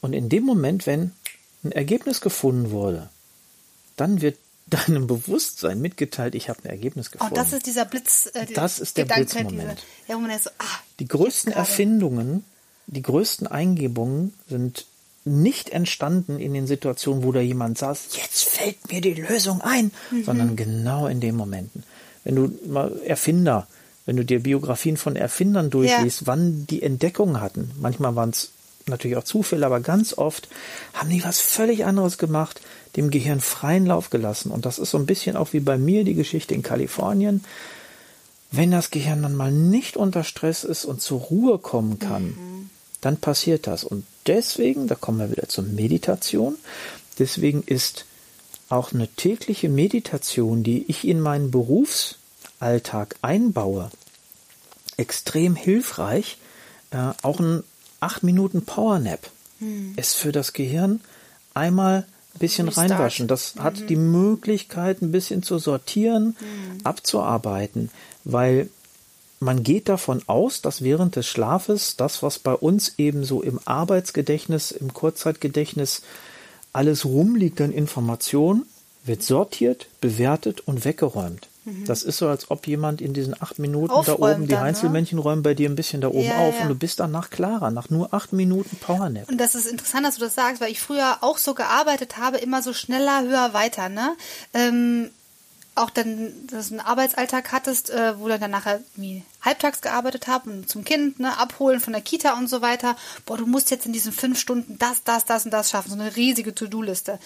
Und 0.00 0.12
in 0.12 0.28
dem 0.28 0.44
Moment, 0.44 0.86
wenn 0.86 1.10
ein 1.64 1.72
Ergebnis 1.72 2.20
gefunden 2.20 2.70
wurde, 2.70 3.10
dann 3.96 4.20
wird 4.20 4.38
deinem 4.66 5.08
Bewusstsein 5.08 5.80
mitgeteilt, 5.80 6.36
ich 6.36 6.48
habe 6.48 6.60
ein 6.62 6.70
Ergebnis 6.70 7.10
gefunden. 7.10 7.32
Oh, 7.32 7.36
das 7.36 7.52
ist 7.52 7.66
dieser 7.66 7.84
Blitz. 7.84 8.30
Äh, 8.34 8.46
das 8.54 8.78
ist 8.78 8.96
der 8.96 9.04
Gedanke, 9.04 9.24
Blitzmoment. 9.24 9.82
Diese, 10.08 10.28
ja, 10.28 10.38
so, 10.38 10.50
ah, 10.58 10.64
die 11.00 11.08
größten 11.08 11.52
Erfindungen, 11.52 12.44
die 12.86 13.02
größten 13.02 13.46
Eingebungen 13.48 14.32
sind 14.48 14.86
nicht 15.24 15.70
entstanden 15.70 16.38
in 16.38 16.52
den 16.52 16.66
Situationen, 16.66 17.24
wo 17.24 17.32
da 17.32 17.40
jemand 17.40 17.78
saß, 17.78 18.08
jetzt 18.12 18.44
fällt 18.44 18.92
mir 18.92 19.00
die 19.00 19.14
Lösung 19.14 19.60
ein, 19.62 19.90
mhm. 20.10 20.24
sondern 20.24 20.56
genau 20.56 21.06
in 21.06 21.20
den 21.20 21.34
Momenten. 21.34 21.82
Wenn 22.24 22.36
du 22.36 22.52
mal 22.66 23.00
Erfinder, 23.04 23.66
wenn 24.06 24.16
du 24.16 24.24
dir 24.24 24.42
Biografien 24.42 24.96
von 24.96 25.16
Erfindern 25.16 25.70
durchliest, 25.70 26.22
ja. 26.22 26.26
wann 26.26 26.66
die 26.66 26.82
Entdeckungen 26.82 27.40
hatten, 27.40 27.70
manchmal 27.80 28.16
waren 28.16 28.30
es 28.30 28.50
natürlich 28.86 29.16
auch 29.16 29.24
Zufälle, 29.24 29.64
aber 29.64 29.80
ganz 29.80 30.16
oft 30.16 30.48
haben 30.92 31.08
die 31.08 31.24
was 31.24 31.40
völlig 31.40 31.86
anderes 31.86 32.18
gemacht, 32.18 32.60
dem 32.96 33.10
Gehirn 33.10 33.40
freien 33.40 33.86
Lauf 33.86 34.10
gelassen. 34.10 34.50
Und 34.50 34.66
das 34.66 34.78
ist 34.78 34.90
so 34.90 34.98
ein 34.98 35.06
bisschen 35.06 35.36
auch 35.36 35.52
wie 35.52 35.60
bei 35.60 35.78
mir 35.78 36.04
die 36.04 36.14
Geschichte 36.14 36.54
in 36.54 36.62
Kalifornien. 36.62 37.44
Wenn 38.50 38.70
das 38.70 38.90
Gehirn 38.90 39.22
dann 39.22 39.34
mal 39.34 39.50
nicht 39.50 39.96
unter 39.96 40.22
Stress 40.22 40.64
ist 40.64 40.84
und 40.84 41.00
zur 41.00 41.20
Ruhe 41.20 41.58
kommen 41.58 41.98
kann, 41.98 42.26
mhm. 42.26 42.70
dann 43.00 43.16
passiert 43.16 43.66
das. 43.66 43.84
Und 43.84 44.04
deswegen, 44.26 44.86
da 44.86 44.94
kommen 44.94 45.18
wir 45.18 45.30
wieder 45.30 45.48
zur 45.48 45.64
Meditation, 45.64 46.56
deswegen 47.18 47.62
ist 47.62 48.06
auch 48.68 48.92
eine 48.92 49.08
tägliche 49.08 49.68
Meditation, 49.68 50.62
die 50.62 50.84
ich 50.88 51.06
in 51.06 51.20
meinen 51.20 51.50
Berufsalltag 51.50 53.16
einbaue, 53.22 53.90
extrem 54.96 55.54
hilfreich. 55.54 56.38
Äh, 56.90 57.12
auch 57.22 57.40
ein 57.40 57.62
8 58.00 58.22
Minuten 58.22 58.64
Powernap 58.64 59.30
hm. 59.58 59.94
ist 59.96 60.14
für 60.14 60.32
das 60.32 60.52
Gehirn 60.52 61.00
einmal 61.54 62.06
ein 62.34 62.38
bisschen 62.38 62.68
Restart. 62.68 62.90
reinwaschen. 62.90 63.28
Das 63.28 63.54
mhm. 63.54 63.62
hat 63.62 63.88
die 63.88 63.96
Möglichkeit, 63.96 65.02
ein 65.02 65.12
bisschen 65.12 65.42
zu 65.42 65.58
sortieren, 65.58 66.36
mhm. 66.40 66.80
abzuarbeiten, 66.82 67.90
weil 68.24 68.68
man 69.44 69.62
geht 69.62 69.88
davon 69.88 70.22
aus, 70.26 70.62
dass 70.62 70.82
während 70.82 71.16
des 71.16 71.26
Schlafes 71.26 71.96
das, 71.96 72.22
was 72.22 72.38
bei 72.38 72.54
uns 72.54 72.94
eben 72.98 73.24
so 73.24 73.42
im 73.42 73.60
Arbeitsgedächtnis, 73.64 74.70
im 74.72 74.92
Kurzzeitgedächtnis 74.92 76.02
alles 76.72 77.04
rumliegt 77.04 77.60
an 77.60 77.70
Informationen, 77.70 78.66
wird 79.04 79.22
sortiert, 79.22 79.86
bewertet 80.00 80.66
und 80.66 80.84
weggeräumt. 80.84 81.48
Mhm. 81.66 81.84
Das 81.84 82.02
ist 82.02 82.16
so, 82.16 82.28
als 82.28 82.50
ob 82.50 82.66
jemand 82.66 83.02
in 83.02 83.12
diesen 83.12 83.40
acht 83.40 83.58
Minuten 83.58 83.90
Aufräumt 83.90 84.20
da 84.20 84.34
oben, 84.34 84.42
die 84.46 84.52
dann, 84.52 84.64
Einzelmännchen 84.64 85.18
ne? 85.18 85.22
räumen 85.22 85.42
bei 85.42 85.54
dir 85.54 85.68
ein 85.68 85.76
bisschen 85.76 86.00
da 86.00 86.08
oben 86.08 86.24
ja, 86.24 86.38
auf 86.38 86.54
ja. 86.56 86.62
und 86.62 86.68
du 86.68 86.74
bist 86.74 87.00
danach 87.00 87.28
klarer, 87.28 87.70
nach 87.70 87.90
nur 87.90 88.12
acht 88.14 88.32
Minuten 88.32 88.76
Powernap. 88.76 89.28
Und 89.28 89.38
das 89.38 89.54
ist 89.54 89.66
interessant, 89.66 90.06
dass 90.06 90.16
du 90.16 90.22
das 90.22 90.34
sagst, 90.34 90.60
weil 90.60 90.72
ich 90.72 90.80
früher 90.80 91.18
auch 91.20 91.36
so 91.36 91.54
gearbeitet 91.54 92.16
habe, 92.16 92.38
immer 92.38 92.62
so 92.62 92.72
schneller, 92.72 93.22
höher, 93.22 93.52
weiter, 93.52 93.90
ne? 93.90 94.16
Ähm, 94.54 95.10
auch 95.74 95.90
dann, 95.90 96.32
dass 96.46 96.68
du 96.68 96.74
einen 96.74 96.86
Arbeitsalltag 96.86 97.50
hattest, 97.52 97.90
äh, 97.90 98.18
wo 98.18 98.28
du 98.28 98.38
dann 98.38 98.50
nachher 98.50 98.80
wie 98.96 99.22
halbtags 99.42 99.80
gearbeitet 99.80 100.26
hast 100.26 100.46
und 100.46 100.68
zum 100.68 100.84
Kind, 100.84 101.18
ne, 101.18 101.36
abholen 101.38 101.80
von 101.80 101.92
der 101.92 102.02
Kita 102.02 102.34
und 102.34 102.48
so 102.48 102.62
weiter. 102.62 102.96
Boah, 103.26 103.36
du 103.36 103.46
musst 103.46 103.70
jetzt 103.70 103.86
in 103.86 103.92
diesen 103.92 104.12
fünf 104.12 104.38
Stunden 104.38 104.78
das, 104.78 105.02
das, 105.02 105.24
das 105.24 105.44
und 105.44 105.50
das 105.50 105.70
schaffen. 105.70 105.90
So 105.90 105.98
eine 105.98 106.14
riesige 106.16 106.54
To-Do-Liste. 106.54 107.18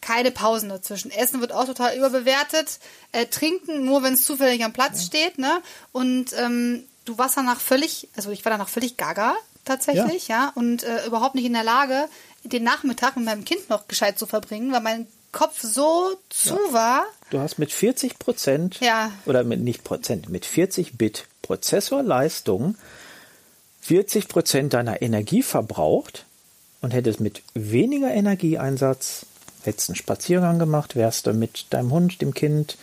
Keine 0.00 0.30
Pausen 0.30 0.70
dazwischen. 0.70 1.10
Essen 1.10 1.42
wird 1.42 1.52
auch 1.52 1.66
total 1.66 1.94
überbewertet. 1.96 2.78
Äh, 3.12 3.26
trinken 3.26 3.84
nur, 3.84 4.02
wenn 4.02 4.14
es 4.14 4.24
zufällig 4.24 4.64
am 4.64 4.72
Platz 4.72 5.00
ja. 5.00 5.06
steht, 5.06 5.38
ne? 5.38 5.60
Und 5.92 6.32
ähm, 6.38 6.84
du 7.04 7.18
warst 7.18 7.36
danach 7.36 7.60
völlig, 7.60 8.08
also 8.16 8.30
ich 8.30 8.44
war 8.44 8.50
danach 8.50 8.68
völlig 8.68 8.96
gaga 8.96 9.34
tatsächlich, 9.66 10.28
ja, 10.28 10.44
ja 10.44 10.52
und 10.54 10.82
äh, 10.84 11.06
überhaupt 11.06 11.34
nicht 11.34 11.44
in 11.44 11.52
der 11.52 11.64
Lage, 11.64 12.08
den 12.44 12.64
Nachmittag 12.64 13.16
mit 13.16 13.26
meinem 13.26 13.44
Kind 13.44 13.68
noch 13.68 13.88
gescheit 13.88 14.18
zu 14.18 14.26
verbringen, 14.26 14.72
weil 14.72 14.80
mein 14.80 15.06
Kopf 15.32 15.60
so 15.60 16.16
zu 16.28 16.54
ja. 16.54 16.72
war. 16.72 17.06
Du 17.30 17.38
hast 17.38 17.58
mit 17.58 17.72
40 17.72 18.18
Prozent 18.18 18.80
ja. 18.80 19.12
oder 19.26 19.44
mit 19.44 19.60
nicht 19.60 19.84
Prozent, 19.84 20.28
mit 20.28 20.44
40 20.44 20.98
Bit 20.98 21.26
Prozessorleistung 21.42 22.76
40 23.80 24.28
Prozent 24.28 24.74
deiner 24.74 25.02
Energie 25.02 25.42
verbraucht 25.42 26.26
und 26.80 26.92
hättest 26.92 27.20
mit 27.20 27.42
weniger 27.54 28.10
Energieeinsatz 28.10 29.26
hättest 29.62 29.90
einen 29.90 29.96
Spaziergang 29.96 30.58
gemacht, 30.58 30.96
wärst 30.96 31.26
du 31.26 31.32
mit 31.32 31.66
deinem 31.70 31.90
Hund, 31.90 32.20
dem 32.22 32.34
Kind, 32.34 32.78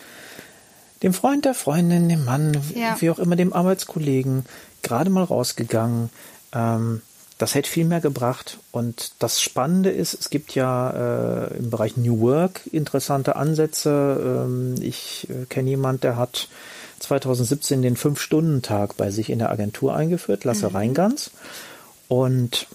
dem 1.03 1.13
Freund 1.13 1.45
der 1.45 1.53
Freundin, 1.53 2.09
dem 2.09 2.25
Mann, 2.25 2.59
ja. 2.75 2.97
wie 2.99 3.09
auch 3.09 3.19
immer, 3.19 3.35
dem 3.35 3.53
Arbeitskollegen 3.53 4.45
gerade 4.83 5.09
mal 5.09 5.23
rausgegangen. 5.23 6.09
Ähm, 6.53 7.01
das 7.37 7.53
hätte 7.55 7.69
viel 7.69 7.85
mehr 7.85 8.01
gebracht. 8.01 8.57
Und 8.71 9.11
das 9.19 9.41
Spannende 9.41 9.89
ist, 9.89 10.13
es 10.13 10.29
gibt 10.29 10.55
ja 10.55 11.45
äh, 11.49 11.57
im 11.57 11.69
Bereich 11.69 11.97
New 11.97 12.19
Work 12.21 12.61
interessante 12.71 13.35
Ansätze. 13.35 14.45
Ähm, 14.45 14.75
ich 14.81 15.27
äh, 15.29 15.45
kenne 15.45 15.69
jemand, 15.69 16.03
der 16.03 16.17
hat 16.17 16.47
2017 16.99 17.81
den 17.81 17.95
Fünf-Stunden-Tag 17.95 18.97
bei 18.97 19.11
sich 19.11 19.29
in 19.29 19.39
der 19.39 19.51
Agentur 19.51 19.95
eingeführt, 19.95 20.43
Lasse 20.45 20.69
mhm. 20.69 20.75
Reingans. 20.75 21.31
Und 22.07 22.67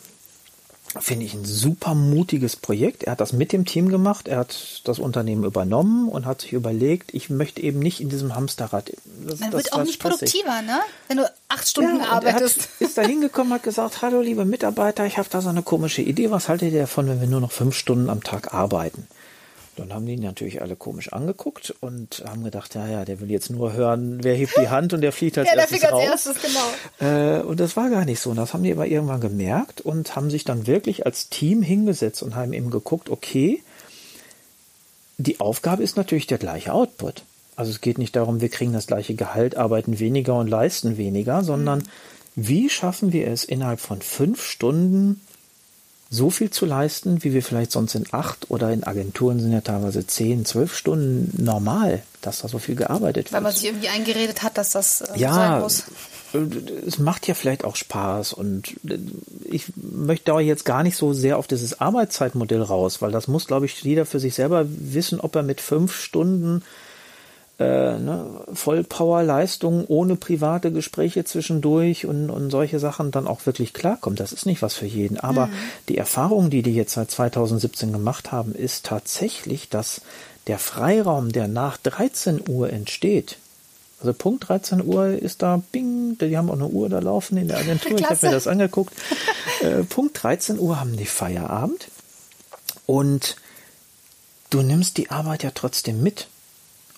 finde 1.01 1.24
ich 1.26 1.34
ein 1.34 1.45
super 1.45 1.95
mutiges 1.95 2.57
Projekt. 2.57 3.05
Er 3.05 3.12
hat 3.12 3.20
das 3.20 3.32
mit 3.32 3.53
dem 3.53 3.64
Team 3.64 3.88
gemacht, 3.88 4.28
er 4.28 4.38
hat 4.38 4.82
das 4.84 4.99
Unternehmen 4.99 5.45
übernommen 5.45 6.09
und 6.09 6.26
hat 6.26 6.43
sich 6.43 6.53
überlegt, 6.53 7.14
ich 7.14 7.30
möchte 7.30 7.62
eben 7.62 7.78
nicht 7.78 8.01
in 8.01 8.09
diesem 8.09 8.34
Hamsterrad. 8.34 8.93
Das, 9.26 9.40
Man 9.40 9.53
wird 9.53 9.72
auch 9.72 9.84
nicht 9.84 10.01
produktiver, 10.01 10.62
ne? 10.62 10.80
Wenn 11.09 11.18
du 11.18 11.32
acht 11.49 11.68
Stunden 11.68 12.01
ja, 12.01 12.11
arbeitest. 12.11 12.59
Er 12.59 12.62
hat, 12.62 12.80
ist 12.80 12.99
da 12.99 13.03
hingekommen, 13.03 13.53
hat 13.53 13.62
gesagt, 13.62 14.03
hallo 14.03 14.20
liebe 14.20 14.45
Mitarbeiter, 14.45 15.07
ich 15.07 15.18
habe 15.18 15.28
da 15.30 15.40
so 15.40 15.49
eine 15.49 15.62
komische 15.62 16.03
Idee, 16.03 16.30
was 16.30 16.49
haltet 16.49 16.72
ihr 16.72 16.82
davon, 16.82 17.09
wenn 17.09 17.20
wir 17.20 17.28
nur 17.28 17.40
noch 17.40 17.53
fünf 17.53 17.74
Stunden 17.74 18.11
am 18.11 18.22
Tag 18.22 18.53
arbeiten? 18.53 19.07
Dann 19.77 19.93
haben 19.95 20.05
die 20.05 20.12
ihn 20.12 20.23
natürlich 20.23 20.61
alle 20.61 20.77
komisch 20.77 21.12
angeguckt 21.14 21.75
und 21.81 22.23
haben 22.27 22.45
gedacht, 22.45 22.75
ja, 22.75 22.87
ja, 22.87 23.05
der 23.07 23.20
will 23.20 23.31
jetzt 23.31 23.49
nur 23.49 23.73
hören, 23.73 24.23
wer 24.23 24.35
hebt 24.35 24.55
die 24.59 24.68
Hand 24.68 24.93
und 24.93 25.01
der 25.01 25.12
fliegt 25.12 25.39
als 25.39 25.49
ja, 25.55 25.57
erstes 25.57 25.81
der 25.81 25.91
raus. 25.91 26.03
als 26.11 26.27
erstes, 26.27 26.43
genau. 26.43 27.11
Äh, 27.11 27.41
und 27.41 27.59
das 27.59 27.75
war 27.75 27.89
gar 27.89 28.05
nicht 28.05 28.20
so. 28.20 28.31
Und 28.31 28.37
das 28.37 28.53
haben 28.53 28.64
die 28.64 28.73
aber 28.73 28.87
irgendwann 28.87 29.20
gemerkt 29.20 29.81
und 29.81 30.14
haben 30.14 30.31
sich 30.31 30.45
dann 30.45 30.66
wirklich 30.66 31.07
als 31.07 31.31
Team 31.31 31.62
hingesetzt 31.62 32.23
und 32.23 32.35
haben 32.35 32.53
eben 32.53 32.70
geguckt, 32.70 33.09
okay, 33.09 33.62
die 35.16 35.41
Aufgabe 35.41 35.83
ist 35.83 35.97
natürlich 35.97 36.27
der 36.27 36.39
gleiche 36.39 36.75
Output. 36.75 37.23
Also 37.57 37.70
es 37.70 37.81
geht 37.81 37.97
nicht 37.97 38.14
darum, 38.14 38.43
wir 38.43 38.51
kriegen 38.51 38.73
das 38.75 38.87
gleiche 38.87 39.14
Gehalt, 39.14 39.57
arbeiten 39.57 39.99
weniger 39.99 40.39
und 40.39 40.49
leisten 40.49 40.99
weniger, 40.99 41.45
sondern 41.45 41.79
mhm. 41.79 41.85
wie 42.35 42.68
schaffen 42.68 43.12
wir 43.12 43.29
es 43.29 43.45
innerhalb 43.45 43.81
von 43.81 44.03
fünf 44.03 44.45
Stunden 44.45 45.20
so 46.12 46.28
viel 46.28 46.50
zu 46.50 46.66
leisten, 46.66 47.24
wie 47.24 47.32
wir 47.32 47.42
vielleicht 47.42 47.72
sonst 47.72 47.94
in 47.94 48.04
acht 48.12 48.50
oder 48.50 48.70
in 48.70 48.84
Agenturen 48.84 49.40
sind 49.40 49.50
ja 49.50 49.62
teilweise 49.62 50.06
zehn, 50.06 50.44
zwölf 50.44 50.76
Stunden 50.76 51.42
normal, 51.42 52.02
dass 52.20 52.42
da 52.42 52.48
so 52.48 52.58
viel 52.58 52.74
gearbeitet 52.74 53.26
wird. 53.26 53.32
Weil 53.32 53.40
man 53.40 53.52
sich 53.52 53.64
irgendwie 53.64 53.88
eingeredet 53.88 54.42
hat, 54.42 54.58
dass 54.58 54.72
das 54.72 55.00
äh, 55.00 55.18
ja, 55.18 55.32
sein 55.32 55.60
muss. 55.62 55.84
Äh, 56.34 56.38
es 56.86 56.98
macht 56.98 57.26
ja 57.28 57.34
vielleicht 57.34 57.64
auch 57.64 57.76
Spaß 57.76 58.34
und 58.34 58.74
äh, 58.86 58.98
ich 59.44 59.72
möchte 59.74 60.26
da 60.26 60.38
jetzt 60.38 60.66
gar 60.66 60.82
nicht 60.82 60.98
so 60.98 61.14
sehr 61.14 61.38
auf 61.38 61.46
dieses 61.46 61.80
Arbeitszeitmodell 61.80 62.60
raus, 62.60 63.00
weil 63.00 63.10
das 63.10 63.26
muss, 63.26 63.46
glaube 63.46 63.64
ich, 63.64 63.82
jeder 63.82 64.04
für 64.04 64.20
sich 64.20 64.34
selber 64.34 64.66
wissen, 64.68 65.18
ob 65.18 65.34
er 65.34 65.42
mit 65.42 65.62
fünf 65.62 65.96
Stunden 65.96 66.62
äh, 67.62 67.98
ne, 67.98 68.26
Vollpower-Leistung 68.52 69.84
ohne 69.86 70.16
private 70.16 70.72
Gespräche 70.72 71.24
zwischendurch 71.24 72.06
und, 72.06 72.30
und 72.30 72.50
solche 72.50 72.78
Sachen 72.78 73.10
dann 73.10 73.26
auch 73.26 73.46
wirklich 73.46 73.72
klarkommt. 73.72 74.20
Das 74.20 74.32
ist 74.32 74.46
nicht 74.46 74.62
was 74.62 74.74
für 74.74 74.86
jeden. 74.86 75.18
Aber 75.18 75.46
mhm. 75.46 75.52
die 75.88 75.98
Erfahrung, 75.98 76.50
die 76.50 76.62
die 76.62 76.74
jetzt 76.74 76.94
seit 76.94 77.10
2017 77.10 77.92
gemacht 77.92 78.32
haben, 78.32 78.54
ist 78.54 78.86
tatsächlich, 78.86 79.68
dass 79.68 80.02
der 80.46 80.58
Freiraum, 80.58 81.32
der 81.32 81.48
nach 81.48 81.76
13 81.76 82.42
Uhr 82.48 82.70
entsteht, 82.72 83.38
also 84.00 84.14
Punkt 84.14 84.48
13 84.48 84.84
Uhr 84.84 85.06
ist 85.10 85.42
da, 85.42 85.62
bing, 85.70 86.18
die 86.18 86.36
haben 86.36 86.50
auch 86.50 86.54
eine 86.54 86.66
Uhr 86.66 86.88
da 86.88 86.98
laufen 86.98 87.36
in 87.36 87.46
der 87.46 87.58
Agentur, 87.58 87.96
ich 87.96 88.04
habe 88.04 88.26
mir 88.26 88.32
das 88.32 88.46
angeguckt. 88.46 88.94
Äh, 89.60 89.84
Punkt 89.84 90.20
13 90.20 90.58
Uhr 90.58 90.80
haben 90.80 90.96
die 90.96 91.06
Feierabend 91.06 91.86
und 92.86 93.36
du 94.50 94.62
nimmst 94.62 94.96
die 94.96 95.10
Arbeit 95.10 95.44
ja 95.44 95.52
trotzdem 95.54 96.02
mit. 96.02 96.26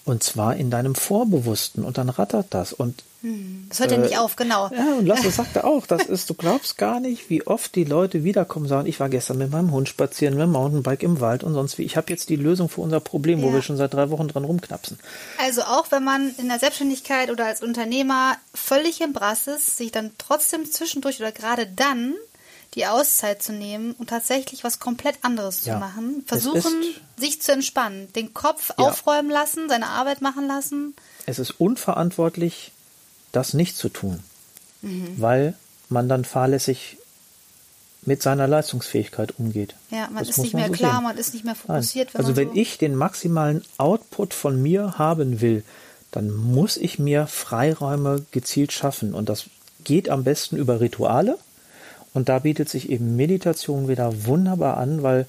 Und 0.05 0.23
zwar 0.23 0.57
in 0.57 0.71
deinem 0.71 0.95
Vorbewussten 0.95 1.85
und 1.85 1.97
dann 1.99 2.11
rattert 2.11 2.49
das 2.51 2.73
und 2.73 3.03
hm, 3.25 3.69
das 3.71 3.81
hört 3.81 3.91
ja 3.91 3.97
äh, 3.97 4.01
nicht 4.01 4.19
auf, 4.19 4.37
genau. 4.37 4.71
Ja, 4.77 4.99
und 4.99 5.07
Lasse 5.07 5.31
sagte 5.31 5.65
auch, 5.65 5.87
das 5.87 6.03
ist, 6.05 6.29
du 6.29 6.35
glaubst 6.35 6.77
gar 6.77 7.01
nicht, 7.01 7.31
wie 7.31 7.47
oft 7.47 7.75
die 7.75 7.85
Leute 7.85 8.23
wiederkommen 8.23 8.67
und 8.67 8.69
sagen, 8.69 8.87
ich 8.87 9.01
war 9.01 9.09
gestern 9.09 9.39
mit 9.39 9.51
meinem 9.51 9.73
Hund 9.73 9.89
spazieren, 9.89 10.35
mit 10.35 10.43
dem 10.43 10.53
Mountainbike 10.53 11.03
im 11.03 11.21
Wald 11.21 11.43
und 11.43 11.55
sonst 11.55 11.79
wie. 11.79 11.85
Ich 11.85 11.97
habe 11.97 12.13
jetzt 12.13 12.29
die 12.29 12.37
Lösung 12.37 12.69
für 12.69 12.83
unser 12.83 13.01
Problem, 13.01 13.39
ja. 13.39 13.47
wo 13.47 13.53
wir 13.55 13.63
schon 13.63 13.79
seit 13.79 13.95
drei 13.95 14.11
Wochen 14.11 14.29
dran 14.29 14.45
rumknapsen. 14.45 14.99
Also 15.43 15.63
auch 15.63 15.91
wenn 15.91 16.05
man 16.05 16.35
in 16.37 16.49
der 16.49 16.59
Selbstständigkeit 16.59 17.31
oder 17.31 17.47
als 17.47 17.63
Unternehmer 17.63 18.37
völlig 18.53 19.01
im 19.01 19.15
Brass 19.15 19.47
ist, 19.47 19.79
sich 19.79 19.91
dann 19.91 20.11
trotzdem 20.19 20.71
zwischendurch 20.71 21.19
oder 21.19 21.33
gerade 21.33 21.67
dann 21.67 22.17
die 22.75 22.87
Auszeit 22.87 23.43
zu 23.43 23.53
nehmen 23.53 23.93
und 23.93 24.11
tatsächlich 24.11 24.65
was 24.65 24.79
komplett 24.79 25.17
anderes 25.23 25.65
ja. 25.65 25.75
zu 25.75 25.81
machen. 25.81 26.25
Versuchen, 26.27 26.83
sich 27.17 27.41
zu 27.41 27.53
entspannen, 27.53 28.13
den 28.15 28.35
Kopf 28.35 28.71
ja. 28.71 28.77
aufräumen 28.77 29.31
lassen, 29.31 29.69
seine 29.69 29.89
Arbeit 29.89 30.21
machen 30.21 30.47
lassen. 30.47 30.95
Es 31.27 31.39
ist 31.39 31.53
unverantwortlich, 31.53 32.73
das 33.33 33.55
nicht 33.55 33.77
zu 33.77 33.89
tun, 33.89 34.23
mhm. 34.83 35.15
weil 35.17 35.55
man 35.89 36.09
dann 36.09 36.25
fahrlässig 36.25 36.99
mit 38.07 38.23
seiner 38.23 38.47
Leistungsfähigkeit 38.47 39.39
umgeht. 39.39 39.75
Ja, 39.91 40.09
man 40.11 40.19
das 40.19 40.31
ist 40.31 40.39
nicht 40.39 40.53
man 40.53 40.63
mehr 40.63 40.69
so 40.71 40.75
klar, 40.75 40.95
sehen. 40.95 41.03
man 41.05 41.17
ist 41.17 41.35
nicht 41.35 41.45
mehr 41.45 41.55
fokussiert. 41.55 42.15
Wenn 42.15 42.21
also 42.21 42.37
wenn 42.37 42.49
so 42.49 42.55
ich 42.55 42.79
den 42.79 42.97
maximalen 42.97 43.65
Output 43.79 44.35
von 44.35 44.61
mir 44.61 44.99
haben 44.99 45.41
will, 45.41 45.65
dann 46.11 46.31
muss 46.31 46.77
ich 46.77 46.99
mir 46.99 47.27
Freiräume 47.27 48.25
gezielt 48.31 48.73
schaffen. 48.73 49.15
Und 49.15 49.29
das 49.29 49.47
geht 49.85 50.09
am 50.09 50.25
besten 50.25 50.57
über 50.57 50.81
Rituale. 50.81 51.39
Und 52.15 52.29
da 52.29 52.39
bietet 52.39 52.69
sich 52.69 52.91
eben 52.91 53.17
Meditation 53.17 53.89
wieder 53.89 54.25
wunderbar 54.25 54.79
an, 54.79 55.03
weil 55.03 55.27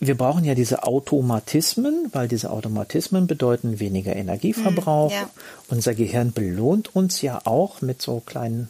wir 0.00 0.16
brauchen 0.16 0.44
ja 0.44 0.54
diese 0.54 0.82
Automatismen, 0.84 2.08
weil 2.12 2.28
diese 2.28 2.50
Automatismen 2.50 3.26
bedeuten 3.26 3.80
weniger 3.80 4.14
Energieverbrauch. 4.14 5.10
Mm, 5.10 5.14
ja. 5.14 5.30
Unser 5.68 5.94
Gehirn 5.94 6.32
belohnt 6.32 6.94
uns 6.94 7.20
ja 7.22 7.40
auch 7.44 7.80
mit 7.80 8.02
so 8.02 8.20
kleinen 8.20 8.68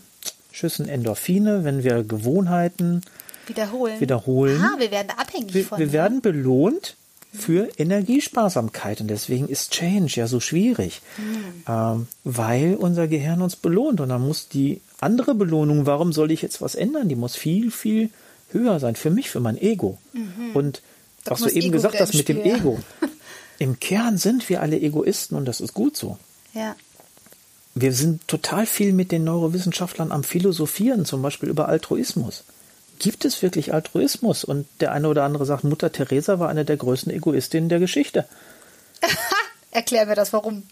Schüssen 0.52 0.88
Endorphine, 0.88 1.64
wenn 1.64 1.82
wir 1.82 2.04
Gewohnheiten 2.04 3.02
wiederholen. 3.46 4.00
wiederholen. 4.00 4.60
Aha, 4.60 4.78
wir 4.78 4.90
werden 4.90 5.10
abhängig 5.16 5.54
wir, 5.54 5.64
von. 5.64 5.78
Wir 5.78 5.92
werden 5.92 6.20
belohnt 6.20 6.96
für 7.32 7.68
Energiesparsamkeit. 7.78 9.00
Und 9.00 9.08
deswegen 9.08 9.48
ist 9.48 9.72
Change 9.72 10.14
ja 10.14 10.26
so 10.28 10.40
schwierig, 10.40 11.02
mhm. 11.18 11.64
ähm, 11.68 12.06
weil 12.22 12.76
unser 12.76 13.08
Gehirn 13.08 13.42
uns 13.42 13.56
belohnt. 13.56 14.00
Und 14.00 14.10
dann 14.10 14.22
muss 14.22 14.48
die 14.48 14.80
andere 15.00 15.34
Belohnung, 15.34 15.86
warum 15.86 16.12
soll 16.12 16.30
ich 16.30 16.42
jetzt 16.42 16.60
was 16.60 16.74
ändern? 16.74 17.08
Die 17.08 17.16
muss 17.16 17.36
viel, 17.36 17.70
viel 17.70 18.10
höher 18.50 18.80
sein 18.80 18.96
für 18.96 19.10
mich, 19.10 19.30
für 19.30 19.40
mein 19.40 19.60
Ego. 19.60 19.98
Mhm. 20.12 20.54
Und 20.54 20.82
das 21.24 21.40
was 21.40 21.52
du 21.52 21.56
eben 21.56 21.66
Ego 21.66 21.72
gesagt 21.72 22.00
hast 22.00 22.14
mit 22.14 22.28
dem 22.28 22.42
Ego. 22.42 22.78
Im 23.58 23.78
Kern 23.80 24.18
sind 24.18 24.48
wir 24.48 24.60
alle 24.60 24.80
Egoisten 24.80 25.36
und 25.36 25.44
das 25.44 25.60
ist 25.60 25.74
gut 25.74 25.96
so. 25.96 26.18
Ja. 26.52 26.76
Wir 27.74 27.92
sind 27.92 28.26
total 28.28 28.66
viel 28.66 28.92
mit 28.92 29.10
den 29.10 29.24
Neurowissenschaftlern 29.24 30.12
am 30.12 30.24
Philosophieren, 30.24 31.04
zum 31.04 31.22
Beispiel 31.22 31.48
über 31.48 31.68
Altruismus 31.68 32.44
gibt 32.98 33.24
es 33.24 33.42
wirklich 33.42 33.72
Altruismus? 33.72 34.44
Und 34.44 34.66
der 34.80 34.92
eine 34.92 35.08
oder 35.08 35.24
andere 35.24 35.46
sagt, 35.46 35.64
Mutter 35.64 35.92
Teresa 35.92 36.38
war 36.38 36.48
eine 36.48 36.64
der 36.64 36.76
größten 36.76 37.12
Egoistinnen 37.12 37.68
der 37.68 37.78
Geschichte. 37.78 38.26
Erklär 39.70 40.06
mir 40.06 40.14
das, 40.14 40.32
warum? 40.32 40.64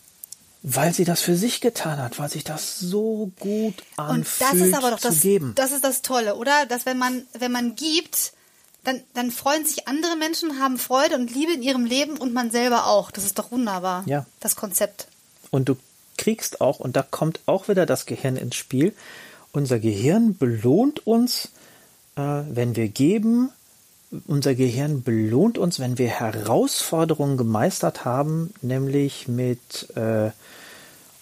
Weil 0.63 0.95
sie 0.95 1.05
das 1.05 1.21
für 1.21 1.37
sich 1.37 1.61
getan 1.61 1.99
hat, 1.99 2.19
weil 2.19 2.31
sich 2.31 2.45
das 2.45 2.79
so 2.79 3.33
gut 3.41 3.75
anfühlt 3.97 4.17
Und 4.17 4.27
das 4.41 4.69
ist 4.69 4.75
aber 4.75 4.91
doch 4.93 5.01
das, 5.01 5.21
geben. 5.21 5.53
das 5.57 5.73
ist 5.73 5.83
das 5.83 6.03
Tolle, 6.03 6.37
oder? 6.37 6.67
Dass 6.67 6.87
wenn 6.87 6.99
man, 6.99 7.27
wenn 7.37 7.51
man 7.51 7.75
gibt, 7.75 8.33
dann, 8.85 9.01
dann 9.15 9.31
freuen 9.31 9.65
sich 9.67 9.89
andere 9.89 10.17
Menschen, 10.17 10.61
haben 10.61 10.79
Freude 10.79 11.17
und 11.17 11.35
Liebe 11.35 11.53
in 11.53 11.63
ihrem 11.63 11.85
Leben 11.85 12.17
und 12.17 12.33
man 12.33 12.51
selber 12.51 12.87
auch. 12.87 13.11
Das 13.11 13.25
ist 13.25 13.39
doch 13.39 13.51
wunderbar. 13.51 14.05
Ja. 14.07 14.27
Das 14.41 14.55
Konzept. 14.55 15.09
Und 15.51 15.69
du 15.69 15.77
kriegst 16.17 16.61
auch, 16.61 16.79
und 16.79 16.95
da 16.95 17.03
kommt 17.03 17.41
auch 17.47 17.69
wieder 17.69 17.87
das 17.87 18.07
Gehirn 18.07 18.37
ins 18.37 18.55
Spiel, 18.57 18.95
unser 19.53 19.81
Gehirn 19.81 20.37
belohnt 20.37 21.07
uns 21.07 21.51
äh, 22.17 22.21
wenn 22.21 22.77
wir 22.77 22.89
geben, 22.89 23.51
unser 24.27 24.55
Gehirn 24.55 25.03
belohnt 25.03 25.59
uns, 25.59 25.81
wenn 25.81 25.99
wir 25.99 26.09
Herausforderungen 26.09 27.37
gemeistert 27.37 28.05
haben, 28.05 28.53
nämlich 28.61 29.29
mit 29.29 29.89
äh, 29.97 30.31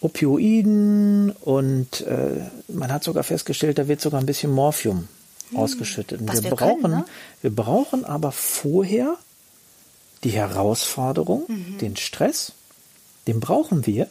Opioiden 0.01 1.31
und 1.31 2.01
äh, 2.03 2.41
man 2.69 2.93
hat 2.93 3.05
sogar 3.05 3.23
festgestellt, 3.23 3.79
da 3.79 3.87
wird 3.87 4.01
sogar 4.01 4.21
ein 4.21 4.27
bisschen 4.27 4.51
Morphium 4.51 5.09
hm, 5.51 5.59
ausgeschüttet. 5.59 6.21
wir, 6.21 6.43
wir, 6.43 6.51
brauchen, 6.51 6.83
können, 6.83 6.99
ne? 7.01 7.05
wir 7.43 7.55
brauchen 7.55 8.05
aber 8.05 8.33
vorher 8.33 9.17
die 10.25 10.31
Herausforderung, 10.31 11.45
mhm. 11.49 11.79
den 11.79 11.97
Stress, 11.97 12.53
den 13.27 13.41
brauchen 13.41 13.87
wir 13.87 14.09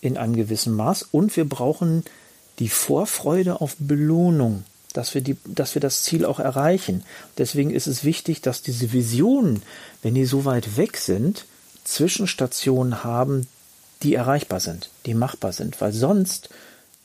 in 0.00 0.16
einem 0.16 0.34
gewissen 0.34 0.74
Maß 0.74 1.08
und 1.12 1.36
wir 1.36 1.48
brauchen 1.48 2.04
die 2.58 2.68
Vorfreude 2.68 3.60
auf 3.60 3.76
Belohnung 3.78 4.64
dass 4.92 5.14
wir, 5.14 5.20
die, 5.20 5.36
dass 5.44 5.74
wir 5.74 5.80
das 5.80 6.02
Ziel 6.02 6.24
auch 6.24 6.38
erreichen. 6.38 7.04
Deswegen 7.38 7.70
ist 7.70 7.86
es 7.86 8.04
wichtig, 8.04 8.42
dass 8.42 8.62
diese 8.62 8.92
Visionen, 8.92 9.62
wenn 10.02 10.14
die 10.14 10.24
so 10.24 10.44
weit 10.44 10.76
weg 10.76 10.96
sind, 10.96 11.46
Zwischenstationen 11.84 13.04
haben, 13.04 13.46
die 14.02 14.14
erreichbar 14.14 14.60
sind, 14.60 14.90
die 15.06 15.14
machbar 15.14 15.52
sind, 15.52 15.80
weil 15.80 15.92
sonst 15.92 16.48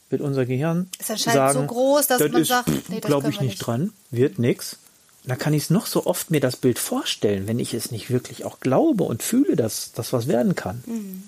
wird 0.09 0.21
unser 0.21 0.45
Gehirn 0.45 0.89
ist 0.99 1.23
sagen, 1.23 1.59
so 1.59 1.65
groß, 1.65 2.07
dass 2.07 2.21
man 2.21 2.41
ist, 2.41 2.47
sagt, 2.47 2.69
nee, 2.89 2.99
glaube 2.99 3.29
ich 3.29 3.41
nicht, 3.41 3.51
nicht 3.51 3.59
dran, 3.59 3.91
wird 4.09 4.39
nix. 4.39 4.77
Da 5.25 5.35
kann 5.35 5.53
ich 5.53 5.63
es 5.63 5.69
noch 5.69 5.87
so 5.87 6.05
oft 6.05 6.31
mir 6.31 6.39
das 6.39 6.55
Bild 6.55 6.79
vorstellen, 6.79 7.47
wenn 7.47 7.59
ich 7.59 7.73
es 7.73 7.91
nicht 7.91 8.09
wirklich 8.09 8.45
auch 8.45 8.61
glaube 8.61 9.03
und 9.03 9.21
fühle, 9.21 9.57
dass 9.57 9.91
das 9.91 10.13
was 10.13 10.27
werden 10.27 10.55
kann. 10.55 10.81
Mhm. 10.85 11.23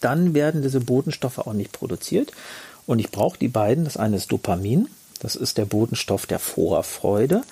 Dann 0.00 0.34
werden 0.34 0.62
diese 0.62 0.80
Botenstoffe 0.80 1.38
auch 1.38 1.52
nicht 1.52 1.70
produziert. 1.70 2.32
Und 2.84 2.98
ich 2.98 3.12
brauche 3.12 3.38
die 3.38 3.48
beiden. 3.48 3.84
Das 3.84 3.96
eine 3.96 4.16
ist 4.16 4.32
Dopamin 4.32 4.88
das 5.20 5.36
ist 5.36 5.58
der 5.58 5.64
Botenstoff 5.64 6.26
der 6.26 6.38
Vorfreude. 6.38 7.42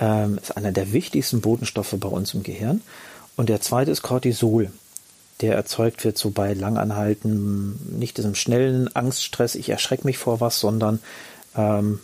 Ähm, 0.00 0.38
ist 0.40 0.56
einer 0.56 0.72
der 0.72 0.92
wichtigsten 0.92 1.40
Botenstoffe 1.40 1.94
bei 1.98 2.08
uns 2.08 2.34
im 2.34 2.42
Gehirn. 2.42 2.80
Und 3.36 3.48
der 3.48 3.60
zweite 3.60 3.90
ist 3.90 4.02
Cortisol. 4.02 4.70
Der 5.40 5.54
erzeugt 5.54 6.04
wird 6.04 6.18
so 6.18 6.30
bei 6.30 6.54
Langanhalten, 6.54 7.98
nicht 7.98 8.16
diesem 8.16 8.34
schnellen 8.34 8.94
Angststress, 8.94 9.54
ich 9.54 9.70
erschrecke 9.70 10.06
mich 10.06 10.18
vor 10.18 10.40
was, 10.40 10.60
sondern 10.60 11.00
ähm, 11.56 11.98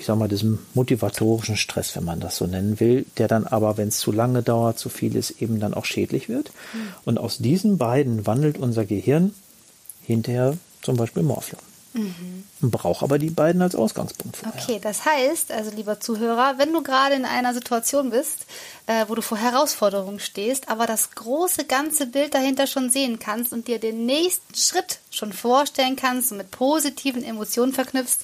ich 0.00 0.06
sag 0.06 0.16
mal, 0.16 0.28
diesem 0.28 0.60
motivatorischen 0.72 1.58
Stress, 1.58 1.94
wenn 1.94 2.04
man 2.04 2.20
das 2.20 2.36
so 2.36 2.46
nennen 2.46 2.80
will, 2.80 3.04
der 3.18 3.28
dann 3.28 3.46
aber, 3.46 3.76
wenn 3.76 3.88
es 3.88 3.98
zu 3.98 4.12
lange 4.12 4.42
dauert, 4.42 4.78
zu 4.78 4.88
viel 4.88 5.14
ist, 5.14 5.42
eben 5.42 5.60
dann 5.60 5.74
auch 5.74 5.84
schädlich 5.84 6.30
wird. 6.30 6.52
Mhm. 6.72 6.78
Und 7.04 7.18
aus 7.18 7.36
diesen 7.36 7.76
beiden 7.76 8.26
wandelt 8.26 8.56
unser 8.56 8.86
Gehirn 8.86 9.34
hinterher 10.02 10.56
zum 10.80 10.96
Beispiel 10.96 11.22
Morphium. 11.22 11.60
Mhm. 11.92 12.44
Brauche 12.60 13.04
aber 13.04 13.18
die 13.18 13.30
beiden 13.30 13.62
als 13.62 13.74
Ausgangspunkt. 13.74 14.36
Vorher. 14.36 14.62
Okay, 14.62 14.78
das 14.80 15.04
heißt, 15.04 15.50
also 15.50 15.70
lieber 15.72 15.98
Zuhörer, 15.98 16.54
wenn 16.56 16.72
du 16.72 16.82
gerade 16.82 17.16
in 17.16 17.24
einer 17.24 17.52
Situation 17.52 18.10
bist, 18.10 18.46
äh, 18.86 19.06
wo 19.08 19.14
du 19.14 19.22
vor 19.22 19.38
Herausforderungen 19.38 20.20
stehst, 20.20 20.68
aber 20.68 20.86
das 20.86 21.10
große 21.12 21.64
ganze 21.64 22.06
Bild 22.06 22.34
dahinter 22.34 22.66
schon 22.66 22.90
sehen 22.90 23.18
kannst 23.18 23.52
und 23.52 23.66
dir 23.66 23.80
den 23.80 24.06
nächsten 24.06 24.54
Schritt 24.54 25.00
schon 25.10 25.32
vorstellen 25.32 25.96
kannst 25.96 26.30
und 26.30 26.38
mit 26.38 26.50
positiven 26.52 27.24
Emotionen 27.24 27.72
verknüpfst, 27.72 28.20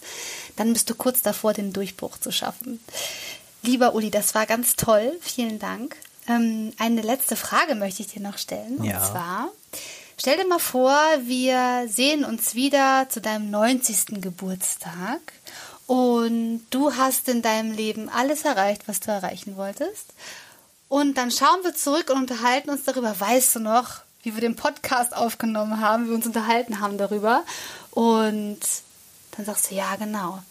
dann 0.55 0.73
bist 0.73 0.89
du 0.89 0.95
kurz 0.95 1.23
davor, 1.23 1.53
den 1.53 1.73
Durchbruch 1.73 2.19
zu 2.19 2.31
schaffen. 2.31 2.81
Lieber 3.63 3.95
Uli, 3.95 4.11
das 4.11 4.35
war 4.35 4.47
ganz 4.47 4.77
toll. 4.77 5.13
Vielen 5.21 5.59
Dank. 5.59 5.97
Ähm, 6.29 6.73
eine 6.79 7.03
letzte 7.03 7.37
Frage 7.37 7.75
möchte 7.75 8.03
ich 8.03 8.09
dir 8.09 8.23
noch 8.23 8.39
stellen. 8.39 8.83
Ja. 8.83 8.99
Und 8.99 9.07
zwar, 9.07 9.49
Stell 10.19 10.39
dir 10.39 10.47
mal 10.47 10.59
vor, 10.59 10.99
wir 11.25 11.87
sehen 11.89 12.25
uns 12.25 12.55
wieder 12.55 13.07
zu 13.11 13.21
deinem 13.21 13.51
90. 13.51 14.23
Geburtstag 14.23 15.21
und 15.87 16.65
du 16.71 16.97
hast 16.97 17.29
in 17.29 17.43
deinem 17.43 17.73
Leben 17.73 18.09
alles 18.09 18.47
erreicht, 18.47 18.89
was 18.89 19.01
du 19.01 19.11
erreichen 19.11 19.59
wolltest. 19.59 20.15
Und 20.89 21.19
dann 21.19 21.31
schauen 21.31 21.63
wir 21.65 21.75
zurück 21.75 22.09
und 22.09 22.17
unterhalten 22.17 22.71
uns 22.71 22.85
darüber. 22.85 23.21
Weißt 23.21 23.57
du 23.57 23.61
noch, 23.61 24.01
wie 24.23 24.35
wir 24.35 24.41
den 24.41 24.57
Podcast 24.57 25.15
aufgenommen 25.15 25.81
haben, 25.81 26.07
wie 26.07 26.09
wir 26.09 26.17
uns 26.17 26.27
unterhalten 26.27 26.81
haben 26.81 26.97
darüber? 26.97 27.45
Und 27.91 28.61
dann 29.33 29.45
sagst 29.45 29.71
du, 29.71 29.75
ja, 29.75 29.97
genau. 29.97 30.43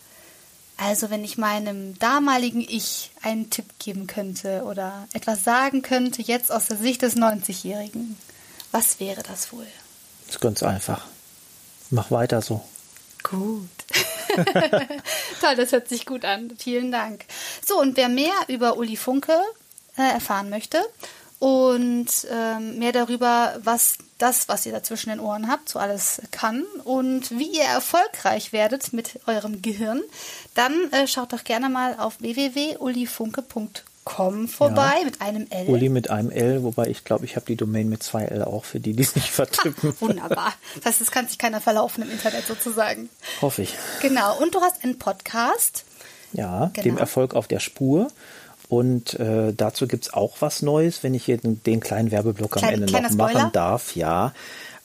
Also 0.78 1.10
wenn 1.10 1.24
ich 1.24 1.40
meinem 1.40 1.98
damaligen 1.98 2.62
Ich 2.62 3.10
einen 3.24 3.50
Tipp 3.50 3.66
geben 3.80 4.06
könnte 4.06 4.64
oder 4.66 5.08
etwas 5.14 5.44
sagen 5.44 5.82
könnte, 5.82 6.22
jetzt 6.22 6.52
aus 6.52 6.68
der 6.68 6.78
Sicht 6.78 7.02
des 7.02 7.16
90-Jährigen, 7.16 8.16
was 8.76 9.00
wäre 9.00 9.24
das 9.24 9.54
wohl? 9.54 9.68
Das 10.26 10.36
ist 10.36 10.42
ganz 10.42 10.62
einfach. 10.62 11.06
Mach 11.92 12.12
weiter 12.12 12.42
so. 12.42 12.62
Gut. 13.24 13.70
Toll, 15.40 15.56
das 15.56 15.72
hört 15.72 15.88
sich 15.88 16.06
gut 16.06 16.26
an. 16.26 16.52
Vielen 16.58 16.92
Dank. 16.92 17.24
So, 17.66 17.80
und 17.80 17.96
wer 17.96 18.10
mehr 18.10 18.34
über 18.50 18.76
Uli 18.76 18.98
Funke 18.98 19.40
äh, 19.98 20.02
erfahren 20.02 20.50
möchte 20.50 20.84
und 21.40 22.08
ähm, 22.30 22.78
mehr 22.78 22.92
darüber, 22.92 23.58
was 23.64 23.98
das, 24.18 24.50
was 24.50 24.66
ihr 24.66 24.74
da 24.74 24.84
zwischen 24.84 25.10
den 25.10 25.22
Ohren 25.22 25.50
habt, 25.50 25.70
so 25.70 25.80
alles 25.80 26.22
kann 26.32 26.66
und 26.84 27.32
wie 27.32 27.56
ihr 27.56 27.64
erfolgreich 27.64 28.52
werdet 28.52 28.92
mit 28.92 29.22
eurem 29.26 29.62
Gehirn, 29.62 30.02
dann 30.54 30.92
äh, 30.92 31.08
schaut 31.08 31.32
doch 31.32 31.46
gerne 31.46 31.70
mal 31.70 31.98
auf 31.98 32.20
www.ulifunke.com 32.20 33.70
Com 34.06 34.48
vorbei 34.48 34.94
ja. 35.00 35.06
mit 35.06 35.20
einem 35.20 35.48
L. 35.50 35.68
Uli 35.68 35.90
mit 35.90 36.12
einem 36.12 36.30
L, 36.30 36.64
wobei 36.64 36.88
ich 36.88 37.04
glaube, 37.04 37.26
ich 37.26 37.36
habe 37.36 37.48
die 37.48 37.56
Domain 37.56 37.90
mit 37.90 38.04
zwei 38.04 38.24
L 38.26 38.44
auch 38.44 38.64
für 38.64 38.80
die, 38.80 38.94
die 38.94 39.02
es 39.02 39.16
nicht 39.16 39.32
vertippen. 39.32 39.96
Wunderbar. 40.00 40.54
Das 40.76 40.86
heißt, 40.86 41.02
es 41.02 41.12
kann 41.12 41.28
sich 41.28 41.40
keiner 41.40 41.60
verlaufen 41.60 42.04
im 42.04 42.12
Internet 42.12 42.46
sozusagen. 42.46 43.10
Hoffe 43.42 43.64
ich. 43.64 43.76
Genau. 44.04 44.38
Und 44.38 44.54
du 44.54 44.62
hast 44.62 44.84
einen 44.84 45.00
Podcast. 45.00 45.86
Ja, 46.34 46.70
genau. 46.74 46.84
dem 46.84 46.98
Erfolg 47.00 47.34
auf 47.34 47.48
der 47.48 47.60
Spur. 47.60 48.10
Und 48.70 49.20
äh, 49.20 49.54
dazu 49.54 49.88
gibt 49.88 50.06
es 50.06 50.14
auch 50.14 50.38
was 50.40 50.62
Neues, 50.62 51.02
wenn 51.02 51.16
ich 51.16 51.26
hier 51.26 51.38
den, 51.38 51.64
den 51.64 51.80
kleinen 51.80 52.12
Werbeblock 52.12 52.52
Kleine, 52.52 52.78
am 52.78 52.84
Ende 52.84 52.94
noch 52.94 53.02
machen 53.02 53.32
Spoiler. 53.32 53.50
darf. 53.52 53.96
Ja. 53.96 54.34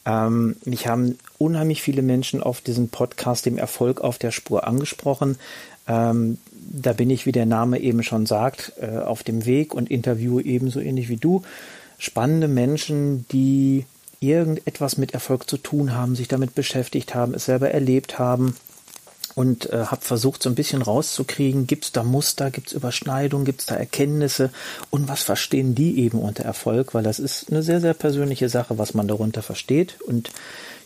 Ähm, 0.06 0.56
mich 0.64 0.86
haben 0.86 1.18
unheimlich 1.36 1.82
viele 1.82 2.00
Menschen 2.00 2.42
auf 2.42 2.62
diesem 2.62 2.88
Podcast 2.88 3.44
dem 3.44 3.58
Erfolg 3.58 4.00
auf 4.00 4.16
der 4.16 4.30
Spur 4.30 4.66
angesprochen. 4.66 5.38
Ähm, 5.86 6.38
da 6.68 6.92
bin 6.92 7.10
ich, 7.10 7.26
wie 7.26 7.32
der 7.32 7.46
Name 7.46 7.80
eben 7.80 8.02
schon 8.02 8.26
sagt, 8.26 8.72
äh, 8.80 8.98
auf 8.98 9.22
dem 9.22 9.46
Weg 9.46 9.74
und 9.74 9.90
interviewe 9.90 10.42
ebenso 10.44 10.80
ähnlich 10.80 11.08
wie 11.08 11.16
du 11.16 11.42
spannende 11.98 12.48
Menschen, 12.48 13.26
die 13.30 13.84
irgendetwas 14.20 14.96
mit 14.96 15.12
Erfolg 15.12 15.48
zu 15.48 15.56
tun 15.56 15.94
haben, 15.94 16.16
sich 16.16 16.28
damit 16.28 16.54
beschäftigt 16.54 17.14
haben, 17.14 17.34
es 17.34 17.46
selber 17.46 17.70
erlebt 17.70 18.18
haben 18.18 18.56
und 19.34 19.70
äh, 19.72 19.84
habe 19.86 20.02
versucht, 20.02 20.42
so 20.42 20.48
ein 20.48 20.54
bisschen 20.54 20.82
rauszukriegen, 20.82 21.66
gibt 21.66 21.84
es 21.84 21.92
da 21.92 22.02
Muster, 22.02 22.50
gibt 22.50 22.68
es 22.68 22.72
Überschneidungen, 22.72 23.44
gibt 23.44 23.60
es 23.60 23.66
da 23.66 23.76
Erkenntnisse 23.76 24.50
und 24.90 25.08
was 25.08 25.22
verstehen 25.22 25.74
die 25.74 25.98
eben 26.00 26.18
unter 26.18 26.44
Erfolg, 26.44 26.94
weil 26.94 27.02
das 27.02 27.18
ist 27.18 27.50
eine 27.50 27.62
sehr, 27.62 27.80
sehr 27.80 27.94
persönliche 27.94 28.48
Sache, 28.48 28.78
was 28.78 28.94
man 28.94 29.08
darunter 29.08 29.42
versteht 29.42 30.00
und 30.00 30.30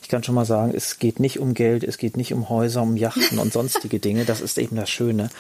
ich 0.05 0.09
kann 0.09 0.23
schon 0.23 0.35
mal 0.35 0.45
sagen, 0.45 0.75
es 0.77 0.99
geht 0.99 1.19
nicht 1.19 1.39
um 1.39 1.55
Geld, 1.55 1.83
es 1.83 1.97
geht 1.97 2.19
nicht 2.19 2.35
um 2.35 2.51
Häuser, 2.51 2.83
um 2.83 2.95
Yachten 2.95 3.39
und 3.39 3.55
sonstige 3.55 4.01
Dinge. 4.01 4.27
Das 4.27 4.43
ist 4.43 4.59
eben 4.59 4.77
das 4.77 4.91
Schöne, 4.91 5.31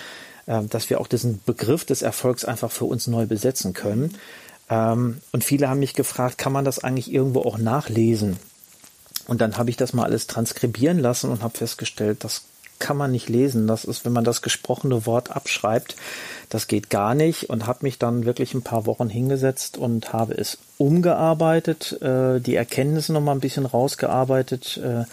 äh, 0.46 0.62
dass 0.62 0.88
wir 0.88 1.02
auch 1.02 1.06
diesen 1.06 1.42
Begriff 1.44 1.84
des 1.84 2.00
Erfolgs 2.00 2.46
einfach 2.46 2.72
für 2.72 2.86
uns 2.86 3.06
neu 3.06 3.26
besetzen 3.26 3.74
können. 3.74 4.16
Ähm, 4.70 5.18
und 5.32 5.44
viele 5.44 5.68
haben 5.68 5.80
mich 5.80 5.92
gefragt, 5.92 6.38
kann 6.38 6.54
man 6.54 6.64
das 6.64 6.82
eigentlich 6.82 7.12
irgendwo 7.12 7.42
auch 7.42 7.58
nachlesen? 7.58 8.38
Und 9.26 9.42
dann 9.42 9.58
habe 9.58 9.68
ich 9.68 9.76
das 9.76 9.92
mal 9.92 10.04
alles 10.04 10.28
transkribieren 10.28 10.98
lassen 10.98 11.28
und 11.28 11.42
habe 11.42 11.58
festgestellt, 11.58 12.24
das 12.24 12.44
kann 12.78 12.96
man 12.96 13.12
nicht 13.12 13.28
lesen. 13.28 13.66
Das 13.66 13.84
ist, 13.84 14.04
wenn 14.04 14.12
man 14.12 14.24
das 14.24 14.42
gesprochene 14.42 15.06
Wort 15.06 15.34
abschreibt, 15.34 15.96
das 16.48 16.66
geht 16.66 16.90
gar 16.90 17.14
nicht 17.14 17.50
und 17.50 17.66
habe 17.66 17.80
mich 17.82 17.98
dann 17.98 18.24
wirklich 18.24 18.54
ein 18.54 18.62
paar 18.62 18.86
Wochen 18.86 19.08
hingesetzt 19.08 19.78
und 19.78 20.12
habe 20.12 20.34
es 20.34 20.58
umgearbeitet, 20.78 22.00
äh, 22.02 22.40
die 22.40 22.56
Erkenntnisse 22.56 23.12
noch 23.12 23.20
mal 23.20 23.32
ein 23.32 23.40
bisschen 23.40 23.66
rausgearbeitet, 23.66 24.80
äh, 24.82 25.04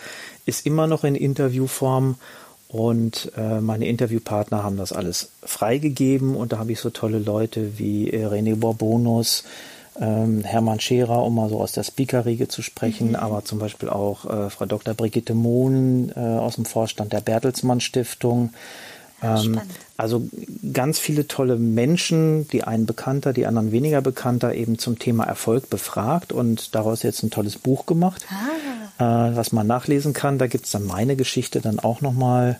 ist 0.46 0.66
immer 0.66 0.88
noch 0.88 1.04
in 1.04 1.16
Interviewform 1.16 2.16
und 2.68 3.32
äh, 3.36 3.60
meine 3.60 3.88
Interviewpartner 3.88 4.64
haben 4.64 4.78
das 4.78 4.94
alles 4.94 5.32
freigegeben 5.44 6.36
und 6.36 6.54
da 6.54 6.58
habe 6.58 6.72
ich 6.72 6.80
so 6.80 6.90
tolle 6.90 7.20
Leute 7.20 7.78
wie 7.78 8.10
äh, 8.10 8.26
René 8.26 8.56
Borbonus, 8.56 9.44
ähm, 10.00 10.44
Hermann 10.44 10.80
Scherer, 10.80 11.24
um 11.24 11.36
mal 11.36 11.50
so 11.50 11.60
aus 11.60 11.74
der 11.74 11.84
Speaker-Riege 11.84 12.48
zu 12.48 12.62
sprechen, 12.62 13.10
mhm. 13.10 13.16
aber 13.16 13.44
zum 13.44 13.60
Beispiel 13.60 13.90
auch 13.90 14.26
äh, 14.26 14.50
Frau 14.50 14.66
Dr. 14.66 14.94
Brigitte 14.94 15.34
Mohn 15.34 16.12
äh, 16.16 16.20
aus 16.20 16.56
dem 16.56 16.66
Vorstand 16.66 17.14
der 17.14 17.22
Bertelsmann 17.22 17.82
Stiftung. 17.82 18.54
Ähm, 19.22 19.62
also 19.98 20.28
ganz 20.74 20.98
viele 20.98 21.28
tolle 21.28 21.58
Menschen, 21.58 22.48
die 22.48 22.64
einen 22.64 22.86
bekannter, 22.86 23.34
die 23.34 23.46
anderen 23.46 23.72
weniger 23.72 24.02
bekannter, 24.02 24.56
eben 24.56 24.80
zum 24.80 24.98
Thema 24.98 25.26
Erfolg 25.26 25.70
befragt 25.70 26.32
und 26.32 26.74
daraus 26.74 27.04
jetzt 27.04 27.22
ein 27.24 27.30
tolles 27.30 27.58
Buch 27.58 27.86
gemacht, 27.86 28.26
ah. 28.98 29.30
äh, 29.30 29.36
was 29.36 29.52
man 29.52 29.68
nachlesen 29.68 30.14
kann. 30.14 30.40
Da 30.40 30.48
gibt's 30.48 30.72
dann 30.72 30.86
meine 30.86 31.16
Geschichte 31.16 31.62
dann 31.62 31.80
auch 31.80 32.02
nochmal 32.02 32.60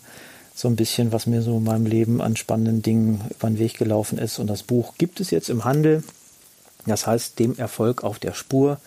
so 0.54 0.68
ein 0.68 0.76
bisschen, 0.76 1.12
was 1.12 1.26
mir 1.26 1.42
so 1.42 1.58
in 1.58 1.64
meinem 1.64 1.86
Leben 1.86 2.22
an 2.22 2.36
spannenden 2.36 2.82
Dingen 2.82 3.22
über 3.30 3.48
den 3.48 3.58
Weg 3.58 3.78
gelaufen 3.78 4.18
ist. 4.18 4.38
Und 4.38 4.48
das 4.48 4.64
Buch 4.64 4.94
gibt 4.98 5.20
es 5.20 5.32
jetzt 5.32 5.50
im 5.50 5.66
Handel. 5.66 6.04
Das 6.86 7.08
heißt, 7.08 7.40
dem 7.40 7.58
Erfolg 7.58 8.04
auf 8.04 8.20
der 8.20 8.34
Spur 8.34 8.80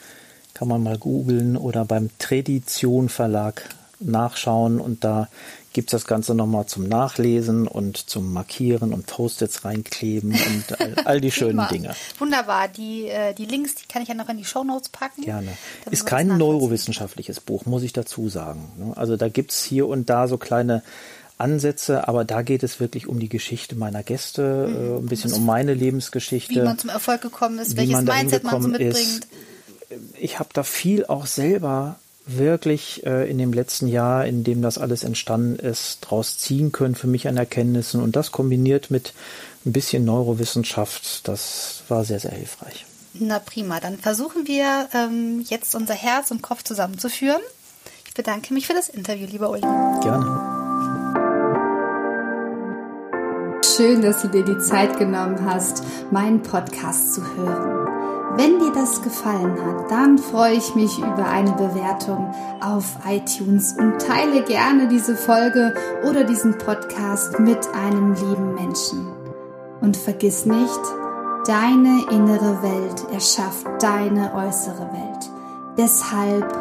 kann 0.52 0.68
man 0.68 0.82
mal 0.82 0.98
googeln 0.98 1.56
oder 1.56 1.84
beim 1.84 2.10
Tradition 2.18 3.08
Verlag 3.08 3.68
nachschauen 4.00 4.80
und 4.80 5.04
da 5.04 5.28
gibt 5.72 5.88
es 5.88 6.02
das 6.02 6.06
Ganze 6.06 6.34
nochmal 6.34 6.66
zum 6.66 6.88
Nachlesen 6.88 7.66
und 7.66 7.96
zum 7.96 8.32
Markieren 8.32 8.92
und 8.92 9.06
Post-its 9.06 9.64
reinkleben 9.64 10.30
und 10.30 10.80
all, 10.80 10.94
all 11.04 11.20
die 11.20 11.30
schönen 11.32 11.66
Dinge. 11.68 11.94
Wunderbar. 12.18 12.68
Die, 12.68 13.08
äh, 13.08 13.34
die 13.34 13.44
Links, 13.44 13.74
die 13.74 13.86
kann 13.86 14.00
ich 14.00 14.08
ja 14.08 14.14
noch 14.14 14.28
in 14.28 14.36
die 14.36 14.44
Shownotes 14.44 14.90
packen. 14.90 15.22
Gerne. 15.22 15.48
Ist 15.90 16.06
kein 16.06 16.28
neurowissenschaftliches 16.28 17.40
Buch, 17.40 17.66
muss 17.66 17.82
ich 17.82 17.92
dazu 17.92 18.28
sagen. 18.28 18.70
Ne? 18.78 18.96
Also 18.96 19.16
da 19.16 19.28
gibt 19.28 19.50
es 19.50 19.64
hier 19.64 19.88
und 19.88 20.08
da 20.08 20.28
so 20.28 20.38
kleine 20.38 20.82
Ansätze, 21.38 22.06
aber 22.06 22.24
da 22.24 22.42
geht 22.42 22.62
es 22.62 22.80
wirklich 22.80 23.06
um 23.08 23.18
die 23.18 23.28
Geschichte 23.28 23.74
meiner 23.74 24.02
Gäste, 24.02 24.68
mhm. 24.68 24.74
äh, 24.74 24.98
ein 24.98 25.06
bisschen 25.06 25.32
um 25.32 25.44
meine 25.44 25.74
Lebensgeschichte. 25.74 26.54
Wie 26.54 26.60
man 26.60 26.78
zum 26.78 26.90
Erfolg 26.90 27.22
gekommen 27.22 27.58
ist, 27.58 27.76
welches 27.76 27.94
man 27.94 28.04
Mindset 28.04 28.44
man 28.44 28.62
so 28.62 28.68
mitbringt. 28.68 28.94
Ist. 28.94 29.26
Ich 30.20 30.38
habe 30.38 30.50
da 30.52 30.62
viel 30.62 31.06
auch 31.06 31.26
selber 31.26 31.96
wirklich 32.26 33.04
äh, 33.04 33.28
in 33.28 33.38
dem 33.38 33.52
letzten 33.52 33.88
Jahr, 33.88 34.26
in 34.26 34.44
dem 34.44 34.62
das 34.62 34.78
alles 34.78 35.04
entstanden 35.04 35.56
ist, 35.56 36.00
draus 36.00 36.38
ziehen 36.38 36.72
können 36.72 36.94
für 36.94 37.06
mich 37.06 37.28
an 37.28 37.36
Erkenntnissen 37.36 38.00
und 38.00 38.16
das 38.16 38.32
kombiniert 38.32 38.90
mit 38.90 39.12
ein 39.66 39.72
bisschen 39.72 40.04
Neurowissenschaft, 40.04 41.26
das 41.28 41.82
war 41.88 42.04
sehr, 42.04 42.20
sehr 42.20 42.32
hilfreich. 42.32 42.86
Na 43.14 43.38
prima, 43.38 43.80
dann 43.80 43.98
versuchen 43.98 44.46
wir 44.46 44.88
ähm, 44.94 45.44
jetzt 45.48 45.74
unser 45.74 45.94
Herz 45.94 46.30
und 46.30 46.42
Kopf 46.42 46.64
zusammenzuführen. 46.64 47.40
Ich 48.06 48.14
bedanke 48.14 48.54
mich 48.54 48.66
für 48.66 48.74
das 48.74 48.88
Interview, 48.88 49.26
lieber 49.26 49.50
Uli. 49.50 49.60
Gerne 49.60 50.64
schön, 53.76 54.02
dass 54.02 54.22
du 54.22 54.28
dir 54.28 54.44
die 54.44 54.58
Zeit 54.58 54.98
genommen 54.98 55.38
hast, 55.44 55.82
meinen 56.10 56.42
Podcast 56.42 57.14
zu 57.14 57.22
hören. 57.36 57.88
Wenn 58.36 58.58
dir 58.58 58.72
das 58.72 59.02
gefallen 59.02 59.56
hat, 59.64 59.90
dann 59.90 60.18
freue 60.18 60.54
ich 60.54 60.74
mich 60.74 60.98
über 60.98 61.26
eine 61.28 61.52
Bewertung 61.52 62.34
auf 62.60 62.84
iTunes 63.08 63.74
und 63.78 64.00
teile 64.00 64.42
gerne 64.42 64.88
diese 64.88 65.16
Folge 65.16 65.74
oder 66.08 66.24
diesen 66.24 66.58
Podcast 66.58 67.38
mit 67.38 67.60
einem 67.74 68.14
lieben 68.14 68.54
Menschen. 68.54 69.06
Und 69.80 69.96
vergiss 69.96 70.46
nicht, 70.46 70.80
deine 71.46 72.04
innere 72.10 72.62
Welt 72.62 73.06
erschafft 73.12 73.66
deine 73.80 74.34
äußere 74.34 74.90
Welt. 74.92 75.30
Deshalb 75.78 76.52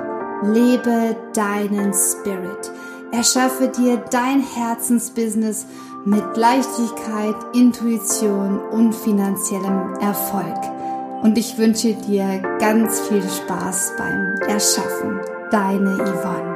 lebe 0.44 1.16
deinen 1.34 1.94
Spirit. 1.94 2.72
Erschaffe 3.12 3.68
dir 3.68 3.98
dein 4.10 4.42
Herzensbusiness 4.42 5.68
mit 6.06 6.36
Leichtigkeit, 6.36 7.36
Intuition 7.54 8.60
und 8.60 8.94
finanziellem 8.94 9.96
Erfolg. 10.02 10.60
Und 11.22 11.38
ich 11.38 11.58
wünsche 11.58 11.94
dir 11.94 12.42
ganz 12.60 13.00
viel 13.08 13.24
Spaß 13.24 13.94
beim 13.98 14.36
Erschaffen. 14.48 15.22
Deine 15.52 15.96
Yvonne. 15.96 16.53